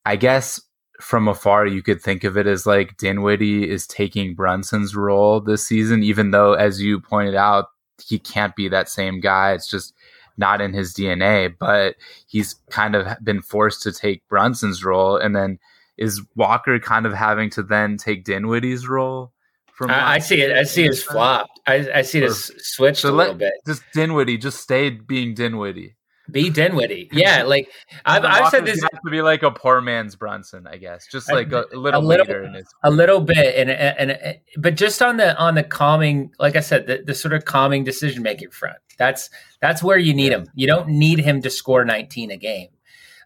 I 0.05 0.17
guess 0.17 0.59
from 0.99 1.29
afar 1.29 1.65
you 1.65 1.81
could 1.81 2.01
think 2.01 2.25
of 2.25 2.35
it 2.35 2.45
as 2.45 2.65
like 2.65 2.97
Dinwiddie 2.97 3.69
is 3.69 3.87
taking 3.87 4.35
Brunson's 4.35 4.97
role 4.97 5.39
this 5.39 5.65
season, 5.65 6.03
even 6.03 6.31
though, 6.31 6.55
as 6.55 6.81
you 6.81 6.99
pointed 6.99 7.35
out, 7.35 7.67
he 8.05 8.19
can't 8.19 8.53
be 8.53 8.67
that 8.67 8.89
same 8.89 9.21
guy. 9.21 9.53
It's 9.53 9.69
just 9.69 9.93
not 10.37 10.61
in 10.61 10.73
his 10.73 10.93
DNA, 10.93 11.53
but 11.57 11.95
he's 12.27 12.55
kind 12.69 12.95
of 12.95 13.07
been 13.23 13.41
forced 13.41 13.81
to 13.83 13.91
take 13.91 14.27
Brunson's 14.27 14.83
role. 14.83 15.17
And 15.17 15.35
then 15.35 15.59
is 15.97 16.21
Walker 16.35 16.79
kind 16.79 17.05
of 17.05 17.13
having 17.13 17.49
to 17.51 17.63
then 17.63 17.97
take 17.97 18.25
Dinwiddie's 18.25 18.87
role? 18.87 19.31
From 19.73 19.89
I, 19.89 20.13
I 20.13 20.19
see 20.19 20.41
it. 20.41 20.51
I 20.51 20.63
see 20.63 20.85
it 20.85 20.95
flopped. 20.97 21.59
I, 21.65 21.87
I 21.95 22.01
see 22.03 22.19
it 22.19 22.25
as 22.25 22.51
switched 22.57 23.01
so 23.01 23.09
a 23.09 23.15
little 23.15 23.33
bit. 23.33 23.53
Just 23.65 23.81
Dinwiddie. 23.93 24.37
Just 24.37 24.59
stay 24.59 24.91
being 24.91 25.33
Dinwiddie. 25.33 25.95
Be 26.31 26.49
Dinwiddie. 26.49 27.09
Yeah, 27.13 27.43
like 27.43 27.69
I've, 28.05 28.23
I've 28.23 28.49
said 28.49 28.65
this 28.65 28.81
has 28.81 28.99
to 29.03 29.11
be 29.11 29.21
like 29.21 29.43
a 29.43 29.51
poor 29.51 29.81
man's 29.81 30.15
Brunson, 30.15 30.67
I 30.67 30.77
guess. 30.77 31.05
Just 31.11 31.31
like 31.31 31.51
a, 31.51 31.65
a 31.73 31.77
little, 31.77 32.01
a 32.01 32.03
little 32.03 32.61
a 32.83 32.91
little 32.91 33.21
bit, 33.21 33.55
and, 33.55 33.69
and 33.69 34.11
and 34.11 34.39
but 34.57 34.75
just 34.75 35.01
on 35.01 35.17
the 35.17 35.37
on 35.37 35.55
the 35.55 35.63
calming, 35.63 36.31
like 36.39 36.55
I 36.55 36.61
said, 36.61 36.87
the, 36.87 37.03
the 37.05 37.13
sort 37.13 37.33
of 37.33 37.45
calming 37.45 37.83
decision 37.83 38.23
making 38.23 38.51
front. 38.51 38.77
That's 38.97 39.29
that's 39.61 39.83
where 39.83 39.97
you 39.97 40.13
need 40.13 40.31
him. 40.31 40.45
You 40.55 40.67
don't 40.67 40.89
need 40.89 41.19
him 41.19 41.41
to 41.41 41.49
score 41.49 41.85
19 41.85 42.31
a 42.31 42.37
game. 42.37 42.69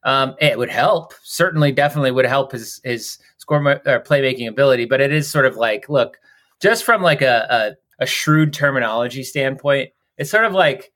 Um, 0.03 0.35
it 0.39 0.57
would 0.57 0.69
help. 0.69 1.13
Certainly, 1.23 1.73
definitely 1.73 2.11
would 2.11 2.25
help 2.25 2.51
his 2.51 2.79
his 2.83 3.17
score 3.37 3.59
or 3.67 3.99
playmaking 4.01 4.47
ability. 4.47 4.85
But 4.85 5.01
it 5.01 5.11
is 5.11 5.29
sort 5.29 5.45
of 5.45 5.57
like, 5.57 5.89
look, 5.89 6.17
just 6.61 6.83
from 6.83 7.01
like 7.01 7.21
a, 7.21 7.75
a, 7.99 8.03
a 8.03 8.05
shrewd 8.05 8.53
terminology 8.53 9.23
standpoint, 9.23 9.91
it's 10.17 10.31
sort 10.31 10.45
of 10.45 10.53
like 10.53 10.91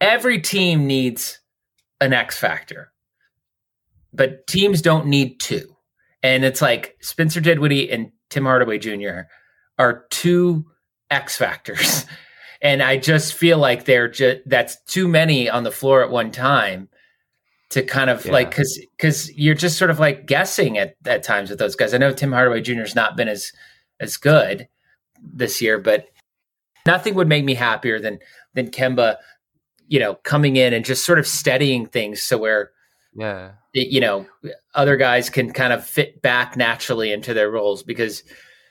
every 0.00 0.40
team 0.40 0.86
needs 0.86 1.40
an 2.00 2.12
X 2.12 2.38
factor, 2.38 2.92
but 4.12 4.46
teams 4.46 4.82
don't 4.82 5.06
need 5.06 5.40
two. 5.40 5.76
And 6.22 6.44
it's 6.44 6.60
like 6.60 6.96
Spencer 7.00 7.40
Dinwiddie 7.40 7.90
and 7.90 8.10
Tim 8.30 8.44
Hardaway 8.44 8.78
Jr. 8.78 9.22
are 9.78 10.06
two 10.10 10.66
X 11.10 11.36
factors. 11.36 12.04
And 12.66 12.82
I 12.82 12.96
just 12.96 13.34
feel 13.34 13.58
like 13.58 13.84
they're 13.84 14.08
just 14.08 14.38
that's 14.44 14.82
too 14.86 15.06
many 15.06 15.48
on 15.48 15.62
the 15.62 15.70
floor 15.70 16.02
at 16.02 16.10
one 16.10 16.32
time 16.32 16.88
to 17.70 17.80
kind 17.84 18.10
of 18.10 18.26
yeah. 18.26 18.32
like 18.32 18.50
because 18.50 18.84
because 18.96 19.32
you're 19.38 19.54
just 19.54 19.78
sort 19.78 19.88
of 19.88 20.00
like 20.00 20.26
guessing 20.26 20.76
at 20.76 20.96
at 21.04 21.22
times 21.22 21.48
with 21.48 21.60
those 21.60 21.76
guys. 21.76 21.94
I 21.94 21.98
know 21.98 22.12
Tim 22.12 22.32
Hardaway 22.32 22.62
Jr. 22.62 22.80
has 22.80 22.96
not 22.96 23.16
been 23.16 23.28
as 23.28 23.52
as 24.00 24.16
good 24.16 24.66
this 25.22 25.62
year, 25.62 25.78
but 25.78 26.08
nothing 26.86 27.14
would 27.14 27.28
make 27.28 27.44
me 27.44 27.54
happier 27.54 28.00
than 28.00 28.18
than 28.54 28.72
Kemba, 28.72 29.18
you 29.86 30.00
know, 30.00 30.16
coming 30.24 30.56
in 30.56 30.74
and 30.74 30.84
just 30.84 31.04
sort 31.04 31.20
of 31.20 31.26
steadying 31.28 31.86
things 31.86 32.20
so 32.20 32.36
where 32.36 32.72
yeah 33.14 33.52
you 33.74 34.00
know 34.00 34.26
other 34.74 34.96
guys 34.96 35.30
can 35.30 35.52
kind 35.52 35.72
of 35.72 35.86
fit 35.86 36.20
back 36.20 36.56
naturally 36.56 37.12
into 37.12 37.32
their 37.32 37.48
roles 37.48 37.84
because 37.84 38.24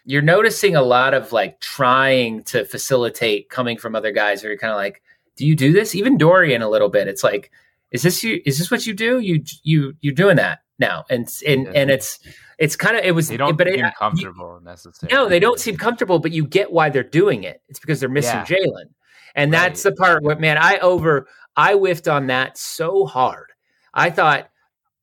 you're 0.05 0.21
noticing 0.21 0.75
a 0.75 0.81
lot 0.81 1.13
of 1.13 1.31
like 1.31 1.59
trying 1.59 2.43
to 2.43 2.63
facilitate 2.63 3.49
coming 3.49 3.77
from 3.77 3.95
other 3.95 4.11
guys 4.11 4.41
where 4.41 4.51
you're 4.51 4.59
kind 4.59 4.71
of 4.71 4.77
like 4.77 5.01
do 5.35 5.45
you 5.45 5.55
do 5.55 5.73
this? 5.73 5.95
Even 5.95 6.17
dorian 6.17 6.61
a 6.61 6.69
little 6.69 6.89
bit 6.89 7.07
it's 7.07 7.23
like 7.23 7.51
is 7.91 8.03
this 8.03 8.23
you 8.23 8.41
is 8.45 8.57
this 8.57 8.71
what 8.71 8.85
you 8.85 8.93
do? 8.93 9.19
You 9.19 9.43
you 9.63 9.93
you're 10.01 10.13
doing 10.13 10.37
that 10.37 10.59
now. 10.79 11.05
And 11.09 11.27
and 11.45 11.67
and 11.75 11.89
it's 11.89 12.19
it's 12.57 12.75
kind 12.75 12.95
of 12.95 13.03
it 13.03 13.13
was 13.13 13.27
they 13.27 13.37
don't 13.37 13.57
but 13.57 13.67
seem 13.67 13.83
uh, 13.83 13.87
it, 13.89 13.95
comfortable 13.97 14.59
you, 14.59 14.65
necessarily. 14.65 15.13
No 15.13 15.27
they 15.27 15.39
don't 15.39 15.59
seem 15.59 15.75
comfortable 15.77 16.19
but 16.19 16.31
you 16.31 16.45
get 16.45 16.71
why 16.71 16.89
they're 16.89 17.03
doing 17.03 17.43
it. 17.43 17.61
It's 17.67 17.79
because 17.79 17.99
they're 17.99 18.09
missing 18.09 18.35
yeah. 18.35 18.45
jalen. 18.45 18.89
And 19.35 19.51
right. 19.51 19.59
that's 19.59 19.83
the 19.83 19.91
part 19.93 20.23
where 20.23 20.37
man 20.37 20.57
i 20.57 20.77
over 20.77 21.27
i 21.55 21.73
whiffed 21.73 22.07
on 22.07 22.27
that 22.27 22.57
so 22.57 23.05
hard. 23.05 23.51
I 23.93 24.11
thought 24.11 24.49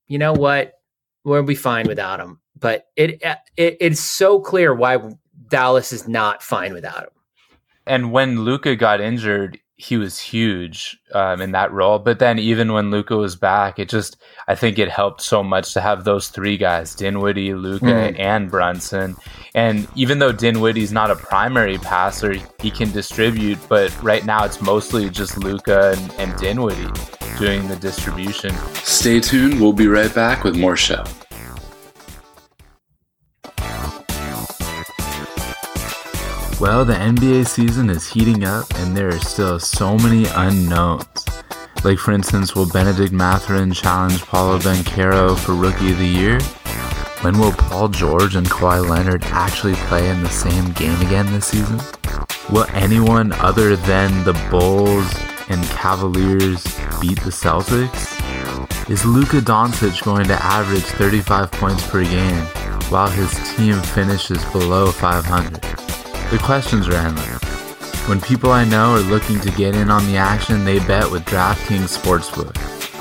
you 0.06 0.18
know 0.18 0.32
what? 0.32 0.74
We'll 1.24 1.42
be 1.42 1.54
fine 1.54 1.86
without 1.86 2.20
him 2.20 2.41
but 2.62 2.86
it, 2.96 3.22
it 3.58 3.76
it's 3.80 4.00
so 4.00 4.40
clear 4.40 4.72
why 4.72 4.98
Dallas 5.48 5.92
is 5.92 6.08
not 6.08 6.42
fine 6.42 6.72
without 6.72 7.02
him. 7.02 7.10
And 7.86 8.12
when 8.12 8.40
Luka 8.40 8.76
got 8.76 9.00
injured, 9.00 9.58
he 9.74 9.96
was 9.96 10.16
huge 10.16 10.96
um, 11.12 11.40
in 11.40 11.50
that 11.50 11.72
role. 11.72 11.98
But 11.98 12.20
then 12.20 12.38
even 12.38 12.72
when 12.72 12.92
Luka 12.92 13.16
was 13.16 13.34
back, 13.34 13.80
it 13.80 13.88
just 13.88 14.16
I 14.46 14.54
think 14.54 14.78
it 14.78 14.88
helped 14.88 15.20
so 15.20 15.42
much 15.42 15.74
to 15.74 15.80
have 15.80 16.04
those 16.04 16.28
three 16.28 16.56
guys: 16.56 16.94
Dinwiddie, 16.94 17.54
Luka, 17.54 17.86
mm. 17.86 18.18
and 18.18 18.48
Brunson. 18.48 19.16
And 19.54 19.88
even 19.96 20.20
though 20.20 20.32
Dinwiddie's 20.32 20.92
not 20.92 21.10
a 21.10 21.16
primary 21.16 21.78
passer, 21.78 22.36
he 22.60 22.70
can 22.70 22.92
distribute. 22.92 23.58
But 23.68 23.90
right 24.02 24.24
now, 24.24 24.44
it's 24.44 24.62
mostly 24.62 25.10
just 25.10 25.36
Luka 25.36 25.96
and, 25.96 26.12
and 26.12 26.40
Dinwiddie 26.40 26.92
doing 27.38 27.66
the 27.66 27.76
distribution. 27.76 28.54
Stay 28.84 29.18
tuned. 29.18 29.60
We'll 29.60 29.72
be 29.72 29.88
right 29.88 30.14
back 30.14 30.44
with 30.44 30.56
more 30.56 30.76
show. 30.76 31.04
Well, 36.62 36.84
the 36.84 36.94
NBA 36.94 37.48
season 37.48 37.90
is 37.90 38.06
heating 38.06 38.44
up 38.44 38.72
and 38.76 38.96
there 38.96 39.08
are 39.08 39.18
still 39.18 39.58
so 39.58 39.96
many 39.96 40.26
unknowns. 40.26 41.26
Like, 41.82 41.98
for 41.98 42.12
instance, 42.12 42.54
will 42.54 42.68
Benedict 42.68 43.12
Mathurin 43.12 43.72
challenge 43.72 44.22
Paolo 44.22 44.60
Banchero 44.60 45.36
for 45.36 45.56
Rookie 45.56 45.90
of 45.90 45.98
the 45.98 46.06
Year? 46.06 46.40
When 47.22 47.36
will 47.40 47.50
Paul 47.50 47.88
George 47.88 48.36
and 48.36 48.46
Kawhi 48.46 48.88
Leonard 48.88 49.24
actually 49.24 49.74
play 49.74 50.08
in 50.08 50.22
the 50.22 50.28
same 50.28 50.70
game 50.74 51.00
again 51.00 51.26
this 51.32 51.46
season? 51.46 51.80
Will 52.48 52.66
anyone 52.74 53.32
other 53.32 53.74
than 53.74 54.22
the 54.22 54.34
Bulls 54.48 55.12
and 55.48 55.64
Cavaliers 55.70 56.62
beat 57.00 57.18
the 57.22 57.32
Celtics? 57.32 58.20
Is 58.88 59.04
Luka 59.04 59.40
Doncic 59.40 60.04
going 60.04 60.28
to 60.28 60.40
average 60.40 60.84
35 60.84 61.50
points 61.50 61.84
per 61.88 62.04
game 62.04 62.44
while 62.88 63.10
his 63.10 63.32
team 63.56 63.80
finishes 63.80 64.44
below 64.52 64.92
500? 64.92 65.81
The 66.32 66.38
questions 66.38 66.88
are 66.88 66.94
endless. 66.94 67.42
When 68.08 68.18
people 68.18 68.52
I 68.52 68.64
know 68.64 68.94
are 68.94 69.00
looking 69.00 69.38
to 69.40 69.50
get 69.50 69.76
in 69.76 69.90
on 69.90 70.06
the 70.06 70.16
action, 70.16 70.64
they 70.64 70.78
bet 70.78 71.10
with 71.10 71.26
DraftKings 71.26 71.94
Sportsbook, 71.94 72.56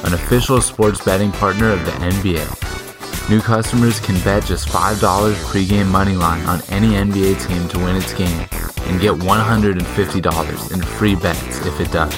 an 0.05 0.13
official 0.13 0.59
sports 0.59 1.01
betting 1.05 1.31
partner 1.31 1.69
of 1.69 1.85
the 1.85 1.91
NBA. 1.91 3.29
New 3.29 3.39
customers 3.39 4.01
can 4.01 4.19
bet 4.25 4.43
just 4.43 4.67
$5 4.67 5.33
pregame 5.45 5.85
moneyline 5.85 6.45
on 6.45 6.61
any 6.67 6.89
NBA 6.89 7.47
team 7.47 7.69
to 7.69 7.79
win 7.79 7.95
its 7.95 8.13
game 8.13 8.49
and 8.87 8.99
get 8.99 9.13
$150 9.13 10.73
in 10.73 10.81
free 10.81 11.15
bets 11.15 11.65
if 11.65 11.79
it 11.79 11.89
does. 11.93 12.13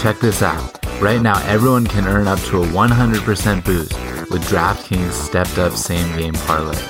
Check 0.00 0.20
this 0.20 0.40
out. 0.40 0.82
Right 1.02 1.20
now, 1.20 1.38
everyone 1.44 1.86
can 1.86 2.06
earn 2.06 2.28
up 2.28 2.38
to 2.44 2.62
a 2.62 2.66
100% 2.68 3.62
boost 3.62 3.92
with 4.30 4.42
DraftKings 4.48 5.12
stepped 5.12 5.58
up 5.58 5.74
same 5.74 6.16
game 6.18 6.32
parlay. 6.32 6.80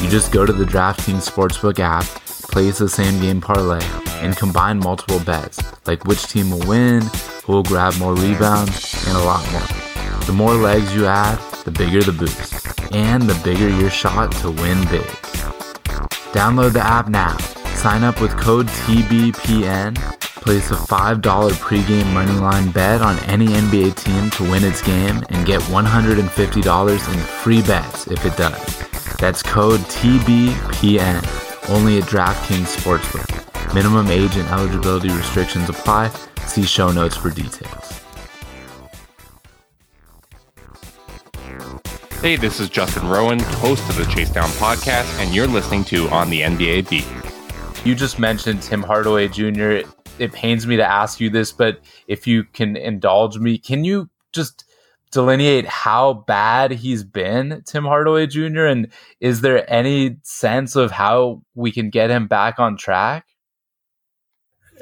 You 0.00 0.08
just 0.08 0.30
go 0.30 0.46
to 0.46 0.52
the 0.52 0.64
DraftKings 0.64 1.28
Sportsbook 1.28 1.80
app 1.80 2.06
place 2.50 2.78
the 2.78 2.88
same 2.88 3.20
game 3.20 3.40
parlay, 3.40 3.80
and 4.20 4.36
combine 4.36 4.78
multiple 4.78 5.20
bets, 5.20 5.60
like 5.86 6.04
which 6.04 6.26
team 6.26 6.50
will 6.50 6.66
win, 6.66 7.02
who 7.44 7.52
will 7.52 7.62
grab 7.62 7.96
more 7.98 8.14
rebounds, 8.14 9.06
and 9.06 9.16
a 9.16 9.20
lot 9.20 9.48
more. 9.52 10.26
The 10.26 10.32
more 10.32 10.54
legs 10.54 10.94
you 10.94 11.06
add, 11.06 11.38
the 11.64 11.70
bigger 11.70 12.02
the 12.02 12.12
boost, 12.12 12.66
and 12.92 13.22
the 13.22 13.40
bigger 13.44 13.68
your 13.68 13.90
shot 13.90 14.32
to 14.42 14.50
win 14.50 14.80
big. 14.88 15.06
Download 16.32 16.72
the 16.72 16.84
app 16.84 17.08
now. 17.08 17.36
Sign 17.74 18.02
up 18.02 18.20
with 18.20 18.36
code 18.36 18.66
TBPN. 18.66 19.96
Place 20.42 20.70
a 20.70 20.74
$5 20.74 21.20
pregame 21.54 22.12
moneyline 22.12 22.72
bet 22.72 23.02
on 23.02 23.18
any 23.20 23.46
NBA 23.46 23.94
team 23.94 24.30
to 24.30 24.42
win 24.50 24.64
its 24.64 24.82
game 24.82 25.22
and 25.28 25.46
get 25.46 25.60
$150 25.62 27.14
in 27.14 27.20
free 27.20 27.62
bets 27.62 28.06
if 28.06 28.24
it 28.24 28.36
does. 28.36 28.78
That's 29.18 29.42
code 29.42 29.80
TBPN 29.80 31.49
only 31.68 31.98
at 31.98 32.04
DraftKings 32.04 32.76
Sportsbook. 32.76 33.74
Minimum 33.74 34.08
age 34.08 34.36
and 34.36 34.48
eligibility 34.48 35.10
restrictions 35.10 35.68
apply. 35.68 36.08
See 36.46 36.64
show 36.64 36.90
notes 36.90 37.16
for 37.16 37.30
details. 37.30 38.00
Hey, 42.20 42.36
this 42.36 42.60
is 42.60 42.68
Justin 42.68 43.08
Rowan, 43.08 43.38
host 43.38 43.88
of 43.88 43.96
the 43.96 44.04
Chase 44.04 44.30
Down 44.30 44.50
podcast, 44.50 45.18
and 45.18 45.34
you're 45.34 45.46
listening 45.46 45.84
to 45.84 46.08
On 46.10 46.28
the 46.28 46.42
NBA 46.42 46.90
Beat. 46.90 47.06
You 47.86 47.94
just 47.94 48.18
mentioned 48.18 48.62
Tim 48.62 48.82
Hardaway 48.82 49.28
Jr. 49.28 49.88
It 50.18 50.32
pains 50.32 50.66
me 50.66 50.76
to 50.76 50.84
ask 50.84 51.18
you 51.18 51.30
this, 51.30 51.50
but 51.50 51.80
if 52.08 52.26
you 52.26 52.44
can 52.44 52.76
indulge 52.76 53.38
me, 53.38 53.56
can 53.56 53.84
you 53.84 54.10
just 54.32 54.64
delineate 55.10 55.66
how 55.66 56.14
bad 56.26 56.70
he's 56.70 57.04
been, 57.04 57.62
Tim 57.66 57.84
Hardaway 57.84 58.26
Jr., 58.26 58.66
and 58.66 58.88
is 59.20 59.40
there 59.40 59.70
any 59.70 60.16
sense 60.22 60.76
of 60.76 60.90
how 60.90 61.42
we 61.54 61.72
can 61.72 61.90
get 61.90 62.10
him 62.10 62.26
back 62.26 62.58
on 62.58 62.76
track? 62.76 63.26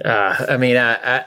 Uh, 0.04 0.46
I 0.48 0.56
mean, 0.56 0.76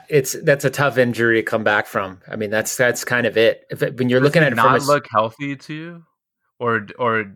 it's 0.09 0.33
that's 0.43 0.63
a 0.63 0.69
tough 0.69 0.97
injury 0.97 1.37
to 1.37 1.43
come 1.43 1.63
back 1.63 1.87
from. 1.87 2.19
I 2.27 2.35
mean, 2.35 2.49
that's 2.49 2.77
that's 2.77 3.03
kind 3.03 3.27
of 3.27 3.37
it. 3.37 3.65
If 3.69 3.83
it, 3.83 3.97
when 3.97 4.07
you're 4.07 4.21
does 4.21 4.27
looking 4.27 4.43
at 4.43 4.53
it, 4.53 4.55
not 4.55 4.79
from 4.79 4.87
look 4.87 5.07
healthy 5.11 5.55
to 5.57 5.73
you, 5.73 6.03
or 6.57 6.87
or 6.97 7.33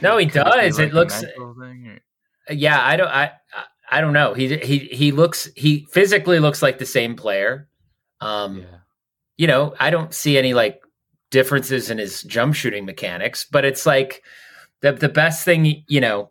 no, 0.00 0.18
he 0.18 0.26
does. 0.26 0.78
It, 0.78 0.84
like 0.84 0.92
looks. 0.92 1.24
Yeah, 2.48 2.80
I 2.80 2.96
don't. 2.96 3.08
I 3.08 3.32
I 3.90 4.00
don't 4.00 4.12
know. 4.12 4.34
He 4.34 4.56
he 4.58 4.78
he 4.78 5.10
looks. 5.10 5.50
He 5.56 5.86
physically 5.90 6.38
looks 6.38 6.62
like 6.62 6.78
the 6.78 6.86
same 6.86 7.16
player. 7.16 7.68
Um, 8.20 8.60
yeah. 8.60 8.66
You 9.36 9.46
know, 9.46 9.74
I 9.80 9.90
don't 9.90 10.14
see 10.14 10.38
any 10.38 10.54
like 10.54 10.82
differences 11.30 11.90
in 11.90 11.98
his 11.98 12.22
jump 12.22 12.54
shooting 12.54 12.84
mechanics, 12.84 13.46
but 13.50 13.64
it's 13.64 13.86
like 13.86 14.22
the 14.80 14.92
the 14.92 15.08
best 15.08 15.44
thing, 15.44 15.84
you 15.88 16.00
know, 16.00 16.30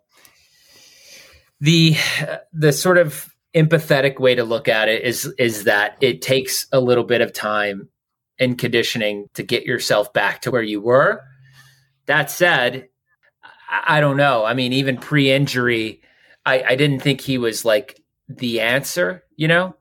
the 1.60 1.95
the 2.54 2.72
sort 2.72 2.97
of 2.97 3.28
empathetic 3.54 4.20
way 4.20 4.36
to 4.36 4.43
look 4.43 4.68
at 4.68 4.88
it 4.88 5.04
is 5.04 5.26
is 5.38 5.66
that 5.66 5.97
it 6.02 6.22
takes 6.22 6.68
a 6.72 6.80
little 6.80 7.04
bit 7.04 7.22
of 7.22 7.34
time 7.34 7.89
and 8.39 8.58
conditioning 8.58 9.28
to 9.36 9.43
get 9.43 9.66
yourself 9.66 10.12
back 10.14 10.41
to 10.41 10.52
where 10.52 10.64
you 10.64 10.82
were. 10.82 11.22
That 12.08 12.32
said, 12.32 12.89
I, 13.70 13.97
I 13.97 14.02
don't 14.02 14.18
know. 14.18 14.43
I 14.43 14.54
mean, 14.54 14.74
even 14.74 14.97
pre-injury, 14.97 16.02
I, 16.45 16.64
I 16.64 16.76
didn't 16.76 17.02
think 17.02 17.22
he 17.22 17.38
was 17.38 17.64
like 17.64 18.02
the 18.28 18.62
answer, 18.62 19.24
you 19.36 19.47
know? 19.47 19.76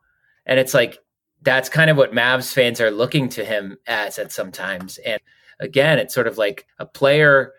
And 0.45 0.61
it's 0.61 0.75
like 0.75 0.99
that's 1.43 1.69
kind 1.69 1.91
of 1.91 1.97
what 1.97 2.13
Mavs 2.13 2.53
fans 2.53 2.81
are 2.81 2.91
looking 2.91 3.29
to 3.31 3.45
him 3.45 3.79
as 3.87 4.19
at 4.19 4.33
sometimes. 4.33 4.99
And 4.99 5.21
again, 5.59 5.99
it's 5.99 6.15
sort 6.15 6.27
of 6.27 6.39
like 6.39 6.67
a 6.79 6.87
player 6.87 7.53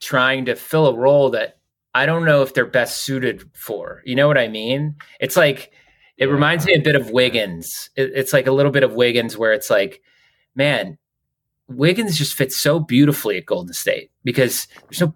trying 0.00 0.44
to 0.46 0.54
fill 0.54 0.86
a 0.86 0.96
role 0.96 1.30
that 1.30 1.58
I 1.94 2.06
don't 2.06 2.24
know 2.24 2.42
if 2.42 2.54
they're 2.54 2.66
best 2.66 3.04
suited 3.04 3.48
for. 3.52 4.02
You 4.04 4.16
know 4.16 4.26
what 4.26 4.38
I 4.38 4.48
mean? 4.48 4.96
It's 5.20 5.36
like 5.36 5.72
it 6.16 6.26
reminds 6.26 6.66
me 6.66 6.74
a 6.74 6.80
bit 6.80 6.96
of 6.96 7.10
Wiggins. 7.10 7.90
It, 7.96 8.12
it's 8.14 8.32
like 8.32 8.46
a 8.46 8.52
little 8.52 8.72
bit 8.72 8.82
of 8.82 8.94
Wiggins 8.94 9.36
where 9.36 9.52
it's 9.52 9.70
like, 9.70 10.00
man, 10.54 10.98
Wiggins 11.68 12.18
just 12.18 12.34
fits 12.34 12.56
so 12.56 12.78
beautifully 12.78 13.36
at 13.36 13.46
Golden 13.46 13.72
State 13.72 14.10
because 14.22 14.66
there's 14.88 15.00
no 15.00 15.14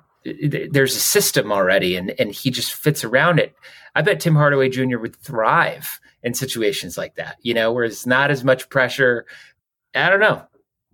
there's 0.70 0.97
a 0.97 1.01
system 1.01 1.53
already 1.53 1.97
and 1.97 2.11
and 2.18 2.32
he 2.32 2.51
just 2.51 2.74
fits 2.74 3.03
around 3.03 3.39
it. 3.39 3.55
I 3.95 4.03
bet 4.03 4.20
Tim 4.20 4.34
Hardaway 4.34 4.68
Jr. 4.68 4.99
would 4.99 5.16
thrive 5.16 6.01
in 6.23 6.35
situations 6.35 6.99
like 6.99 7.14
that, 7.16 7.37
you 7.43 7.55
know, 7.55 7.73
where 7.73 7.85
it's 7.85 8.07
not 8.07 8.31
as 8.31 8.45
much 8.45 8.69
pressure. 8.69 9.27
I 9.95 10.11
don't 10.11 10.21
know. 10.21 10.43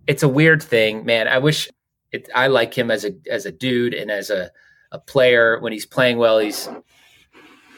It's 0.07 0.23
a 0.23 0.29
weird 0.29 0.61
thing, 0.61 1.05
man. 1.05 1.27
I 1.27 1.39
wish 1.39 1.69
it, 2.11 2.29
I 2.35 2.47
like 2.47 2.77
him 2.77 2.91
as 2.91 3.05
a 3.05 3.11
as 3.29 3.45
a 3.45 3.51
dude 3.51 3.93
and 3.93 4.11
as 4.11 4.29
a 4.29 4.51
a 4.91 4.99
player 4.99 5.59
when 5.59 5.73
he's 5.73 5.85
playing 5.85 6.17
well. 6.17 6.39
He's 6.39 6.69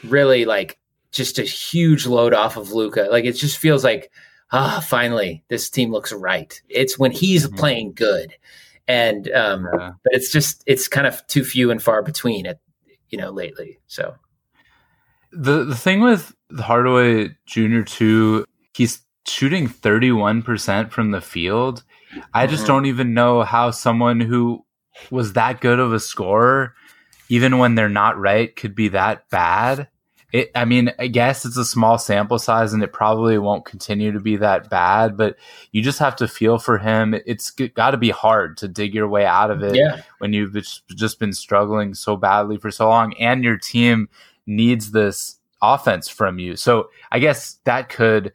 really 0.04 0.44
like 0.44 0.78
just 1.10 1.38
a 1.38 1.42
huge 1.42 2.06
load 2.06 2.34
off 2.34 2.56
of 2.56 2.72
Luka. 2.72 3.08
Like 3.10 3.24
it 3.24 3.32
just 3.32 3.58
feels 3.58 3.82
like 3.82 4.12
ah, 4.52 4.84
finally 4.86 5.44
this 5.48 5.70
team 5.70 5.90
looks 5.90 6.12
right. 6.12 6.60
It's 6.68 6.98
when 6.98 7.12
he's 7.12 7.46
mm-hmm. 7.46 7.56
playing 7.56 7.92
good, 7.94 8.34
and 8.86 9.30
um, 9.32 9.68
yeah. 9.72 9.92
but 10.04 10.12
it's 10.12 10.30
just 10.30 10.62
it's 10.66 10.88
kind 10.88 11.06
of 11.06 11.26
too 11.26 11.44
few 11.44 11.70
and 11.70 11.82
far 11.82 12.02
between 12.02 12.46
it, 12.46 12.60
you 13.10 13.18
know, 13.18 13.30
lately. 13.30 13.78
So 13.86 14.14
the 15.32 15.64
the 15.64 15.76
thing 15.76 16.00
with 16.00 16.34
Hardaway 16.58 17.36
Jr. 17.46 17.82
too, 17.82 18.44
he's 18.74 19.02
shooting 19.26 19.68
31% 19.68 20.90
from 20.90 21.10
the 21.10 21.20
field. 21.20 21.84
I 22.32 22.46
just 22.46 22.62
mm-hmm. 22.62 22.72
don't 22.72 22.86
even 22.86 23.14
know 23.14 23.42
how 23.42 23.70
someone 23.70 24.20
who 24.20 24.64
was 25.10 25.34
that 25.34 25.60
good 25.60 25.78
of 25.78 25.92
a 25.92 26.00
scorer, 26.00 26.74
even 27.28 27.58
when 27.58 27.74
they're 27.74 27.88
not 27.88 28.18
right, 28.18 28.54
could 28.54 28.74
be 28.74 28.88
that 28.88 29.28
bad. 29.30 29.88
It, 30.30 30.50
I 30.54 30.66
mean, 30.66 30.92
I 30.98 31.06
guess 31.06 31.46
it's 31.46 31.56
a 31.56 31.64
small 31.64 31.96
sample 31.96 32.38
size 32.38 32.74
and 32.74 32.82
it 32.82 32.92
probably 32.92 33.38
won't 33.38 33.64
continue 33.64 34.12
to 34.12 34.20
be 34.20 34.36
that 34.36 34.68
bad, 34.68 35.16
but 35.16 35.36
you 35.72 35.80
just 35.80 36.00
have 36.00 36.16
to 36.16 36.28
feel 36.28 36.58
for 36.58 36.76
him. 36.76 37.14
It's 37.24 37.50
got 37.50 37.92
to 37.92 37.96
be 37.96 38.10
hard 38.10 38.58
to 38.58 38.68
dig 38.68 38.94
your 38.94 39.08
way 39.08 39.24
out 39.24 39.50
of 39.50 39.62
it 39.62 39.74
yeah. 39.74 40.02
when 40.18 40.34
you've 40.34 40.54
just 40.94 41.18
been 41.18 41.32
struggling 41.32 41.94
so 41.94 42.14
badly 42.16 42.58
for 42.58 42.70
so 42.70 42.88
long 42.88 43.14
and 43.14 43.42
your 43.42 43.56
team 43.56 44.10
needs 44.48 44.90
this 44.90 45.36
offense 45.62 46.08
from 46.08 46.38
you. 46.38 46.56
So 46.56 46.90
I 47.12 47.18
guess 47.18 47.58
that 47.64 47.88
could 47.88 48.32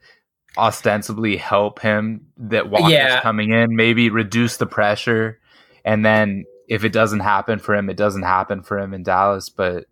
ostensibly 0.56 1.36
help 1.36 1.80
him 1.80 2.26
that 2.36 2.70
Walker's 2.70 2.92
yeah. 2.92 3.20
coming 3.20 3.52
in, 3.52 3.74
maybe 3.74 4.08
reduce 4.08 4.56
the 4.56 4.66
pressure. 4.66 5.40
And 5.84 6.04
then 6.04 6.44
if 6.68 6.84
it 6.84 6.92
doesn't 6.92 7.20
happen 7.20 7.58
for 7.58 7.74
him, 7.74 7.90
it 7.90 7.96
doesn't 7.96 8.22
happen 8.22 8.62
for 8.62 8.78
him 8.78 8.94
in 8.94 9.02
Dallas. 9.02 9.48
But 9.48 9.86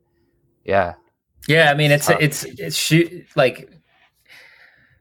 yeah. 0.64 0.94
Yeah. 1.48 1.70
I 1.70 1.74
mean, 1.74 1.90
it's, 1.90 2.08
it's, 2.08 2.44
it's, 2.44 2.60
it's 2.60 2.76
shoot 2.76 3.26
like 3.34 3.70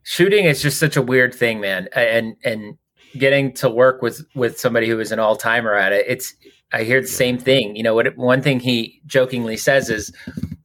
shooting 0.03 0.45
is 0.45 0.61
just 0.61 0.79
such 0.79 0.97
a 0.97 1.01
weird 1.01 1.35
thing, 1.35 1.61
man. 1.61 1.87
And, 1.93 2.35
and 2.43 2.77
getting 3.13 3.53
to 3.55 3.69
work 3.69 4.01
with, 4.01 4.25
with 4.33 4.59
somebody 4.59 4.87
who 4.87 4.99
is 4.99 5.11
an 5.11 5.19
all 5.19 5.35
timer 5.35 5.75
at 5.75 5.93
it, 5.93 6.05
it's, 6.07 6.33
I 6.73 6.83
hear 6.83 7.01
the 7.01 7.07
same 7.07 7.37
thing. 7.37 7.75
You 7.75 7.83
know, 7.83 7.95
what 7.95 8.17
one 8.17 8.41
thing 8.41 8.59
he 8.59 9.01
jokingly 9.05 9.57
says 9.57 9.89
is 9.89 10.11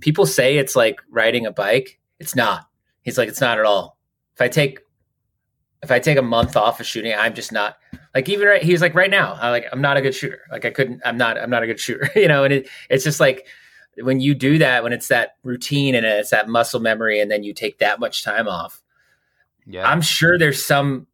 people 0.00 0.26
say 0.26 0.56
it's 0.56 0.76
like 0.76 1.00
riding 1.10 1.46
a 1.46 1.52
bike. 1.52 1.98
It's 2.18 2.36
not. 2.36 2.66
He's 3.02 3.18
like, 3.18 3.28
it's 3.28 3.40
not 3.40 3.58
at 3.58 3.64
all. 3.64 3.98
If 4.34 4.40
I 4.40 4.48
take 4.48 4.80
if 5.82 5.90
I 5.90 5.98
take 5.98 6.18
a 6.18 6.22
month 6.22 6.56
off 6.56 6.80
of 6.80 6.86
shooting, 6.86 7.14
I'm 7.16 7.34
just 7.34 7.52
not 7.52 7.76
like 8.14 8.28
even 8.28 8.48
right. 8.48 8.62
He's 8.62 8.80
like 8.80 8.94
right 8.94 9.10
now, 9.10 9.34
I 9.34 9.50
like 9.50 9.66
I'm 9.72 9.80
not 9.80 9.96
a 9.96 10.02
good 10.02 10.14
shooter. 10.14 10.40
Like 10.50 10.64
I 10.64 10.70
couldn't. 10.70 11.00
I'm 11.04 11.16
not. 11.16 11.38
I'm 11.38 11.50
not 11.50 11.62
a 11.62 11.66
good 11.66 11.80
shooter. 11.80 12.10
you 12.16 12.28
know, 12.28 12.44
and 12.44 12.52
it, 12.52 12.68
it's 12.90 13.04
just 13.04 13.20
like 13.20 13.46
when 13.98 14.20
you 14.20 14.34
do 14.34 14.58
that, 14.58 14.82
when 14.82 14.92
it's 14.92 15.08
that 15.08 15.36
routine 15.42 15.94
and 15.94 16.04
it's 16.04 16.30
that 16.30 16.48
muscle 16.48 16.80
memory, 16.80 17.20
and 17.20 17.30
then 17.30 17.44
you 17.44 17.54
take 17.54 17.78
that 17.78 18.00
much 18.00 18.24
time 18.24 18.48
off. 18.48 18.82
Yeah, 19.66 19.88
I'm 19.88 20.00
sure 20.00 20.38
there's 20.38 20.64
some. 20.64 21.06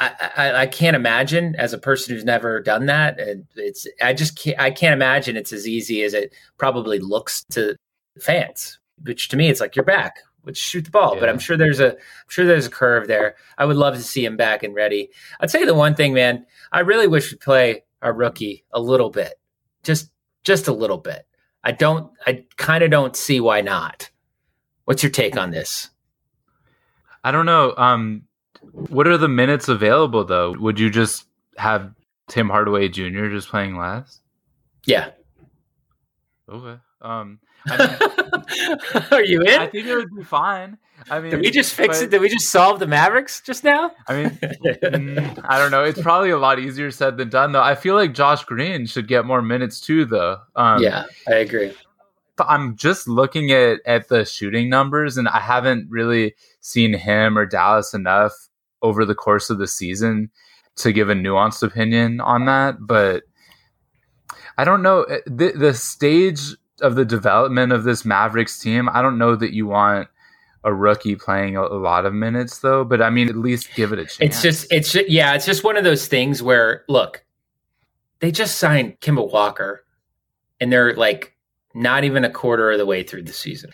I, 0.00 0.30
I, 0.36 0.52
I 0.62 0.66
can't 0.66 0.96
imagine 0.96 1.56
as 1.56 1.72
a 1.72 1.78
person 1.78 2.14
who's 2.14 2.24
never 2.24 2.60
done 2.60 2.86
that. 2.86 3.18
And 3.18 3.46
it's 3.56 3.86
I 4.00 4.12
just 4.12 4.38
can't. 4.38 4.58
I 4.58 4.70
can't 4.70 4.92
imagine 4.92 5.36
it's 5.36 5.52
as 5.52 5.66
easy 5.66 6.02
as 6.02 6.14
it 6.14 6.32
probably 6.56 6.98
looks 6.98 7.44
to 7.50 7.76
fans. 8.20 8.78
Which 9.02 9.28
to 9.28 9.36
me, 9.36 9.48
it's 9.48 9.60
like 9.60 9.76
you're 9.76 9.84
back 9.84 10.18
would 10.48 10.56
shoot 10.56 10.84
the 10.84 10.90
ball. 10.90 11.14
Yeah. 11.14 11.20
But 11.20 11.28
I'm 11.28 11.38
sure 11.38 11.56
there's 11.56 11.78
a 11.78 11.92
I'm 11.92 12.28
sure 12.28 12.46
there's 12.46 12.66
a 12.66 12.70
curve 12.70 13.06
there. 13.06 13.36
I 13.58 13.66
would 13.66 13.76
love 13.76 13.94
to 13.94 14.02
see 14.02 14.24
him 14.24 14.36
back 14.36 14.62
and 14.62 14.74
ready. 14.74 15.10
I'd 15.40 15.50
say 15.50 15.64
the 15.64 15.74
one 15.74 15.94
thing, 15.94 16.14
man, 16.14 16.46
I 16.72 16.80
really 16.80 17.06
wish 17.06 17.30
we'd 17.30 17.40
play 17.40 17.84
our 18.02 18.12
rookie 18.12 18.64
a 18.72 18.80
little 18.80 19.10
bit. 19.10 19.34
Just 19.82 20.10
just 20.44 20.66
a 20.66 20.72
little 20.72 20.98
bit. 20.98 21.26
I 21.62 21.72
don't 21.72 22.10
I 22.26 22.44
kind 22.56 22.82
of 22.82 22.90
don't 22.90 23.14
see 23.14 23.40
why 23.40 23.60
not. 23.60 24.10
What's 24.86 25.02
your 25.02 25.12
take 25.12 25.36
on 25.36 25.50
this? 25.50 25.90
I 27.22 27.30
don't 27.30 27.46
know. 27.46 27.74
Um 27.76 28.22
what 28.72 29.06
are 29.06 29.18
the 29.18 29.28
minutes 29.28 29.68
available 29.68 30.24
though? 30.24 30.52
Would 30.58 30.78
you 30.78 30.90
just 30.90 31.26
have 31.56 31.92
Tim 32.28 32.48
Hardaway 32.48 32.88
Jr. 32.88 33.28
just 33.28 33.48
playing 33.48 33.76
last? 33.76 34.20
Yeah. 34.84 35.10
Okay. 36.48 36.80
Um 37.00 37.40
Are 39.10 39.22
you 39.22 39.42
in? 39.42 39.60
I 39.60 39.66
think 39.66 39.86
it 39.86 39.96
would 39.96 40.14
be 40.16 40.24
fine. 40.24 40.78
I 41.10 41.20
mean, 41.20 41.30
did 41.30 41.40
we 41.40 41.50
just 41.50 41.74
fix 41.74 41.98
but, 41.98 42.04
it? 42.04 42.10
Did 42.10 42.20
we 42.20 42.28
just 42.28 42.50
solve 42.50 42.80
the 42.80 42.86
Mavericks 42.86 43.40
just 43.40 43.62
now? 43.62 43.92
I 44.08 44.22
mean, 44.22 44.30
mm, 44.40 45.44
I 45.48 45.58
don't 45.58 45.70
know. 45.70 45.84
It's 45.84 46.00
probably 46.00 46.30
a 46.30 46.38
lot 46.38 46.58
easier 46.58 46.90
said 46.90 47.16
than 47.16 47.28
done, 47.28 47.52
though. 47.52 47.62
I 47.62 47.74
feel 47.74 47.94
like 47.94 48.14
Josh 48.14 48.44
Green 48.44 48.86
should 48.86 49.06
get 49.06 49.24
more 49.24 49.42
minutes 49.42 49.80
too, 49.80 50.04
though. 50.04 50.38
Um, 50.56 50.82
yeah, 50.82 51.04
I 51.28 51.36
agree. 51.36 51.72
I'm 52.40 52.76
just 52.76 53.08
looking 53.08 53.52
at 53.52 53.80
at 53.84 54.08
the 54.08 54.24
shooting 54.24 54.68
numbers, 54.68 55.16
and 55.16 55.28
I 55.28 55.40
haven't 55.40 55.88
really 55.90 56.34
seen 56.60 56.94
him 56.94 57.38
or 57.38 57.46
Dallas 57.46 57.94
enough 57.94 58.47
over 58.82 59.04
the 59.04 59.14
course 59.14 59.50
of 59.50 59.58
the 59.58 59.66
season 59.68 60.30
to 60.76 60.92
give 60.92 61.10
a 61.10 61.14
nuanced 61.14 61.62
opinion 61.62 62.20
on 62.20 62.46
that. 62.46 62.76
But 62.80 63.24
I 64.58 64.64
don't 64.64 64.82
know 64.82 65.02
eh, 65.04 65.18
the 65.26 65.52
the 65.52 65.74
stage 65.74 66.40
of 66.80 66.94
the 66.96 67.04
development 67.04 67.72
of 67.72 67.84
this 67.84 68.04
Mavericks 68.04 68.58
team, 68.58 68.88
I 68.92 69.02
don't 69.02 69.18
know 69.18 69.36
that 69.36 69.52
you 69.52 69.66
want 69.66 70.08
a 70.64 70.72
rookie 70.74 71.16
playing 71.16 71.56
a, 71.56 71.62
lot 71.66 72.06
of 72.06 72.12
minutes 72.14 72.58
though, 72.58 72.84
but 72.84 73.00
I 73.02 73.10
mean, 73.10 73.28
at 73.28 73.36
least 73.36 73.74
give 73.74 73.92
it 73.92 73.98
a 73.98 74.04
chance. 74.04 74.18
It's 74.20 74.42
just, 74.42 74.66
it's 74.72 74.92
just, 74.92 75.08
yeah, 75.08 75.34
it's 75.34 75.46
just 75.46 75.64
one 75.64 75.76
of 75.76 75.84
those 75.84 76.06
things 76.08 76.42
where 76.42 76.84
look, 76.88 77.24
they 78.20 78.30
just 78.32 78.58
signed 78.58 79.00
Kemba 79.00 79.30
Walker 79.32 79.84
and 80.60 80.72
they're 80.72 80.94
like 80.96 81.34
not 81.74 82.04
even 82.04 82.24
a 82.24 82.30
quarter 82.30 82.70
of 82.72 82.78
the 82.78 82.86
way 82.86 83.02
through 83.02 83.22
the 83.24 83.32
season. 83.32 83.70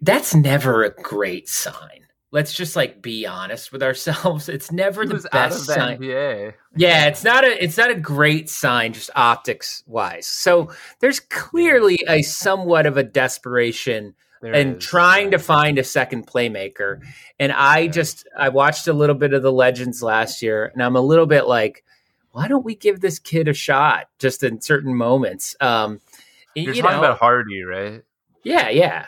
That's 0.00 0.34
never 0.34 0.84
a 0.84 0.90
great 0.90 1.48
sign 1.48 2.05
let's 2.32 2.52
just 2.52 2.76
like 2.76 3.02
be 3.02 3.26
honest 3.26 3.72
with 3.72 3.82
ourselves. 3.82 4.48
It's 4.56 4.72
never 4.72 5.02
he 5.02 5.08
the 5.08 5.28
best 5.32 5.66
the 5.66 5.74
sign. 5.74 5.98
NBA. 5.98 6.54
Yeah, 6.76 7.06
it's 7.06 7.24
not 7.24 7.44
a 7.44 7.62
it's 7.62 7.76
not 7.76 7.90
a 7.90 7.94
great 7.94 8.48
sign 8.48 8.92
just 8.92 9.10
optics 9.14 9.82
wise. 9.86 10.26
So 10.26 10.70
there's 11.00 11.20
clearly 11.20 11.98
a 12.08 12.22
somewhat 12.22 12.86
of 12.86 12.96
a 12.96 13.02
desperation 13.02 14.14
there 14.40 14.54
and 14.54 14.76
is, 14.76 14.84
trying 14.84 15.26
yeah. 15.26 15.30
to 15.32 15.38
find 15.38 15.78
a 15.78 15.84
second 15.84 16.26
playmaker. 16.26 17.00
And 17.38 17.52
I 17.52 17.80
yeah. 17.80 17.90
just 17.90 18.26
I 18.36 18.48
watched 18.48 18.88
a 18.88 18.92
little 18.92 19.16
bit 19.16 19.32
of 19.32 19.42
the 19.42 19.52
Legends 19.52 20.02
last 20.02 20.42
year 20.42 20.70
and 20.72 20.82
I'm 20.82 20.96
a 20.96 21.00
little 21.00 21.26
bit 21.26 21.46
like 21.46 21.84
why 22.32 22.48
don't 22.48 22.64
we 22.64 22.74
give 22.74 23.00
this 23.00 23.18
kid 23.18 23.48
a 23.48 23.54
shot 23.54 24.08
just 24.18 24.42
in 24.42 24.60
certain 24.60 24.94
moments? 24.94 25.56
Um 25.60 26.00
You're 26.54 26.74
you 26.74 26.82
talking 26.82 26.98
know, 26.98 27.04
about 27.04 27.18
Hardy, 27.18 27.62
right? 27.62 28.02
Yeah, 28.42 28.68
yeah. 28.68 29.06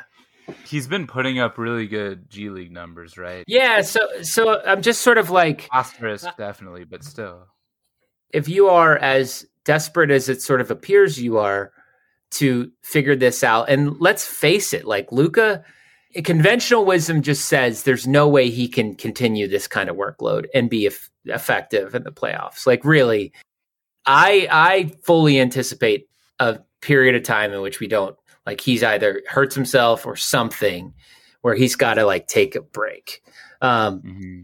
He's 0.65 0.87
been 0.87 1.07
putting 1.07 1.39
up 1.39 1.59
really 1.59 1.87
good 1.87 2.29
G 2.31 2.51
League 2.51 2.73
numbers, 2.73 3.17
right? 3.17 3.45
Yeah, 3.47 3.83
so 3.83 4.01
so 4.23 4.61
I'm 4.65 4.83
just 4.83 5.03
sort 5.03 5.19
of 5.19 5.31
like 5.31 5.69
asterisk 5.73 6.27
definitely, 6.37 6.85
but 6.85 7.05
still. 7.05 7.47
If 8.31 8.49
you 8.49 8.69
are 8.69 8.97
as 8.97 9.47
desperate 9.65 10.11
as 10.11 10.29
it 10.29 10.43
sort 10.43 10.61
of 10.61 10.71
appears 10.71 11.21
you 11.21 11.39
are 11.39 11.73
to 12.33 12.71
figure 12.83 13.17
this 13.17 13.43
out, 13.43 13.69
and 13.69 13.99
let's 14.01 14.27
face 14.27 14.73
it, 14.73 14.85
like 14.85 15.13
Luka 15.13 15.65
conventional 16.25 16.85
wisdom 16.85 17.23
just 17.23 17.47
says 17.47 17.83
there's 17.83 18.07
no 18.07 18.29
way 18.29 18.51
he 18.51 18.69
can 18.69 18.95
continue 18.95 19.47
this 19.47 19.67
kind 19.67 19.89
of 19.89 19.97
workload 19.97 20.47
and 20.55 20.71
be 20.71 20.91
effective 21.27 21.95
in 21.95 22.03
the 22.03 22.11
playoffs. 22.13 22.67
Like 22.67 22.85
really, 22.85 23.33
I 24.07 24.49
I 24.51 24.93
fully 25.03 25.41
anticipate 25.41 26.09
a 26.39 26.61
period 26.81 27.15
of 27.15 27.23
time 27.23 27.53
in 27.53 27.61
which 27.61 27.81
we 27.81 27.87
don't 27.87 28.17
like 28.49 28.63
he's 28.63 28.83
either 28.83 29.23
hurts 29.29 29.55
himself 29.55 30.07
or 30.07 30.17
something 30.17 30.95
where 31.43 31.55
he's 31.55 31.77
got 31.77 31.95
to 31.95 32.07
like 32.07 32.27
take 32.29 32.57
a 32.57 32.63
break. 32.63 33.23
Um, 33.61 34.01
mm-hmm. 34.01 34.41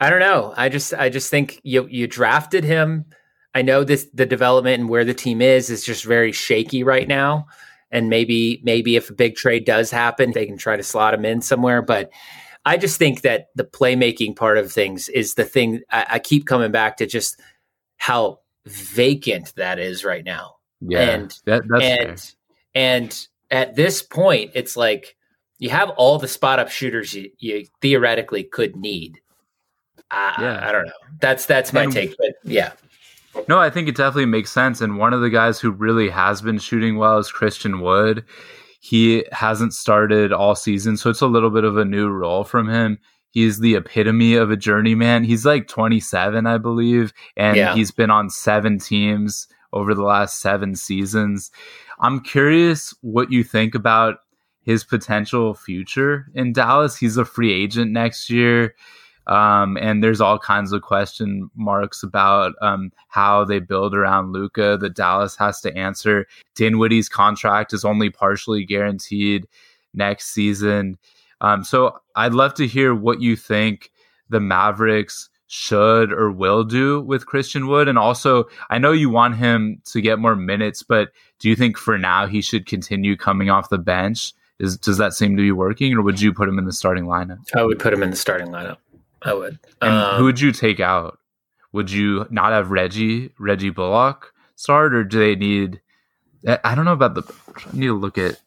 I 0.00 0.08
don't 0.08 0.20
know. 0.20 0.54
I 0.56 0.70
just 0.70 0.94
I 0.94 1.10
just 1.10 1.30
think 1.30 1.60
you 1.62 1.86
you 1.90 2.06
drafted 2.06 2.64
him. 2.64 3.04
I 3.54 3.60
know 3.60 3.84
this 3.84 4.08
the 4.14 4.24
development 4.24 4.80
and 4.80 4.88
where 4.88 5.04
the 5.04 5.12
team 5.12 5.42
is 5.42 5.68
is 5.68 5.84
just 5.84 6.04
very 6.04 6.32
shaky 6.32 6.82
right 6.82 7.06
now. 7.06 7.48
And 7.90 8.08
maybe 8.08 8.62
maybe 8.64 8.96
if 8.96 9.10
a 9.10 9.14
big 9.14 9.36
trade 9.36 9.66
does 9.66 9.90
happen, 9.90 10.32
they 10.32 10.46
can 10.46 10.56
try 10.56 10.78
to 10.78 10.82
slot 10.82 11.12
him 11.12 11.26
in 11.26 11.42
somewhere. 11.42 11.82
But 11.82 12.10
I 12.64 12.78
just 12.78 12.98
think 12.98 13.20
that 13.20 13.48
the 13.54 13.64
playmaking 13.64 14.36
part 14.36 14.56
of 14.56 14.72
things 14.72 15.10
is 15.10 15.34
the 15.34 15.44
thing 15.44 15.82
I, 15.90 16.06
I 16.12 16.18
keep 16.20 16.46
coming 16.46 16.72
back 16.72 16.96
to 16.96 17.06
just 17.06 17.38
how 17.98 18.38
vacant 18.64 19.52
that 19.56 19.78
is 19.78 20.06
right 20.06 20.24
now. 20.24 20.54
Yeah, 20.80 21.00
and 21.00 21.38
that, 21.44 21.64
that's 21.68 21.84
and 21.84 22.18
fair. 22.18 22.36
And 22.76 23.26
at 23.50 23.74
this 23.74 24.02
point, 24.02 24.50
it's 24.54 24.76
like 24.76 25.16
you 25.58 25.70
have 25.70 25.90
all 25.90 26.18
the 26.18 26.28
spot 26.28 26.58
up 26.58 26.68
shooters 26.70 27.14
you, 27.14 27.30
you 27.38 27.66
theoretically 27.80 28.44
could 28.44 28.76
need. 28.76 29.18
Uh, 30.10 30.34
yeah. 30.38 30.68
I 30.68 30.72
don't 30.72 30.86
know. 30.86 30.92
That's 31.20 31.46
that's 31.46 31.72
my 31.72 31.84
and 31.84 31.92
take, 31.92 32.14
but 32.18 32.34
yeah. 32.44 32.72
No, 33.48 33.58
I 33.58 33.70
think 33.70 33.88
it 33.88 33.96
definitely 33.96 34.26
makes 34.26 34.52
sense. 34.52 34.80
And 34.82 34.98
one 34.98 35.14
of 35.14 35.22
the 35.22 35.30
guys 35.30 35.58
who 35.58 35.70
really 35.70 36.10
has 36.10 36.42
been 36.42 36.58
shooting 36.58 36.96
well 36.98 37.18
is 37.18 37.32
Christian 37.32 37.80
Wood. 37.80 38.24
He 38.80 39.24
hasn't 39.32 39.72
started 39.74 40.32
all 40.32 40.54
season, 40.54 40.96
so 40.98 41.08
it's 41.10 41.22
a 41.22 41.26
little 41.26 41.50
bit 41.50 41.64
of 41.64 41.76
a 41.78 41.84
new 41.84 42.08
role 42.08 42.44
from 42.44 42.68
him. 42.68 42.98
He's 43.30 43.58
the 43.58 43.74
epitome 43.74 44.34
of 44.34 44.50
a 44.50 44.56
journeyman. 44.56 45.24
He's 45.24 45.44
like 45.44 45.66
27, 45.66 46.46
I 46.46 46.58
believe, 46.58 47.12
and 47.36 47.56
Yeah. 47.56 47.74
he's 47.74 47.90
been 47.90 48.10
on 48.10 48.30
seven 48.30 48.78
teams 48.78 49.48
over 49.72 49.94
the 49.94 50.02
last 50.04 50.40
seven 50.40 50.74
seasons. 50.76 51.50
I'm 52.00 52.20
curious 52.20 52.94
what 53.00 53.32
you 53.32 53.42
think 53.42 53.74
about 53.74 54.18
his 54.62 54.84
potential 54.84 55.54
future 55.54 56.26
in 56.34 56.52
Dallas. 56.52 56.96
He's 56.96 57.16
a 57.16 57.24
free 57.24 57.52
agent 57.52 57.92
next 57.92 58.28
year. 58.30 58.74
Um, 59.26 59.76
and 59.80 60.04
there's 60.04 60.20
all 60.20 60.38
kinds 60.38 60.72
of 60.72 60.82
question 60.82 61.50
marks 61.56 62.02
about 62.02 62.54
um, 62.62 62.92
how 63.08 63.44
they 63.44 63.58
build 63.58 63.94
around 63.94 64.32
Luka 64.32 64.76
that 64.80 64.94
Dallas 64.94 65.36
has 65.36 65.60
to 65.62 65.76
answer. 65.76 66.26
Dinwiddie's 66.54 67.08
contract 67.08 67.72
is 67.72 67.84
only 67.84 68.08
partially 68.08 68.64
guaranteed 68.64 69.48
next 69.94 70.32
season. 70.32 70.96
Um, 71.40 71.64
so 71.64 71.98
I'd 72.14 72.34
love 72.34 72.54
to 72.54 72.66
hear 72.66 72.94
what 72.94 73.20
you 73.20 73.34
think 73.34 73.90
the 74.28 74.40
Mavericks 74.40 75.28
should 75.48 76.12
or 76.12 76.30
will 76.30 76.64
do 76.64 77.00
with 77.00 77.26
Christian 77.26 77.66
Wood. 77.68 77.88
And 77.88 77.98
also, 77.98 78.44
I 78.68 78.78
know 78.78 78.92
you 78.92 79.10
want 79.10 79.36
him 79.36 79.80
to 79.86 80.00
get 80.00 80.18
more 80.18 80.36
minutes, 80.36 80.82
but 80.82 81.12
do 81.38 81.48
you 81.48 81.56
think 81.56 81.76
for 81.78 81.98
now 81.98 82.26
he 82.26 82.40
should 82.42 82.66
continue 82.66 83.16
coming 83.16 83.50
off 83.50 83.68
the 83.68 83.78
bench? 83.78 84.32
Is, 84.58 84.76
does 84.78 84.98
that 84.98 85.12
seem 85.12 85.36
to 85.36 85.42
be 85.42 85.52
working, 85.52 85.92
or 85.92 86.02
would 86.02 86.20
you 86.20 86.32
put 86.32 86.48
him 86.48 86.58
in 86.58 86.64
the 86.64 86.72
starting 86.72 87.04
lineup? 87.04 87.38
I 87.54 87.62
would 87.62 87.78
put 87.78 87.92
him 87.92 88.02
in 88.02 88.10
the 88.10 88.16
starting 88.16 88.48
lineup. 88.48 88.78
I 89.22 89.34
would. 89.34 89.58
And 89.82 89.92
Um, 89.92 90.16
who 90.16 90.24
would 90.24 90.40
you 90.40 90.50
take 90.50 90.80
out? 90.80 91.18
Would 91.72 91.90
you 91.90 92.26
not 92.30 92.52
have 92.52 92.70
Reggie 92.70 93.32
Reggie 93.38 93.70
Bullock 93.70 94.32
start, 94.54 94.94
or 94.94 95.04
do 95.04 95.18
they 95.18 95.36
need? 95.36 95.82
I 96.46 96.58
I 96.64 96.74
don't 96.74 96.86
know 96.86 96.92
about 96.92 97.14
the. 97.14 97.22
I 97.66 97.76
need 97.76 97.86
to 97.86 97.98
look 97.98 98.16
at 98.16 98.40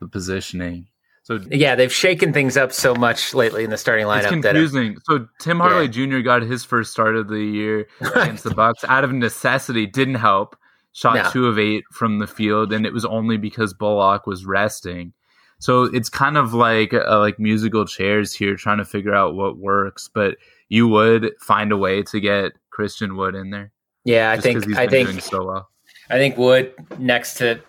the 0.00 0.08
positioning. 0.08 0.88
So 1.24 1.38
yeah, 1.50 1.76
they've 1.76 1.92
shaken 1.92 2.32
things 2.32 2.56
up 2.56 2.72
so 2.72 2.94
much 2.94 3.32
lately 3.32 3.62
in 3.62 3.70
the 3.70 3.76
starting 3.76 4.06
it's 4.06 4.26
lineup 4.26 4.42
that 4.42 4.54
confusing. 4.54 4.96
So 5.04 5.28
Tim 5.38 5.60
Hardaway 5.60 5.86
Jr. 5.88 6.18
got 6.18 6.42
his 6.42 6.64
first 6.64 6.90
start 6.90 7.14
of 7.14 7.28
the 7.28 7.40
year 7.42 7.86
against 8.00 8.42
the 8.44 8.54
Bucks 8.54 8.84
out 8.84 9.04
of 9.04 9.12
necessity. 9.12 9.86
Didn't 9.86 10.16
help. 10.16 10.56
Shot 10.94 11.14
No. 11.14 11.30
two 11.30 11.46
of 11.46 11.58
eight 11.58 11.84
from 11.90 12.18
the 12.18 12.26
field, 12.26 12.72
and 12.72 12.84
it 12.84 12.92
was 12.92 13.04
only 13.06 13.38
because 13.38 13.72
Bullock 13.72 14.26
was 14.26 14.44
resting. 14.44 15.14
So 15.58 15.84
it's 15.84 16.08
kind 16.10 16.36
of 16.36 16.52
like 16.54 16.92
uh, 16.92 17.18
like 17.18 17.38
musical 17.38 17.86
chairs 17.86 18.34
here, 18.34 18.56
trying 18.56 18.78
to 18.78 18.84
figure 18.84 19.14
out 19.14 19.34
what 19.34 19.56
works. 19.56 20.10
But 20.12 20.36
you 20.68 20.88
would 20.88 21.30
find 21.40 21.70
a 21.72 21.76
way 21.76 22.02
to 22.02 22.20
get 22.20 22.52
Christian 22.70 23.16
Wood 23.16 23.34
in 23.34 23.50
there. 23.50 23.72
yeah, 24.04 24.32
I 24.32 24.40
think 24.40 24.66
he's 24.66 24.76
I 24.76 24.86
think 24.88 25.08
doing 25.08 25.20
so 25.20 25.46
well. 25.46 25.70
I 26.10 26.16
think 26.18 26.36
Wood 26.36 26.74
next 26.98 27.34
to 27.34 27.60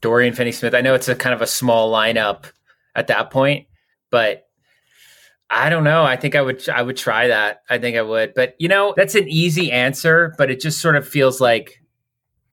Dorian 0.00 0.32
Finney 0.32 0.52
Smith. 0.52 0.74
I 0.74 0.80
know 0.80 0.94
it's 0.94 1.08
a 1.08 1.14
kind 1.16 1.34
of 1.34 1.42
a 1.42 1.46
small 1.46 1.92
lineup 1.92 2.44
at 2.94 3.08
that 3.08 3.30
point, 3.30 3.66
but 4.10 4.46
I 5.50 5.68
don't 5.68 5.84
know. 5.84 6.04
I 6.04 6.16
think 6.16 6.34
I 6.34 6.42
would 6.42 6.68
I 6.68 6.82
would 6.82 6.96
try 6.96 7.28
that. 7.28 7.62
I 7.68 7.78
think 7.78 7.96
I 7.96 8.02
would. 8.02 8.34
But 8.34 8.54
you 8.58 8.68
know, 8.68 8.94
that's 8.96 9.14
an 9.14 9.28
easy 9.28 9.70
answer, 9.70 10.34
but 10.38 10.50
it 10.50 10.60
just 10.60 10.80
sort 10.80 10.96
of 10.96 11.06
feels 11.06 11.40
like 11.40 11.80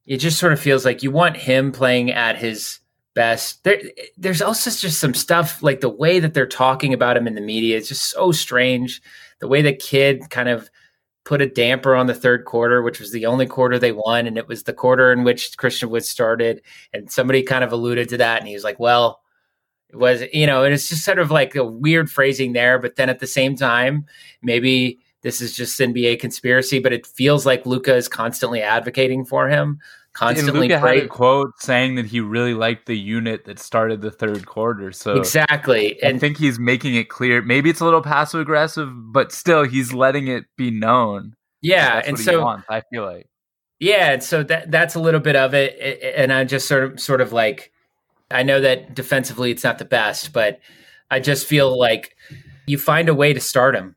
it 0.06 0.18
just 0.18 0.38
sort 0.38 0.52
of 0.52 0.60
feels 0.60 0.84
like 0.84 1.02
you 1.02 1.10
want 1.10 1.36
him 1.36 1.72
playing 1.72 2.12
at 2.12 2.36
his 2.36 2.80
best. 3.14 3.64
There 3.64 3.80
there's 4.16 4.42
also 4.42 4.70
just 4.70 5.00
some 5.00 5.14
stuff 5.14 5.62
like 5.62 5.80
the 5.80 5.88
way 5.88 6.20
that 6.20 6.34
they're 6.34 6.46
talking 6.46 6.92
about 6.92 7.16
him 7.16 7.26
in 7.26 7.34
the 7.34 7.40
media 7.40 7.76
is 7.76 7.88
just 7.88 8.10
so 8.10 8.32
strange. 8.32 9.02
The 9.40 9.48
way 9.48 9.62
the 9.62 9.72
kid 9.72 10.30
kind 10.30 10.48
of 10.48 10.70
put 11.24 11.42
a 11.42 11.46
damper 11.48 11.94
on 11.94 12.06
the 12.06 12.14
third 12.14 12.44
quarter, 12.44 12.82
which 12.82 13.00
was 13.00 13.12
the 13.12 13.26
only 13.26 13.46
quarter 13.46 13.78
they 13.78 13.92
won, 13.92 14.26
and 14.26 14.36
it 14.36 14.48
was 14.48 14.64
the 14.64 14.72
quarter 14.72 15.12
in 15.12 15.24
which 15.24 15.56
Christian 15.56 15.88
Wood 15.90 16.04
started. 16.04 16.62
And 16.92 17.10
somebody 17.10 17.42
kind 17.42 17.64
of 17.64 17.72
alluded 17.72 18.08
to 18.10 18.16
that, 18.18 18.40
and 18.40 18.48
he 18.48 18.54
was 18.54 18.64
like, 18.64 18.78
"Well, 18.78 19.21
was 19.94 20.22
you 20.32 20.46
know," 20.46 20.64
and 20.64 20.74
it's 20.74 20.88
just 20.88 21.04
sort 21.04 21.18
of 21.18 21.30
like 21.30 21.54
a 21.54 21.64
weird 21.64 22.10
phrasing 22.10 22.52
there. 22.52 22.78
But 22.78 22.96
then 22.96 23.08
at 23.08 23.20
the 23.20 23.26
same 23.26 23.56
time, 23.56 24.06
maybe 24.42 24.98
this 25.22 25.40
is 25.40 25.56
just 25.56 25.78
NBA 25.78 26.20
conspiracy, 26.20 26.78
but 26.78 26.92
it 26.92 27.06
feels 27.06 27.46
like 27.46 27.64
Luka 27.64 27.94
is 27.94 28.08
constantly 28.08 28.60
advocating 28.60 29.24
for 29.24 29.48
him, 29.48 29.78
constantly 30.12 30.62
And 30.62 30.70
Luka 30.70 30.78
had 30.80 30.96
a 30.98 31.08
quote 31.08 31.52
saying 31.60 31.94
that 31.94 32.06
he 32.06 32.20
really 32.20 32.54
liked 32.54 32.86
the 32.86 32.98
unit 32.98 33.44
that 33.44 33.58
started 33.58 34.00
the 34.00 34.10
third 34.10 34.46
quarter. 34.46 34.92
So 34.92 35.14
exactly. 35.14 36.02
I 36.04 36.18
think 36.18 36.38
he's 36.38 36.58
making 36.58 36.96
it 36.96 37.08
clear. 37.08 37.40
Maybe 37.40 37.70
it's 37.70 37.80
a 37.80 37.84
little 37.84 38.02
passive 38.02 38.40
aggressive, 38.40 38.90
but 39.12 39.32
still, 39.32 39.64
he's 39.64 39.92
letting 39.92 40.26
it 40.26 40.44
be 40.56 40.70
known. 40.70 41.34
yeah, 41.62 42.02
and 42.04 42.18
so 42.18 42.42
wants, 42.42 42.66
I 42.68 42.82
feel 42.92 43.04
like. 43.04 43.28
Yeah, 43.78 44.12
and 44.12 44.22
so 44.22 44.42
that 44.44 44.70
that's 44.70 44.94
a 44.94 45.00
little 45.00 45.20
bit 45.20 45.36
of 45.36 45.54
it, 45.54 45.76
and 46.16 46.32
I 46.32 46.44
just 46.44 46.68
sort 46.68 46.84
of 46.84 47.00
sort 47.00 47.20
of 47.20 47.32
like 47.32 47.71
I 48.32 48.42
know 48.42 48.60
that 48.60 48.94
defensively 48.94 49.50
it's 49.50 49.64
not 49.64 49.78
the 49.78 49.84
best, 49.84 50.32
but 50.32 50.60
I 51.10 51.20
just 51.20 51.46
feel 51.46 51.78
like 51.78 52.16
you 52.66 52.78
find 52.78 53.08
a 53.08 53.14
way 53.14 53.32
to 53.32 53.40
start 53.40 53.74
him. 53.74 53.96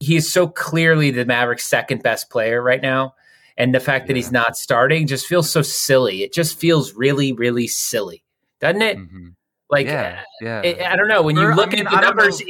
He 0.00 0.16
is 0.16 0.32
so 0.32 0.46
clearly 0.48 1.10
the 1.10 1.24
Mavericks' 1.24 1.64
second 1.64 2.02
best 2.02 2.30
player 2.30 2.62
right 2.62 2.82
now, 2.82 3.14
and 3.56 3.74
the 3.74 3.80
fact 3.80 4.06
that 4.08 4.16
he's 4.16 4.32
not 4.32 4.56
starting 4.56 5.06
just 5.06 5.26
feels 5.26 5.50
so 5.50 5.62
silly. 5.62 6.22
It 6.22 6.32
just 6.32 6.58
feels 6.58 6.94
really, 6.94 7.32
really 7.32 7.66
silly, 7.66 8.22
doesn't 8.60 8.82
it? 8.82 8.98
Mhm. 8.98 9.34
Like, 9.70 9.86
yeah, 9.86 10.20
yeah. 10.40 10.60
I, 10.62 10.92
I 10.92 10.96
don't 10.96 11.08
know. 11.08 11.22
When 11.22 11.36
you 11.36 11.42
Or, 11.42 11.52
I 11.52 11.54
look 11.54 11.72
mean, 11.72 11.86
at 11.86 11.90
the 11.90 12.00
numbers, 12.00 12.42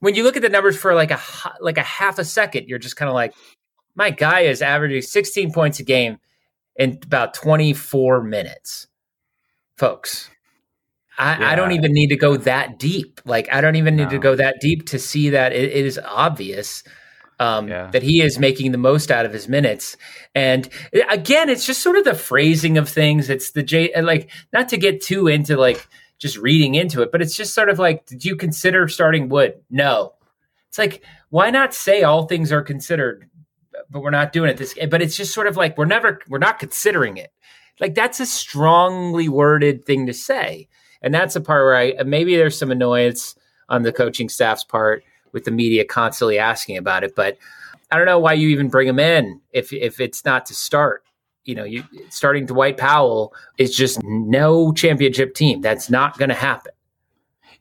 when 0.00 0.14
you 0.14 0.22
look 0.22 0.36
at 0.36 0.42
the 0.42 0.48
numbers 0.48 0.76
for 0.76 0.94
like 0.94 1.10
a 1.10 1.20
like 1.60 1.78
a 1.78 1.82
half 1.82 2.18
a 2.18 2.24
second, 2.24 2.68
you're 2.68 2.78
just 2.78 2.96
kind 2.96 3.08
of 3.08 3.14
like, 3.14 3.34
my 3.94 4.10
guy 4.10 4.40
is 4.40 4.60
averaging 4.62 5.02
16 5.02 5.52
points 5.52 5.80
a 5.80 5.82
game 5.82 6.18
in 6.76 6.98
about 7.04 7.34
24 7.34 8.22
minutes, 8.22 8.86
folks. 9.76 10.30
I, 11.18 11.52
I 11.52 11.54
don't 11.56 11.72
even 11.72 11.92
need 11.92 12.08
to 12.08 12.16
go 12.16 12.36
that 12.36 12.78
deep. 12.78 13.20
Like, 13.24 13.52
I 13.52 13.60
don't 13.60 13.76
even 13.76 13.96
need 13.96 14.10
to 14.10 14.18
go 14.18 14.36
that 14.36 14.60
deep 14.60 14.86
to 14.90 14.98
see 14.98 15.30
that 15.30 15.52
it, 15.52 15.72
it 15.72 15.84
is 15.84 15.98
obvious 16.04 16.84
um, 17.40 17.68
Yeah. 17.68 17.90
that 17.90 18.02
he 18.02 18.22
is 18.22 18.38
making 18.38 18.72
the 18.72 18.78
most 18.78 19.10
out 19.10 19.26
of 19.26 19.32
his 19.32 19.48
minutes. 19.48 19.96
And 20.34 20.68
uh, 20.94 21.00
again, 21.10 21.48
it's 21.48 21.66
just 21.66 21.82
sort 21.82 21.96
of 21.96 22.04
the 22.04 22.14
phrasing 22.14 22.78
of 22.78 22.88
things. 22.88 23.30
It's 23.30 23.50
the 23.50 23.62
J, 23.62 23.92
and, 23.92 24.06
like, 24.06 24.30
not 24.52 24.68
to 24.68 24.76
get 24.76 25.00
too 25.02 25.26
into 25.26 25.56
like 25.56 25.86
just 26.18 26.36
reading 26.36 26.74
into 26.74 27.02
it, 27.02 27.10
but 27.12 27.22
it's 27.22 27.36
just 27.36 27.54
sort 27.54 27.68
of 27.68 27.78
like, 27.78 28.06
did 28.06 28.24
you 28.24 28.36
consider 28.36 28.88
starting 28.88 29.28
Wood? 29.28 29.54
No. 29.70 30.14
It's 30.68 30.78
like, 30.78 31.02
why 31.30 31.50
not 31.50 31.74
say 31.74 32.02
all 32.02 32.26
things 32.26 32.52
are 32.52 32.62
considered, 32.62 33.28
but 33.90 34.00
we're 34.00 34.10
not 34.10 34.32
doing 34.32 34.50
it 34.50 34.56
this? 34.56 34.74
But 34.90 35.02
it's 35.02 35.16
just 35.16 35.34
sort 35.34 35.46
of 35.46 35.56
like 35.56 35.78
we're 35.78 35.84
never, 35.84 36.20
we're 36.28 36.38
not 36.38 36.58
considering 36.58 37.16
it. 37.16 37.32
Like 37.80 37.94
that's 37.94 38.20
a 38.20 38.26
strongly 38.26 39.28
worded 39.28 39.84
thing 39.84 40.06
to 40.06 40.12
say, 40.12 40.68
and 41.02 41.14
that's 41.14 41.36
a 41.36 41.40
part 41.40 41.64
where 41.64 41.76
I 41.76 42.02
maybe 42.04 42.36
there's 42.36 42.58
some 42.58 42.70
annoyance 42.70 43.36
on 43.68 43.82
the 43.82 43.92
coaching 43.92 44.28
staff's 44.28 44.64
part 44.64 45.04
with 45.32 45.44
the 45.44 45.50
media 45.50 45.84
constantly 45.84 46.38
asking 46.38 46.76
about 46.76 47.04
it. 47.04 47.14
But 47.14 47.38
I 47.90 47.96
don't 47.96 48.06
know 48.06 48.18
why 48.18 48.34
you 48.34 48.48
even 48.48 48.68
bring 48.68 48.88
him 48.88 48.98
in 48.98 49.40
if 49.52 49.72
if 49.72 50.00
it's 50.00 50.24
not 50.24 50.46
to 50.46 50.54
start. 50.54 51.04
You 51.44 51.54
know, 51.54 51.64
you 51.64 51.84
starting 52.10 52.46
Dwight 52.46 52.76
Powell 52.76 53.34
is 53.56 53.74
just 53.74 54.00
no 54.04 54.72
championship 54.72 55.34
team. 55.34 55.62
That's 55.62 55.88
not 55.88 56.18
going 56.18 56.28
to 56.28 56.34
happen. 56.34 56.72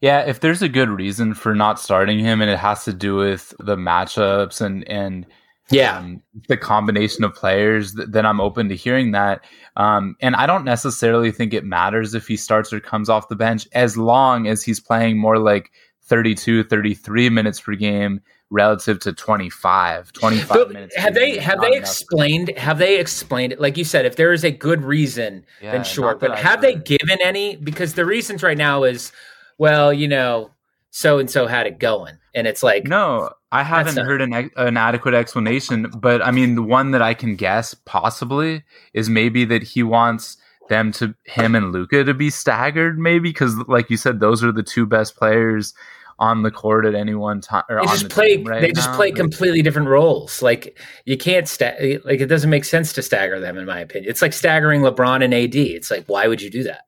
Yeah, 0.02 0.22
if 0.22 0.42
there's 0.42 0.62
a 0.62 0.70
good 0.70 0.90
reason 0.90 1.34
for 1.34 1.56
not 1.56 1.80
starting 1.80 2.20
him, 2.20 2.42
and 2.42 2.52
it 2.52 2.60
has 2.60 2.84
to 2.84 2.94
do 2.94 3.16
with 3.16 3.54
the 3.60 3.76
matchups 3.76 4.62
and 4.62 4.88
and 4.90 5.26
Yeah, 5.70 5.98
um, 5.98 6.22
the 6.48 6.58
combination 6.58 7.24
of 7.24 7.34
players, 7.36 7.94
th- 7.94 8.08
then 8.10 8.26
I'm 8.26 8.40
open 8.40 8.70
to 8.70 8.76
hearing 8.76 9.12
that. 9.12 9.44
Um, 9.76 10.16
and 10.22 10.36
I 10.36 10.46
don't 10.46 10.64
necessarily 10.64 11.32
think 11.32 11.54
it 11.54 11.66
matters 11.66 12.14
if 12.14 12.28
he 12.28 12.38
starts 12.38 12.72
or 12.72 12.80
comes 12.80 13.10
off 13.10 13.28
the 13.30 13.36
bench, 13.36 13.68
as 13.74 13.98
long 13.98 14.48
as 14.48 14.64
he's 14.64 14.80
playing 14.80 15.18
more 15.20 15.38
like 15.40 15.72
32, 16.04 16.64
33 16.64 17.30
minutes 17.30 17.60
per 17.60 17.76
game 17.76 18.22
relative 18.50 18.98
to 19.02 19.12
25, 19.12 20.14
25 20.14 20.48
But 20.48 20.72
minutes. 20.72 20.96
have 20.96 21.14
they 21.14 21.38
have 21.38 21.60
they 21.60 21.68
enough. 21.68 21.80
explained 21.82 22.58
have 22.58 22.78
they 22.78 22.98
explained 22.98 23.52
it 23.52 23.60
like 23.60 23.76
you 23.76 23.84
said 23.84 24.06
if 24.06 24.16
there 24.16 24.32
is 24.32 24.46
a 24.46 24.52
good 24.52 24.82
reason 24.84 25.46
Yeah, 25.62 25.74
then 25.74 25.84
sure 25.84 26.16
but 26.16 26.32
I've 26.32 26.40
have 26.40 26.62
they 26.62 26.76
given 26.76 27.18
any 27.22 27.58
because 27.58 27.96
the 27.96 28.06
reasons 28.06 28.44
right 28.44 28.58
now 28.58 28.84
is 28.86 29.12
well 29.58 29.92
you 29.92 30.08
know 30.08 30.50
so 30.98 31.20
and 31.20 31.30
so 31.30 31.46
had 31.46 31.68
it 31.68 31.78
going 31.78 32.18
and 32.34 32.48
it's 32.48 32.64
like 32.64 32.86
No, 32.86 33.30
I 33.52 33.62
haven't 33.62 33.98
heard 33.98 34.20
an, 34.20 34.50
an 34.56 34.78
adequate 34.78 35.14
explanation. 35.14 35.92
But 35.96 36.24
I 36.26 36.32
mean, 36.32 36.56
the 36.56 36.64
one 36.64 36.90
that 36.92 37.04
I 37.04 37.14
can 37.14 37.36
guess 37.36 37.76
possibly 37.76 38.64
is 38.94 39.08
maybe 39.08 39.46
that 39.46 39.62
he 39.62 39.84
wants 39.84 40.38
them 40.70 40.92
to 40.94 41.14
him 41.26 41.54
and 41.54 41.72
Luka 41.72 42.04
to 42.04 42.16
be 42.16 42.32
staggered, 42.32 42.98
maybe 42.98 43.30
because, 43.30 43.56
like 43.68 43.92
you 43.92 43.98
said, 43.98 44.20
those 44.20 44.44
are 44.44 44.52
the 44.52 44.64
two 44.64 44.88
best 44.88 45.16
players 45.16 45.76
on 46.18 46.42
the 46.42 46.50
court 46.50 46.84
at 46.84 46.96
any 46.96 47.14
one 47.14 47.42
time. 47.42 47.64
They 47.70 47.76
just 47.84 48.04
the 48.06 48.10
play 48.10 48.38
right 48.38 48.62
they 48.62 48.72
just 48.72 48.90
now. 48.90 48.96
play 48.96 49.12
completely 49.12 49.62
different 49.62 49.88
roles 49.88 50.42
like 50.42 50.80
you 51.06 51.16
can't 51.16 51.48
sta- 51.48 52.00
like 52.06 52.22
it 52.22 52.26
doesn't 52.26 52.50
make 52.50 52.66
sense 52.66 52.92
to 52.94 53.04
stagger 53.04 53.40
them 53.40 53.56
in 53.56 53.68
my 53.68 53.80
opinion 53.80 54.10
it's 54.10 54.24
like 54.24 54.34
staggering 54.34 54.82
LeBron 54.82 55.24
and 55.24 55.32
AD 55.32 55.56
it's 55.56 55.92
like 55.92 56.06
why 56.08 56.28
would 56.28 56.42
you 56.42 56.50
do 56.50 56.64
that 56.64 56.87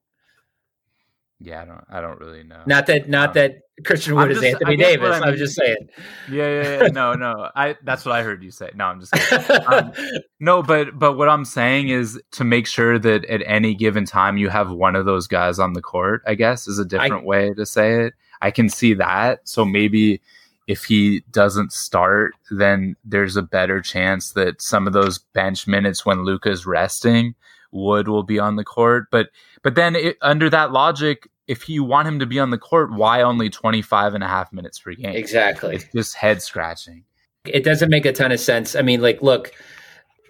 Yeah, 1.41 1.61
I 1.61 1.65
don't. 1.65 1.83
I 1.89 2.01
don't 2.01 2.19
really 2.19 2.43
know. 2.43 2.61
Not 2.65 2.85
that. 2.87 3.07
Not 3.07 3.29
Um, 3.29 3.33
that 3.35 3.55
Christian 3.85 4.15
Wood 4.15 4.29
is 4.31 4.43
Anthony 4.43 4.73
I 4.73 4.75
Davis. 4.75 5.15
I 5.15 5.19
I'm 5.21 5.29
mean- 5.29 5.37
just 5.37 5.55
saying. 5.55 5.87
Yeah, 6.29 6.47
yeah, 6.63 6.81
yeah. 6.83 6.87
No, 6.89 7.13
no. 7.13 7.49
I. 7.55 7.77
That's 7.83 8.03
what 8.05 8.13
I 8.13 8.23
heard 8.23 8.43
you 8.43 8.51
say. 8.51 8.71
No, 8.75 8.85
I'm 8.85 8.99
just. 8.99 9.13
Kidding. 9.13 9.65
Um, 9.67 9.91
No, 10.41 10.61
but 10.63 10.97
but 10.99 11.13
what 11.17 11.27
I'm 11.29 11.43
saying 11.45 11.89
is 11.89 12.19
to 12.31 12.43
make 12.43 12.65
sure 12.67 12.97
that 12.99 13.25
at 13.25 13.41
any 13.45 13.73
given 13.75 14.05
time 14.05 14.37
you 14.37 14.49
have 14.49 14.69
one 14.71 14.95
of 14.95 15.05
those 15.05 15.27
guys 15.27 15.59
on 15.59 15.73
the 15.73 15.81
court. 15.81 16.21
I 16.27 16.35
guess 16.35 16.67
is 16.67 16.79
a 16.79 16.85
different 16.85 17.25
way 17.25 17.53
to 17.53 17.65
say 17.65 18.03
it. 18.05 18.13
I 18.41 18.51
can 18.51 18.69
see 18.69 18.93
that. 18.95 19.41
So 19.47 19.63
maybe 19.65 20.21
if 20.67 20.83
he 20.85 21.23
doesn't 21.31 21.73
start, 21.73 22.33
then 22.51 22.95
there's 23.03 23.35
a 23.35 23.41
better 23.41 23.81
chance 23.81 24.31
that 24.33 24.61
some 24.61 24.87
of 24.87 24.93
those 24.93 25.17
bench 25.33 25.67
minutes 25.67 26.05
when 26.05 26.23
Luka's 26.23 26.65
resting, 26.65 27.33
Wood 27.72 28.07
will 28.07 28.24
be 28.24 28.39
on 28.39 28.55
the 28.55 28.63
court. 28.63 29.07
But 29.11 29.30
but 29.61 29.76
then 29.76 29.95
it, 29.95 30.17
under 30.22 30.49
that 30.49 30.72
logic, 30.72 31.28
if 31.47 31.70
you 31.70 31.84
want 31.84 32.07
him 32.07 32.20
to 32.20 32.26
be 32.26 32.39
on 32.39 32.49
the 32.49 32.57
court, 32.57 32.91
why 32.91 33.22
only 33.22 33.49
25 33.49 34.13
and 34.13 34.24
a 34.24 34.28
half 34.28 34.53
minutes 34.53 34.80
per 34.80 34.93
game? 34.93 35.15
exactly. 35.15 35.76
It's 35.76 35.86
just 35.93 36.15
head 36.15 36.41
scratching. 36.41 37.03
it 37.45 37.63
doesn't 37.63 37.89
make 37.89 38.05
a 38.05 38.13
ton 38.13 38.32
of 38.32 38.39
sense. 38.39 38.76
I 38.76 38.82
mean, 38.82 39.01
like, 39.01 39.22
look, 39.22 39.51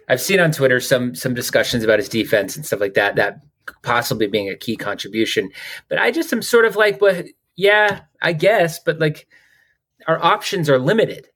I've 0.08 0.20
seen 0.20 0.40
on 0.40 0.50
Twitter 0.52 0.80
some 0.80 1.14
some 1.14 1.34
discussions 1.34 1.84
about 1.84 1.98
his 1.98 2.08
defense 2.08 2.56
and 2.56 2.66
stuff 2.66 2.80
like 2.80 2.94
that, 2.94 3.16
that 3.16 3.40
possibly 3.82 4.26
being 4.26 4.48
a 4.48 4.56
key 4.56 4.76
contribution. 4.76 5.50
But 5.88 5.98
I 5.98 6.10
just 6.10 6.32
am 6.32 6.42
sort 6.42 6.64
of 6.64 6.76
like, 6.76 7.00
well, 7.00 7.22
yeah, 7.56 8.00
I 8.22 8.32
guess, 8.32 8.80
but 8.80 8.98
like 8.98 9.26
our 10.06 10.22
options 10.22 10.68
are 10.68 10.78
limited, 10.78 11.28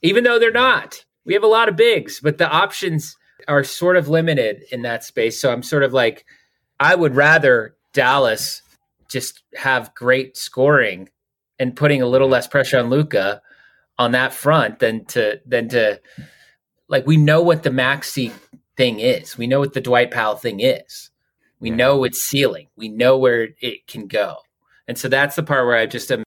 even 0.00 0.24
though 0.24 0.38
they're 0.38 0.52
not. 0.52 1.04
We 1.24 1.34
have 1.34 1.42
a 1.42 1.48
lot 1.48 1.68
of 1.68 1.76
bigs, 1.76 2.20
but 2.20 2.38
the 2.38 2.48
options 2.48 3.16
are 3.48 3.64
sort 3.64 3.96
of 3.96 4.08
limited 4.08 4.64
in 4.70 4.82
that 4.82 5.04
space. 5.04 5.40
So 5.40 5.52
I'm 5.52 5.62
sort 5.62 5.82
of 5.82 5.92
like, 5.92 6.24
I 6.80 6.94
would 6.94 7.14
rather 7.14 7.76
Dallas 7.92 8.62
just 9.08 9.42
have 9.54 9.94
great 9.94 10.36
scoring 10.36 11.08
and 11.58 11.76
putting 11.76 12.02
a 12.02 12.06
little 12.06 12.28
less 12.28 12.46
pressure 12.46 12.78
on 12.78 12.90
Luka 12.90 13.42
on 13.98 14.12
that 14.12 14.32
front 14.32 14.78
than 14.78 15.04
to 15.04 15.40
than 15.46 15.68
to 15.68 16.00
like 16.88 17.06
we 17.06 17.16
know 17.16 17.42
what 17.42 17.62
the 17.62 17.70
Maxi 17.70 18.32
thing 18.76 19.00
is. 19.00 19.36
We 19.36 19.46
know 19.46 19.60
what 19.60 19.74
the 19.74 19.80
Dwight 19.80 20.10
Powell 20.10 20.36
thing 20.36 20.60
is. 20.60 21.10
We 21.60 21.70
know 21.70 22.02
its 22.04 22.20
ceiling. 22.20 22.68
We 22.74 22.88
know 22.88 23.16
where 23.18 23.50
it 23.60 23.86
can 23.86 24.08
go. 24.08 24.38
And 24.88 24.98
so 24.98 25.08
that's 25.08 25.36
the 25.36 25.44
part 25.44 25.66
where 25.66 25.76
I 25.76 25.86
just 25.86 26.10
am 26.10 26.24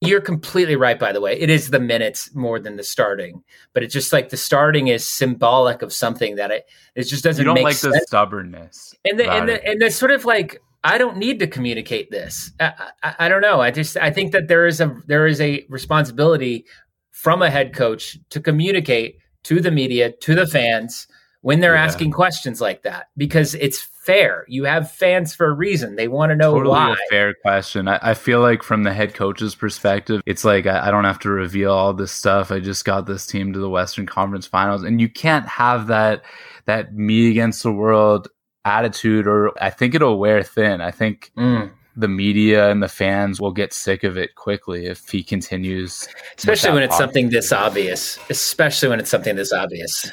you're 0.00 0.20
completely 0.20 0.76
right 0.76 0.98
by 0.98 1.12
the 1.12 1.20
way. 1.20 1.38
It 1.38 1.48
is 1.50 1.70
the 1.70 1.80
minutes 1.80 2.34
more 2.34 2.58
than 2.60 2.76
the 2.76 2.82
starting. 2.84 3.42
But 3.72 3.82
it's 3.82 3.94
just 3.94 4.12
like 4.12 4.28
the 4.28 4.36
starting 4.36 4.88
is 4.88 5.06
symbolic 5.08 5.82
of 5.82 5.92
something 5.92 6.36
that 6.36 6.50
it 6.50 6.68
it 6.94 7.04
just 7.04 7.24
doesn't 7.24 7.42
You 7.44 7.54
don't 7.54 7.62
like 7.62 7.76
sense. 7.76 7.94
the 7.94 8.04
stubbornness. 8.06 8.94
and 9.04 9.18
the, 9.18 9.30
and 9.30 9.48
it. 9.48 9.62
the, 9.62 9.70
and 9.70 9.80
the 9.80 9.90
sort 9.90 10.10
of 10.10 10.24
like 10.24 10.60
I 10.86 10.98
don't 10.98 11.16
need 11.16 11.38
to 11.38 11.46
communicate 11.46 12.10
this. 12.10 12.52
I, 12.60 12.72
I, 13.02 13.14
I 13.20 13.28
don't 13.28 13.40
know. 13.40 13.60
I 13.62 13.70
just 13.70 13.96
I 13.96 14.10
think 14.10 14.32
that 14.32 14.48
there 14.48 14.66
is 14.66 14.80
a 14.80 14.94
there 15.06 15.26
is 15.26 15.40
a 15.40 15.64
responsibility 15.70 16.66
from 17.10 17.40
a 17.40 17.48
head 17.48 17.72
coach 17.74 18.18
to 18.30 18.40
communicate 18.40 19.18
to 19.44 19.60
the 19.60 19.70
media 19.70 20.10
to 20.12 20.34
the 20.34 20.46
fans 20.46 21.06
when 21.40 21.60
they're 21.60 21.74
Yeah. 21.74 21.84
asking 21.84 22.10
questions 22.10 22.60
like 22.60 22.82
that 22.82 23.08
because 23.16 23.54
it's 23.54 23.88
fair. 24.04 24.44
You 24.48 24.64
have 24.64 24.90
fans 24.90 25.34
for 25.34 25.46
a 25.46 25.52
reason. 25.52 25.96
They 25.96 26.08
want 26.08 26.30
to 26.30 26.36
know 26.36 26.52
totally 26.54 26.70
why. 26.70 26.92
a 26.92 27.10
fair 27.10 27.34
question. 27.34 27.88
I, 27.88 27.98
I 28.02 28.14
feel 28.14 28.40
like 28.40 28.62
from 28.62 28.82
the 28.82 28.92
head 28.92 29.14
coach's 29.14 29.54
perspective, 29.54 30.22
it's 30.26 30.44
like 30.44 30.66
I, 30.66 30.88
I 30.88 30.90
don't 30.90 31.04
have 31.04 31.18
to 31.20 31.30
reveal 31.30 31.72
all 31.72 31.92
this 31.94 32.12
stuff. 32.12 32.50
I 32.50 32.60
just 32.60 32.84
got 32.84 33.06
this 33.06 33.26
team 33.26 33.52
to 33.52 33.58
the 33.58 33.68
Western 33.70 34.06
Conference 34.06 34.46
Finals, 34.46 34.82
and 34.82 35.00
you 35.00 35.08
can't 35.08 35.46
have 35.46 35.86
that 35.88 36.22
that 36.66 36.94
me 36.94 37.30
against 37.30 37.62
the 37.62 37.72
world 37.72 38.28
attitude, 38.64 39.26
or 39.26 39.52
I 39.62 39.70
think 39.70 39.94
it'll 39.94 40.18
wear 40.18 40.42
thin. 40.42 40.80
I 40.80 40.90
think 40.90 41.30
Mm. 41.36 41.70
the 41.96 42.08
media 42.08 42.70
and 42.70 42.82
the 42.82 42.88
fans 42.88 43.40
will 43.40 43.52
get 43.52 43.72
sick 43.74 44.02
of 44.02 44.16
it 44.16 44.34
quickly 44.34 44.86
if 44.86 45.08
he 45.10 45.22
continues. 45.22 46.08
Especially 46.38 46.72
when 46.72 46.82
it's 46.82 46.96
something 46.96 47.28
this 47.30 47.52
obvious. 47.52 48.18
Especially 48.30 48.88
when 48.88 48.98
it's 49.00 49.10
something 49.10 49.36
this 49.36 49.52
obvious. 49.52 50.10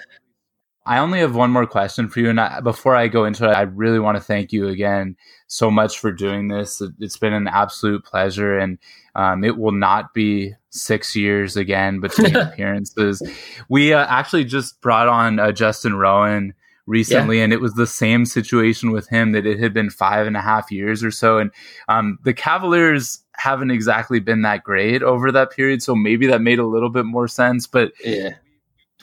I 0.86 0.98
only 0.98 1.20
have 1.20 1.36
one 1.36 1.52
more 1.52 1.68
question 1.68 2.10
for 2.10 2.20
you, 2.20 2.30
and 2.30 2.40
I, 2.40 2.60
before 2.60 2.96
I 2.96 3.08
go 3.08 3.26
into 3.26 3.48
it, 3.48 3.54
I 3.54 3.62
really 3.62 4.00
want 4.00 4.18
to 4.18 4.24
thank 4.24 4.52
you 4.52 4.68
again 4.68 5.16
so 5.48 5.70
much 5.70 6.00
for 6.00 6.12
doing 6.12 6.48
this. 6.48 6.82
It, 6.82 6.92
it's 7.00 7.18
been 7.18 7.34
an 7.34 7.48
absolute 7.48 8.04
pleasure, 8.04 8.58
and 8.58 8.80
um, 9.16 9.44
it 9.44 9.58
will 9.58 9.74
not 9.74 10.14
be 10.14 10.54
six 10.72 11.16
years 11.16 11.56
again 11.56 12.00
between 12.00 12.36
appearances. 12.36 13.22
We 13.70 13.94
uh, 13.94 14.06
actually 14.08 14.46
just 14.46 14.82
brought 14.82 15.08
on 15.08 15.40
uh, 15.40 15.52
Justin 15.52 15.96
Rowan 15.96 16.54
recently, 16.88 17.42
and 17.42 17.54
it 17.54 17.62
was 17.62 17.74
the 17.74 17.88
same 17.88 18.26
situation 18.26 18.92
with 18.92 19.08
him 19.08 19.34
that 19.34 19.46
it 19.46 19.60
had 19.60 19.74
been 19.76 19.92
five 19.92 20.26
and 20.26 20.36
a 20.36 20.42
half 20.42 20.72
years 20.72 21.04
or 21.04 21.12
so, 21.12 21.38
and 21.38 21.52
um, 21.90 22.18
the 22.24 22.34
Cavaliers 22.34 23.20
haven't 23.34 23.72
exactly 23.72 24.20
been 24.20 24.42
that 24.42 24.64
great 24.64 25.04
over 25.04 25.32
that 25.32 25.52
period, 25.52 25.84
so 25.84 25.96
maybe 25.96 26.26
that 26.28 26.42
made 26.42 26.60
a 26.60 26.66
little 26.66 26.90
bit 26.90 27.06
more 27.06 27.28
sense, 27.28 27.68
but 27.68 27.92
Yeah. 28.04 28.32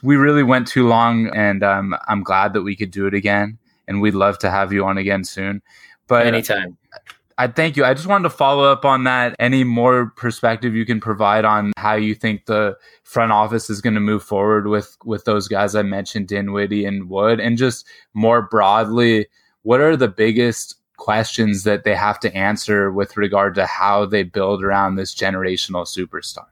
We 0.02 0.16
really 0.16 0.42
went 0.42 0.66
too 0.66 0.86
long 0.86 1.28
and 1.28 1.62
um, 1.62 1.94
i'm 2.08 2.22
glad 2.22 2.52
that 2.52 2.62
we 2.62 2.76
could 2.76 2.90
do 2.90 3.06
it 3.06 3.14
again 3.14 3.58
and 3.88 4.00
we'd 4.00 4.14
love 4.14 4.38
to 4.38 4.50
have 4.50 4.72
you 4.72 4.84
on 4.84 4.98
again 4.98 5.24
soon. 5.24 5.62
But 6.06 6.26
Anytime. 6.26 6.76
i 7.38 7.48
thank 7.48 7.76
you. 7.76 7.84
I 7.84 7.94
just 7.94 8.06
wanted 8.06 8.24
to 8.24 8.30
follow 8.30 8.70
up 8.70 8.84
on 8.84 9.04
that. 9.04 9.34
Any 9.40 9.64
more 9.64 10.12
perspective 10.16 10.74
you 10.74 10.86
can 10.86 11.00
provide 11.00 11.44
on 11.44 11.72
how 11.76 11.94
you 11.94 12.14
think 12.14 12.46
the 12.46 12.76
front 13.02 13.32
office 13.32 13.68
is 13.70 13.80
going 13.80 13.94
to 13.94 14.00
move 14.00 14.22
forward 14.22 14.68
with 14.68 14.96
with 15.04 15.24
those 15.24 15.48
guys 15.48 15.74
i 15.74 15.82
mentioned 15.82 16.28
dinwiddie 16.28 16.84
and 16.84 17.08
wood? 17.08 17.40
And 17.40 17.58
just 17.58 17.86
more 18.14 18.42
broadly 18.42 19.26
what 19.62 19.80
are 19.80 19.96
the 19.96 20.08
biggest 20.08 20.76
questions 20.96 21.64
that 21.64 21.84
they 21.84 21.94
have 21.94 22.18
to 22.20 22.34
answer 22.34 22.90
with 22.90 23.16
regard 23.16 23.54
to 23.54 23.66
how 23.66 24.06
they 24.06 24.22
build 24.22 24.62
around 24.62 24.94
this 24.94 25.14
generational 25.14 25.84
superstar? 25.84 26.46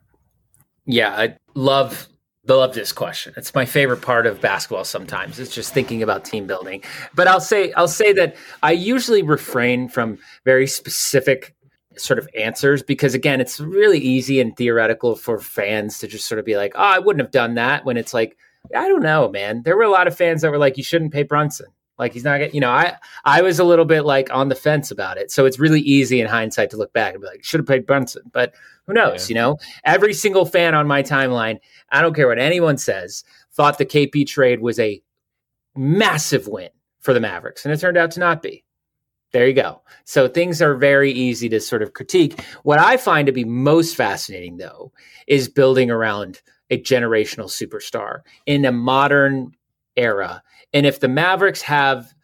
Yeah, 0.84 1.10
I 1.10 1.36
love 1.54 2.08
love 2.48 2.74
this 2.74 2.92
question. 2.92 3.34
It's 3.36 3.54
my 3.54 3.64
favorite 3.64 4.02
part 4.02 4.26
of 4.26 4.40
basketball 4.40 4.84
sometimes. 4.84 5.38
It's 5.38 5.54
just 5.54 5.72
thinking 5.74 6.02
about 6.02 6.24
team 6.24 6.46
building. 6.46 6.82
But 7.14 7.28
I'll 7.28 7.40
say 7.40 7.72
I'll 7.72 7.88
say 7.88 8.12
that 8.14 8.36
I 8.62 8.72
usually 8.72 9.22
refrain 9.22 9.88
from 9.88 10.18
very 10.44 10.66
specific 10.66 11.54
sort 11.96 12.18
of 12.18 12.28
answers 12.38 12.82
because 12.82 13.14
again, 13.14 13.40
it's 13.40 13.58
really 13.60 13.98
easy 13.98 14.40
and 14.40 14.56
theoretical 14.56 15.16
for 15.16 15.38
fans 15.38 15.98
to 16.00 16.06
just 16.06 16.26
sort 16.26 16.38
of 16.38 16.44
be 16.44 16.56
like, 16.56 16.72
"Oh, 16.76 16.82
I 16.82 16.98
wouldn't 16.98 17.22
have 17.22 17.32
done 17.32 17.54
that." 17.54 17.84
When 17.84 17.96
it's 17.96 18.14
like, 18.14 18.36
I 18.74 18.88
don't 18.88 19.02
know, 19.02 19.28
man. 19.28 19.62
There 19.62 19.76
were 19.76 19.82
a 19.82 19.90
lot 19.90 20.06
of 20.06 20.16
fans 20.16 20.42
that 20.42 20.50
were 20.50 20.58
like, 20.58 20.76
"You 20.76 20.84
shouldn't 20.84 21.12
pay 21.12 21.22
Brunson." 21.22 21.66
Like 21.98 22.12
he's 22.12 22.24
not, 22.24 22.54
you 22.54 22.60
know, 22.60 22.70
I 22.70 22.96
I 23.24 23.42
was 23.42 23.58
a 23.58 23.64
little 23.64 23.84
bit 23.84 24.02
like 24.02 24.32
on 24.32 24.48
the 24.48 24.54
fence 24.54 24.90
about 24.90 25.16
it. 25.16 25.30
So 25.30 25.46
it's 25.46 25.58
really 25.58 25.80
easy 25.80 26.20
in 26.20 26.26
hindsight 26.26 26.70
to 26.70 26.76
look 26.76 26.92
back 26.92 27.14
and 27.14 27.22
be 27.22 27.26
like, 27.26 27.42
should 27.42 27.60
have 27.60 27.66
paid 27.66 27.86
Brunson. 27.86 28.22
But 28.32 28.54
who 28.86 28.92
knows? 28.92 29.28
Yeah. 29.28 29.34
You 29.34 29.40
know, 29.40 29.58
every 29.84 30.12
single 30.12 30.44
fan 30.44 30.74
on 30.74 30.86
my 30.86 31.02
timeline, 31.02 31.58
I 31.90 32.02
don't 32.02 32.14
care 32.14 32.28
what 32.28 32.38
anyone 32.38 32.78
says, 32.78 33.24
thought 33.52 33.78
the 33.78 33.86
KP 33.86 34.26
trade 34.26 34.60
was 34.60 34.78
a 34.78 35.02
massive 35.74 36.48
win 36.48 36.70
for 37.00 37.14
the 37.14 37.20
Mavericks, 37.20 37.64
and 37.64 37.72
it 37.72 37.80
turned 37.80 37.96
out 37.96 38.10
to 38.12 38.20
not 38.20 38.42
be. 38.42 38.64
There 39.32 39.46
you 39.46 39.54
go. 39.54 39.82
So 40.04 40.28
things 40.28 40.62
are 40.62 40.76
very 40.76 41.12
easy 41.12 41.48
to 41.50 41.60
sort 41.60 41.82
of 41.82 41.92
critique. 41.92 42.40
What 42.62 42.78
I 42.78 42.96
find 42.96 43.26
to 43.26 43.32
be 43.32 43.44
most 43.44 43.96
fascinating, 43.96 44.56
though, 44.56 44.92
is 45.26 45.48
building 45.48 45.90
around 45.90 46.40
a 46.70 46.80
generational 46.80 47.46
superstar 47.46 48.20
in 48.46 48.64
a 48.64 48.72
modern 48.72 49.52
era. 49.96 50.42
And 50.72 50.86
if 50.86 51.00
the 51.00 51.08
Mavericks 51.08 51.62
have 51.62 52.14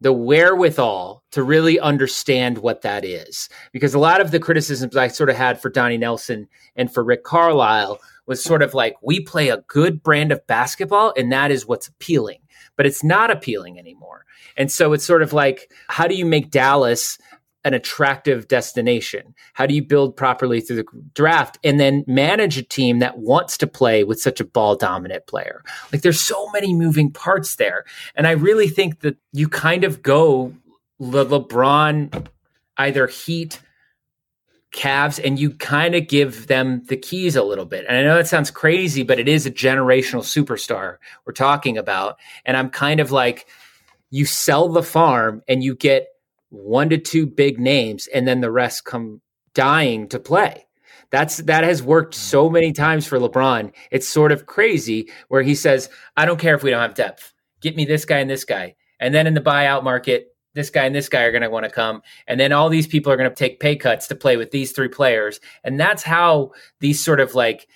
the 0.00 0.12
wherewithal 0.12 1.22
to 1.32 1.42
really 1.42 1.78
understand 1.78 2.58
what 2.58 2.82
that 2.82 3.04
is, 3.04 3.48
because 3.72 3.92
a 3.92 3.98
lot 3.98 4.20
of 4.20 4.30
the 4.30 4.40
criticisms 4.40 4.96
I 4.96 5.08
sort 5.08 5.30
of 5.30 5.36
had 5.36 5.60
for 5.60 5.68
Donnie 5.68 5.98
Nelson 5.98 6.48
and 6.76 6.92
for 6.92 7.04
Rick 7.04 7.24
Carlisle 7.24 8.00
was 8.26 8.42
sort 8.42 8.62
of 8.62 8.72
like, 8.74 8.96
we 9.02 9.20
play 9.20 9.48
a 9.48 9.62
good 9.66 10.02
brand 10.02 10.32
of 10.32 10.46
basketball, 10.46 11.12
and 11.16 11.30
that 11.32 11.50
is 11.50 11.66
what's 11.66 11.88
appealing. 11.88 12.38
But 12.76 12.86
it's 12.86 13.04
not 13.04 13.30
appealing 13.30 13.78
anymore. 13.78 14.24
And 14.56 14.70
so 14.70 14.92
it's 14.92 15.04
sort 15.04 15.22
of 15.22 15.32
like, 15.32 15.70
how 15.88 16.06
do 16.06 16.14
you 16.14 16.24
make 16.24 16.50
Dallas 16.50 17.18
an 17.64 17.74
attractive 17.74 18.48
destination? 18.48 19.34
How 19.52 19.66
do 19.66 19.74
you 19.74 19.82
build 19.82 20.16
properly 20.16 20.60
through 20.60 20.76
the 20.76 20.86
draft 21.14 21.58
and 21.62 21.78
then 21.78 22.04
manage 22.06 22.56
a 22.56 22.62
team 22.62 23.00
that 23.00 23.18
wants 23.18 23.58
to 23.58 23.66
play 23.66 24.04
with 24.04 24.20
such 24.20 24.40
a 24.40 24.44
ball 24.44 24.76
dominant 24.76 25.26
player? 25.26 25.62
Like 25.92 26.02
there's 26.02 26.20
so 26.20 26.50
many 26.50 26.74
moving 26.74 27.10
parts 27.10 27.56
there. 27.56 27.84
And 28.14 28.26
I 28.26 28.32
really 28.32 28.68
think 28.68 29.00
that 29.00 29.16
you 29.32 29.48
kind 29.48 29.84
of 29.84 30.02
go 30.02 30.54
the 30.98 31.24
LeBron 31.24 32.26
either 32.76 33.06
Heat, 33.06 33.60
Cavs, 34.74 35.22
and 35.22 35.38
you 35.38 35.50
kind 35.50 35.94
of 35.94 36.08
give 36.08 36.46
them 36.46 36.82
the 36.84 36.96
keys 36.96 37.36
a 37.36 37.42
little 37.42 37.66
bit. 37.66 37.84
And 37.88 37.96
I 37.96 38.02
know 38.02 38.16
that 38.16 38.28
sounds 38.28 38.50
crazy, 38.50 39.02
but 39.02 39.18
it 39.18 39.28
is 39.28 39.44
a 39.44 39.50
generational 39.50 40.22
superstar 40.22 40.96
we're 41.26 41.32
talking 41.32 41.76
about. 41.76 42.18
And 42.44 42.56
I'm 42.56 42.70
kind 42.70 43.00
of 43.00 43.10
like, 43.10 43.46
you 44.10 44.24
sell 44.24 44.68
the 44.68 44.82
farm 44.82 45.42
and 45.48 45.62
you 45.62 45.74
get 45.74 46.08
one 46.50 46.90
to 46.90 46.98
two 46.98 47.26
big 47.26 47.58
names, 47.58 48.06
and 48.08 48.28
then 48.28 48.40
the 48.40 48.50
rest 48.50 48.84
come 48.84 49.20
dying 49.54 50.08
to 50.08 50.18
play. 50.18 50.66
That's 51.10 51.38
that 51.38 51.64
has 51.64 51.82
worked 51.82 52.14
mm. 52.14 52.18
so 52.18 52.50
many 52.50 52.72
times 52.72 53.06
for 53.06 53.18
LeBron. 53.18 53.72
It's 53.90 54.08
sort 54.08 54.32
of 54.32 54.46
crazy 54.46 55.10
where 55.28 55.42
he 55.42 55.54
says, 55.54 55.88
"I 56.16 56.24
don't 56.26 56.40
care 56.40 56.54
if 56.54 56.62
we 56.62 56.70
don't 56.70 56.82
have 56.82 56.94
depth. 56.94 57.32
Get 57.60 57.76
me 57.76 57.84
this 57.84 58.04
guy 58.04 58.18
and 58.18 58.30
this 58.30 58.44
guy." 58.44 58.74
And 59.00 59.14
then 59.14 59.26
in 59.26 59.34
the 59.34 59.40
buyout 59.40 59.82
market, 59.82 60.28
this 60.54 60.70
guy 60.70 60.84
and 60.84 60.94
this 60.94 61.08
guy 61.08 61.22
are 61.22 61.32
going 61.32 61.42
to 61.42 61.50
want 61.50 61.64
to 61.64 61.70
come. 61.70 62.02
And 62.26 62.38
then 62.38 62.52
all 62.52 62.68
these 62.68 62.86
people 62.86 63.12
are 63.12 63.16
going 63.16 63.30
to 63.30 63.34
take 63.34 63.60
pay 63.60 63.76
cuts 63.76 64.06
to 64.08 64.14
play 64.14 64.36
with 64.36 64.50
these 64.50 64.72
three 64.72 64.88
players. 64.88 65.40
And 65.64 65.78
that's 65.78 66.02
how 66.02 66.52
these 66.80 67.02
sort 67.02 67.20
of 67.20 67.34
like 67.34 67.66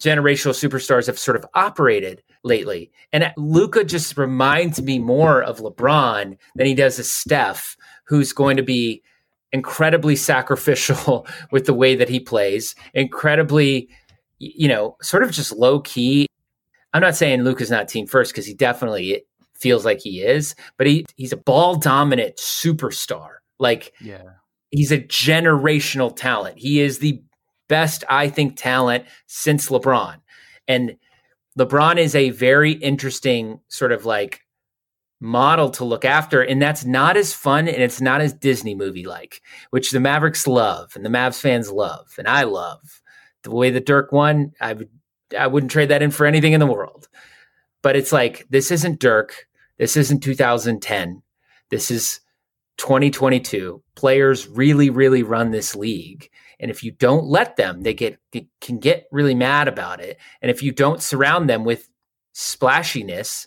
generational 0.00 0.54
superstars 0.54 1.06
have 1.06 1.18
sort 1.18 1.36
of 1.36 1.46
operated 1.54 2.22
lately. 2.42 2.90
And 3.12 3.32
Luka 3.36 3.84
just 3.84 4.16
reminds 4.16 4.80
me 4.80 4.98
more 4.98 5.42
of 5.42 5.58
LeBron 5.58 6.36
than 6.56 6.66
he 6.66 6.74
does 6.74 6.98
of 6.98 7.04
Steph, 7.04 7.76
who's 8.10 8.32
going 8.32 8.56
to 8.56 8.62
be 8.62 9.02
incredibly 9.52 10.16
sacrificial 10.16 11.26
with 11.52 11.64
the 11.64 11.72
way 11.72 11.94
that 11.94 12.08
he 12.08 12.18
plays, 12.18 12.74
incredibly, 12.92 13.88
you 14.38 14.66
know, 14.66 14.96
sort 15.00 15.22
of 15.22 15.30
just 15.30 15.52
low 15.52 15.80
key. 15.80 16.26
I'm 16.92 17.02
not 17.02 17.14
saying 17.14 17.44
Luka's 17.44 17.70
not 17.70 17.86
team 17.86 18.08
first 18.08 18.32
because 18.32 18.46
he 18.46 18.52
definitely 18.52 19.24
feels 19.54 19.84
like 19.84 20.00
he 20.00 20.22
is, 20.22 20.56
but 20.76 20.88
he 20.88 21.06
he's 21.14 21.32
a 21.32 21.36
ball 21.36 21.76
dominant 21.76 22.36
superstar. 22.36 23.28
Like, 23.60 23.92
yeah, 24.00 24.22
he's 24.70 24.90
a 24.90 24.98
generational 24.98 26.14
talent. 26.14 26.58
He 26.58 26.80
is 26.80 26.98
the 26.98 27.22
best, 27.68 28.02
I 28.08 28.28
think, 28.28 28.56
talent 28.56 29.04
since 29.28 29.68
LeBron. 29.68 30.16
And 30.66 30.96
LeBron 31.56 31.98
is 31.98 32.16
a 32.16 32.30
very 32.30 32.72
interesting 32.72 33.60
sort 33.68 33.92
of 33.92 34.04
like 34.04 34.40
model 35.20 35.70
to 35.70 35.84
look 35.84 36.04
after. 36.04 36.42
And 36.42 36.60
that's 36.60 36.84
not 36.84 37.16
as 37.16 37.32
fun 37.32 37.68
and 37.68 37.82
it's 37.82 38.00
not 38.00 38.20
as 38.20 38.32
Disney 38.32 38.74
movie 38.74 39.06
like, 39.06 39.42
which 39.70 39.90
the 39.90 40.00
Mavericks 40.00 40.46
love 40.46 40.92
and 40.96 41.04
the 41.04 41.10
Mavs 41.10 41.40
fans 41.40 41.70
love. 41.70 42.14
And 42.18 42.26
I 42.26 42.44
love 42.44 43.02
the 43.42 43.50
way 43.50 43.70
that 43.70 43.86
Dirk 43.86 44.12
won. 44.12 44.52
I 44.60 44.72
would, 44.72 44.88
I 45.38 45.46
wouldn't 45.46 45.72
trade 45.72 45.90
that 45.90 46.02
in 46.02 46.10
for 46.10 46.26
anything 46.26 46.54
in 46.54 46.60
the 46.60 46.66
world. 46.66 47.08
But 47.82 47.96
it's 47.96 48.12
like, 48.12 48.46
this 48.50 48.70
isn't 48.70 49.00
Dirk. 49.00 49.46
This 49.78 49.96
isn't 49.96 50.20
2010. 50.20 51.22
This 51.70 51.90
is 51.90 52.20
2022. 52.78 53.82
Players 53.94 54.48
really, 54.48 54.90
really 54.90 55.22
run 55.22 55.50
this 55.50 55.76
league. 55.76 56.30
And 56.58 56.70
if 56.70 56.84
you 56.84 56.92
don't 56.92 57.24
let 57.24 57.56
them, 57.56 57.82
they 57.82 57.94
get 57.94 58.18
they 58.32 58.48
can 58.60 58.78
get 58.78 59.06
really 59.10 59.34
mad 59.34 59.68
about 59.68 60.00
it. 60.00 60.18
And 60.42 60.50
if 60.50 60.62
you 60.62 60.72
don't 60.72 61.02
surround 61.02 61.48
them 61.48 61.64
with 61.64 61.88
splashiness, 62.32 63.46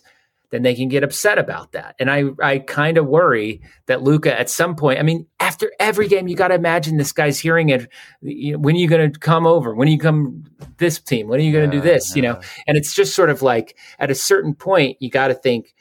then 0.54 0.62
they 0.62 0.74
can 0.74 0.88
get 0.88 1.02
upset 1.02 1.38
about 1.38 1.72
that. 1.72 1.96
And 1.98 2.10
I 2.10 2.24
I 2.40 2.60
kind 2.60 2.96
of 2.96 3.06
worry 3.06 3.60
that 3.86 4.02
Luka 4.02 4.38
at 4.38 4.48
some 4.48 4.76
point, 4.76 5.00
I 5.00 5.02
mean, 5.02 5.26
after 5.40 5.72
every 5.80 6.08
game, 6.08 6.28
you 6.28 6.36
got 6.36 6.48
to 6.48 6.54
imagine 6.54 6.96
this 6.96 7.12
guy's 7.12 7.38
hearing 7.38 7.70
it. 7.70 7.88
You 8.22 8.52
know, 8.52 8.58
when 8.58 8.76
are 8.76 8.78
you 8.78 8.88
going 8.88 9.12
to 9.12 9.18
come 9.18 9.46
over? 9.46 9.74
When 9.74 9.88
are 9.88 9.90
you 9.90 9.98
come 9.98 10.44
this 10.78 11.00
team? 11.00 11.28
When 11.28 11.40
are 11.40 11.42
you 11.42 11.52
going 11.52 11.68
to 11.68 11.76
yeah, 11.76 11.82
do 11.82 11.88
this? 11.88 12.10
Yeah. 12.10 12.16
You 12.16 12.22
know, 12.22 12.40
and 12.66 12.76
it's 12.76 12.94
just 12.94 13.14
sort 13.14 13.30
of 13.30 13.42
like 13.42 13.76
at 13.98 14.10
a 14.10 14.14
certain 14.14 14.54
point, 14.54 14.96
you 15.00 15.10
got 15.10 15.28
to 15.28 15.34
think, 15.34 15.74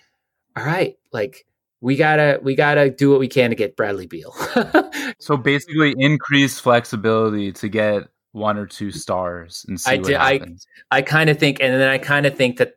all 0.55 0.65
right, 0.65 0.97
like 1.11 1.45
we 1.83 1.97
gotta 1.97 2.39
we 2.41 2.55
gotta 2.55 2.89
do 2.89 3.11
what 3.11 3.19
we 3.19 3.27
can 3.27 3.49
to 3.49 3.57
get 3.57 3.75
Bradley 3.75 4.07
Beal. 4.07 4.33
so 5.19 5.35
basically, 5.35 5.93
increase 5.97 6.57
flexibility 6.57 7.51
to 7.51 7.67
get 7.67 8.03
one 8.31 8.57
or 8.57 8.65
two 8.65 8.89
stars 8.89 9.65
and 9.67 9.79
see 9.79 9.91
I 9.91 9.97
what 9.97 10.07
did, 10.07 10.17
happens. 10.17 10.65
I 10.91 10.97
I 10.97 11.01
kind 11.01 11.29
of 11.29 11.37
think, 11.39 11.59
and 11.61 11.73
then 11.73 11.89
I 11.89 11.97
kind 11.97 12.25
of 12.25 12.35
think 12.35 12.57
that 12.57 12.75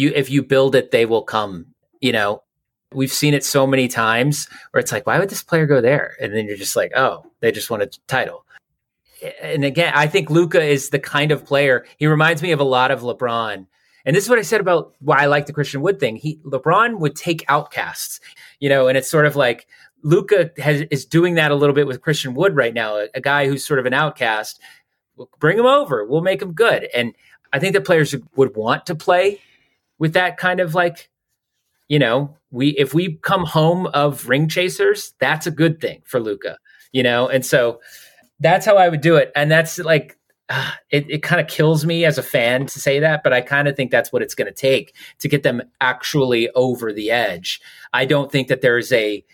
you 0.00 0.12
if 0.14 0.30
you 0.30 0.42
build 0.42 0.74
it, 0.74 0.90
they 0.90 1.06
will 1.06 1.22
come. 1.22 1.66
You 2.00 2.12
know, 2.12 2.42
we've 2.92 3.12
seen 3.12 3.34
it 3.34 3.44
so 3.44 3.66
many 3.66 3.88
times 3.88 4.48
where 4.70 4.80
it's 4.80 4.92
like, 4.92 5.06
why 5.06 5.18
would 5.18 5.28
this 5.28 5.42
player 5.42 5.66
go 5.66 5.80
there? 5.80 6.16
And 6.20 6.34
then 6.34 6.46
you're 6.46 6.56
just 6.56 6.76
like, 6.76 6.92
oh, 6.96 7.26
they 7.40 7.52
just 7.52 7.70
want 7.70 7.82
a 7.82 7.90
title. 8.06 8.44
And 9.42 9.64
again, 9.64 9.92
I 9.94 10.06
think 10.06 10.30
Luka 10.30 10.62
is 10.62 10.88
the 10.88 10.98
kind 10.98 11.30
of 11.30 11.44
player. 11.44 11.84
He 11.98 12.06
reminds 12.06 12.40
me 12.40 12.52
of 12.52 12.60
a 12.60 12.64
lot 12.64 12.90
of 12.90 13.02
LeBron 13.02 13.66
and 14.04 14.16
this 14.16 14.24
is 14.24 14.30
what 14.30 14.38
I 14.38 14.42
said 14.42 14.60
about 14.60 14.94
why 15.00 15.22
I 15.22 15.26
like 15.26 15.46
the 15.46 15.52
Christian 15.52 15.82
Wood 15.82 16.00
thing. 16.00 16.16
He 16.16 16.38
LeBron 16.44 16.98
would 17.00 17.16
take 17.16 17.44
outcasts, 17.48 18.20
you 18.58 18.68
know, 18.68 18.88
and 18.88 18.96
it's 18.96 19.10
sort 19.10 19.26
of 19.26 19.36
like 19.36 19.66
Luka 20.02 20.50
is 20.92 21.04
doing 21.04 21.34
that 21.34 21.50
a 21.50 21.54
little 21.54 21.74
bit 21.74 21.86
with 21.86 22.00
Christian 22.00 22.34
Wood 22.34 22.56
right 22.56 22.72
now, 22.72 22.96
a, 22.96 23.08
a 23.14 23.20
guy 23.20 23.46
who's 23.46 23.64
sort 23.64 23.78
of 23.78 23.86
an 23.86 23.94
outcast. 23.94 24.60
bring 25.38 25.58
him 25.58 25.66
over. 25.66 26.04
We'll 26.04 26.22
make 26.22 26.40
him 26.40 26.52
good. 26.52 26.88
And 26.94 27.14
I 27.52 27.58
think 27.58 27.74
that 27.74 27.84
players 27.84 28.14
would 28.36 28.56
want 28.56 28.86
to 28.86 28.94
play 28.94 29.40
with 30.00 30.14
that 30.14 30.36
kind 30.36 30.58
of 30.58 30.74
like, 30.74 31.08
you 31.88 32.00
know, 32.00 32.36
we 32.50 32.70
if 32.70 32.92
we 32.92 33.18
come 33.22 33.44
home 33.44 33.86
of 33.88 34.28
ring 34.28 34.48
chasers, 34.48 35.14
that's 35.20 35.46
a 35.46 35.52
good 35.52 35.80
thing 35.80 36.02
for 36.04 36.18
Luka, 36.18 36.58
you 36.90 37.04
know. 37.04 37.28
And 37.28 37.46
so 37.46 37.80
that's 38.40 38.66
how 38.66 38.76
I 38.76 38.88
would 38.88 39.02
do 39.02 39.14
it. 39.14 39.30
And 39.36 39.48
that's 39.48 39.78
like 39.78 40.18
it, 40.90 41.08
it 41.08 41.22
kind 41.22 41.40
of 41.40 41.46
kills 41.46 41.86
me 41.86 42.04
as 42.04 42.18
a 42.18 42.22
fan 42.22 42.66
to 42.66 42.80
say 42.80 42.98
that, 42.98 43.22
but 43.22 43.32
I 43.32 43.42
kind 43.42 43.68
of 43.68 43.76
think 43.76 43.92
that's 43.92 44.12
what 44.12 44.22
it's 44.22 44.34
going 44.34 44.52
to 44.52 44.54
take 44.54 44.96
to 45.20 45.28
get 45.28 45.44
them 45.44 45.62
actually 45.80 46.50
over 46.50 46.92
the 46.92 47.10
edge. 47.12 47.60
I 47.92 48.04
don't 48.06 48.32
think 48.32 48.48
that 48.48 48.62
there's 48.62 48.90
a 48.90 49.24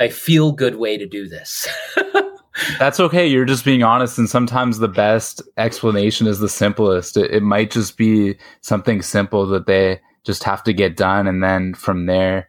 a 0.00 0.08
feel 0.08 0.50
good 0.50 0.74
way 0.74 0.98
to 0.98 1.06
do 1.06 1.28
this. 1.28 1.68
that's 2.78 2.98
okay. 3.00 3.26
You're 3.26 3.44
just 3.44 3.64
being 3.64 3.82
honest, 3.82 4.18
and 4.18 4.28
sometimes 4.28 4.78
the 4.78 4.88
best 4.88 5.42
explanation 5.56 6.26
is 6.26 6.38
the 6.38 6.48
simplest. 6.48 7.16
It, 7.16 7.30
it 7.30 7.42
might 7.42 7.70
just 7.70 7.96
be 7.96 8.36
something 8.60 9.02
simple 9.02 9.46
that 9.46 9.66
they 9.66 10.00
just 10.24 10.44
have 10.44 10.62
to 10.64 10.72
get 10.72 10.96
done, 10.96 11.26
and 11.26 11.42
then 11.42 11.74
from 11.74 12.06
there, 12.06 12.48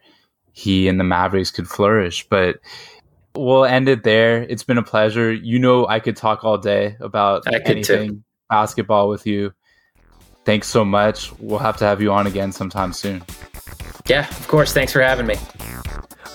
he 0.52 0.88
and 0.88 0.98
the 0.98 1.04
Mavericks 1.04 1.50
could 1.50 1.68
flourish. 1.68 2.26
But 2.28 2.56
we'll 3.34 3.64
end 3.64 3.88
it 3.88 4.02
there. 4.02 4.42
It's 4.42 4.64
been 4.64 4.78
a 4.78 4.82
pleasure. 4.82 5.32
You 5.32 5.58
know, 5.58 5.86
I 5.86 6.00
could 6.00 6.16
talk 6.16 6.44
all 6.44 6.58
day 6.58 6.96
about 7.00 7.44
anything 7.46 8.08
too. 8.08 8.22
basketball 8.48 9.08
with 9.08 9.26
you. 9.26 9.52
Thanks 10.44 10.68
so 10.68 10.84
much. 10.84 11.32
We'll 11.38 11.58
have 11.58 11.76
to 11.78 11.84
have 11.84 12.00
you 12.00 12.12
on 12.12 12.26
again 12.26 12.52
sometime 12.52 12.92
soon. 12.92 13.22
Yeah, 14.06 14.28
of 14.28 14.48
course. 14.48 14.72
Thanks 14.72 14.92
for 14.92 15.02
having 15.02 15.26
me. 15.26 15.36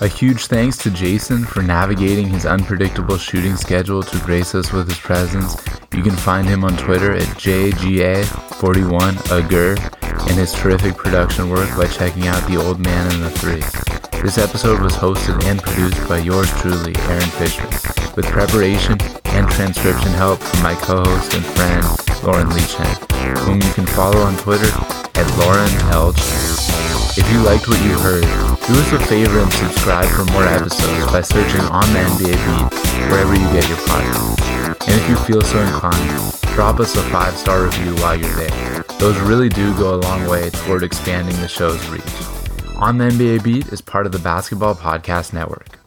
A 0.00 0.08
huge 0.08 0.46
thanks 0.46 0.76
to 0.78 0.90
Jason 0.90 1.44
for 1.44 1.62
navigating 1.62 2.28
his 2.28 2.44
unpredictable 2.44 3.16
shooting 3.16 3.56
schedule 3.56 4.02
to 4.02 4.18
grace 4.20 4.54
us 4.54 4.72
with 4.72 4.88
his 4.88 4.98
presence. 4.98 5.56
You 5.94 6.02
can 6.02 6.16
find 6.16 6.48
him 6.48 6.64
on 6.64 6.76
Twitter 6.76 7.12
at 7.12 7.22
JGA41Agur 7.22 10.01
and 10.28 10.38
his 10.38 10.52
terrific 10.52 10.96
production 10.96 11.48
work 11.48 11.68
by 11.76 11.86
checking 11.86 12.26
out 12.26 12.46
The 12.48 12.56
Old 12.56 12.78
Man 12.80 13.12
and 13.12 13.22
the 13.22 13.30
Three. 13.30 13.62
This 14.22 14.38
episode 14.38 14.80
was 14.80 14.94
hosted 14.94 15.42
and 15.44 15.60
produced 15.60 16.08
by 16.08 16.18
yours 16.18 16.50
truly, 16.60 16.94
Aaron 17.10 17.30
Fishman, 17.36 17.70
with 18.14 18.26
preparation 18.26 18.96
and 19.34 19.48
transcription 19.50 20.12
help 20.12 20.38
from 20.38 20.62
my 20.62 20.74
co-host 20.74 21.34
and 21.34 21.44
friend, 21.44 21.82
Lauren 22.22 22.48
Leachin, 22.50 23.38
whom 23.38 23.60
you 23.60 23.72
can 23.72 23.86
follow 23.86 24.18
on 24.20 24.36
Twitter 24.36 24.70
at 25.14 25.26
Lauren 25.38 25.72
L. 25.92 26.14
If 27.14 27.30
you 27.32 27.42
liked 27.42 27.68
what 27.68 27.82
you 27.84 27.98
heard, 27.98 28.22
do 28.66 28.72
us 28.78 28.92
a 28.92 28.98
favor 29.06 29.38
and 29.38 29.52
subscribe 29.52 30.08
for 30.08 30.24
more 30.32 30.44
episodes 30.44 31.10
by 31.10 31.20
searching 31.20 31.60
on 31.62 31.84
the 31.92 32.00
NBA 32.00 32.36
Beat 32.46 33.10
wherever 33.10 33.34
you 33.34 33.48
get 33.52 33.68
your 33.68 33.78
podcasts. 33.88 34.88
And 34.88 35.00
if 35.00 35.08
you 35.08 35.16
feel 35.16 35.40
so 35.42 35.60
inclined, 35.60 36.41
drop 36.52 36.80
us 36.80 36.94
a 36.96 37.02
five-star 37.04 37.64
review 37.64 37.94
while 37.96 38.14
you're 38.14 38.34
there. 38.34 38.84
Those 38.98 39.18
really 39.20 39.48
do 39.48 39.76
go 39.78 39.94
a 39.94 39.96
long 39.96 40.28
way 40.28 40.50
toward 40.50 40.82
expanding 40.82 41.34
the 41.36 41.48
show's 41.48 41.84
reach. 41.88 42.02
On 42.76 42.98
the 42.98 43.04
NBA 43.04 43.42
Beat 43.42 43.68
is 43.68 43.80
part 43.80 44.06
of 44.06 44.12
the 44.12 44.18
Basketball 44.18 44.74
Podcast 44.74 45.32
Network. 45.32 45.81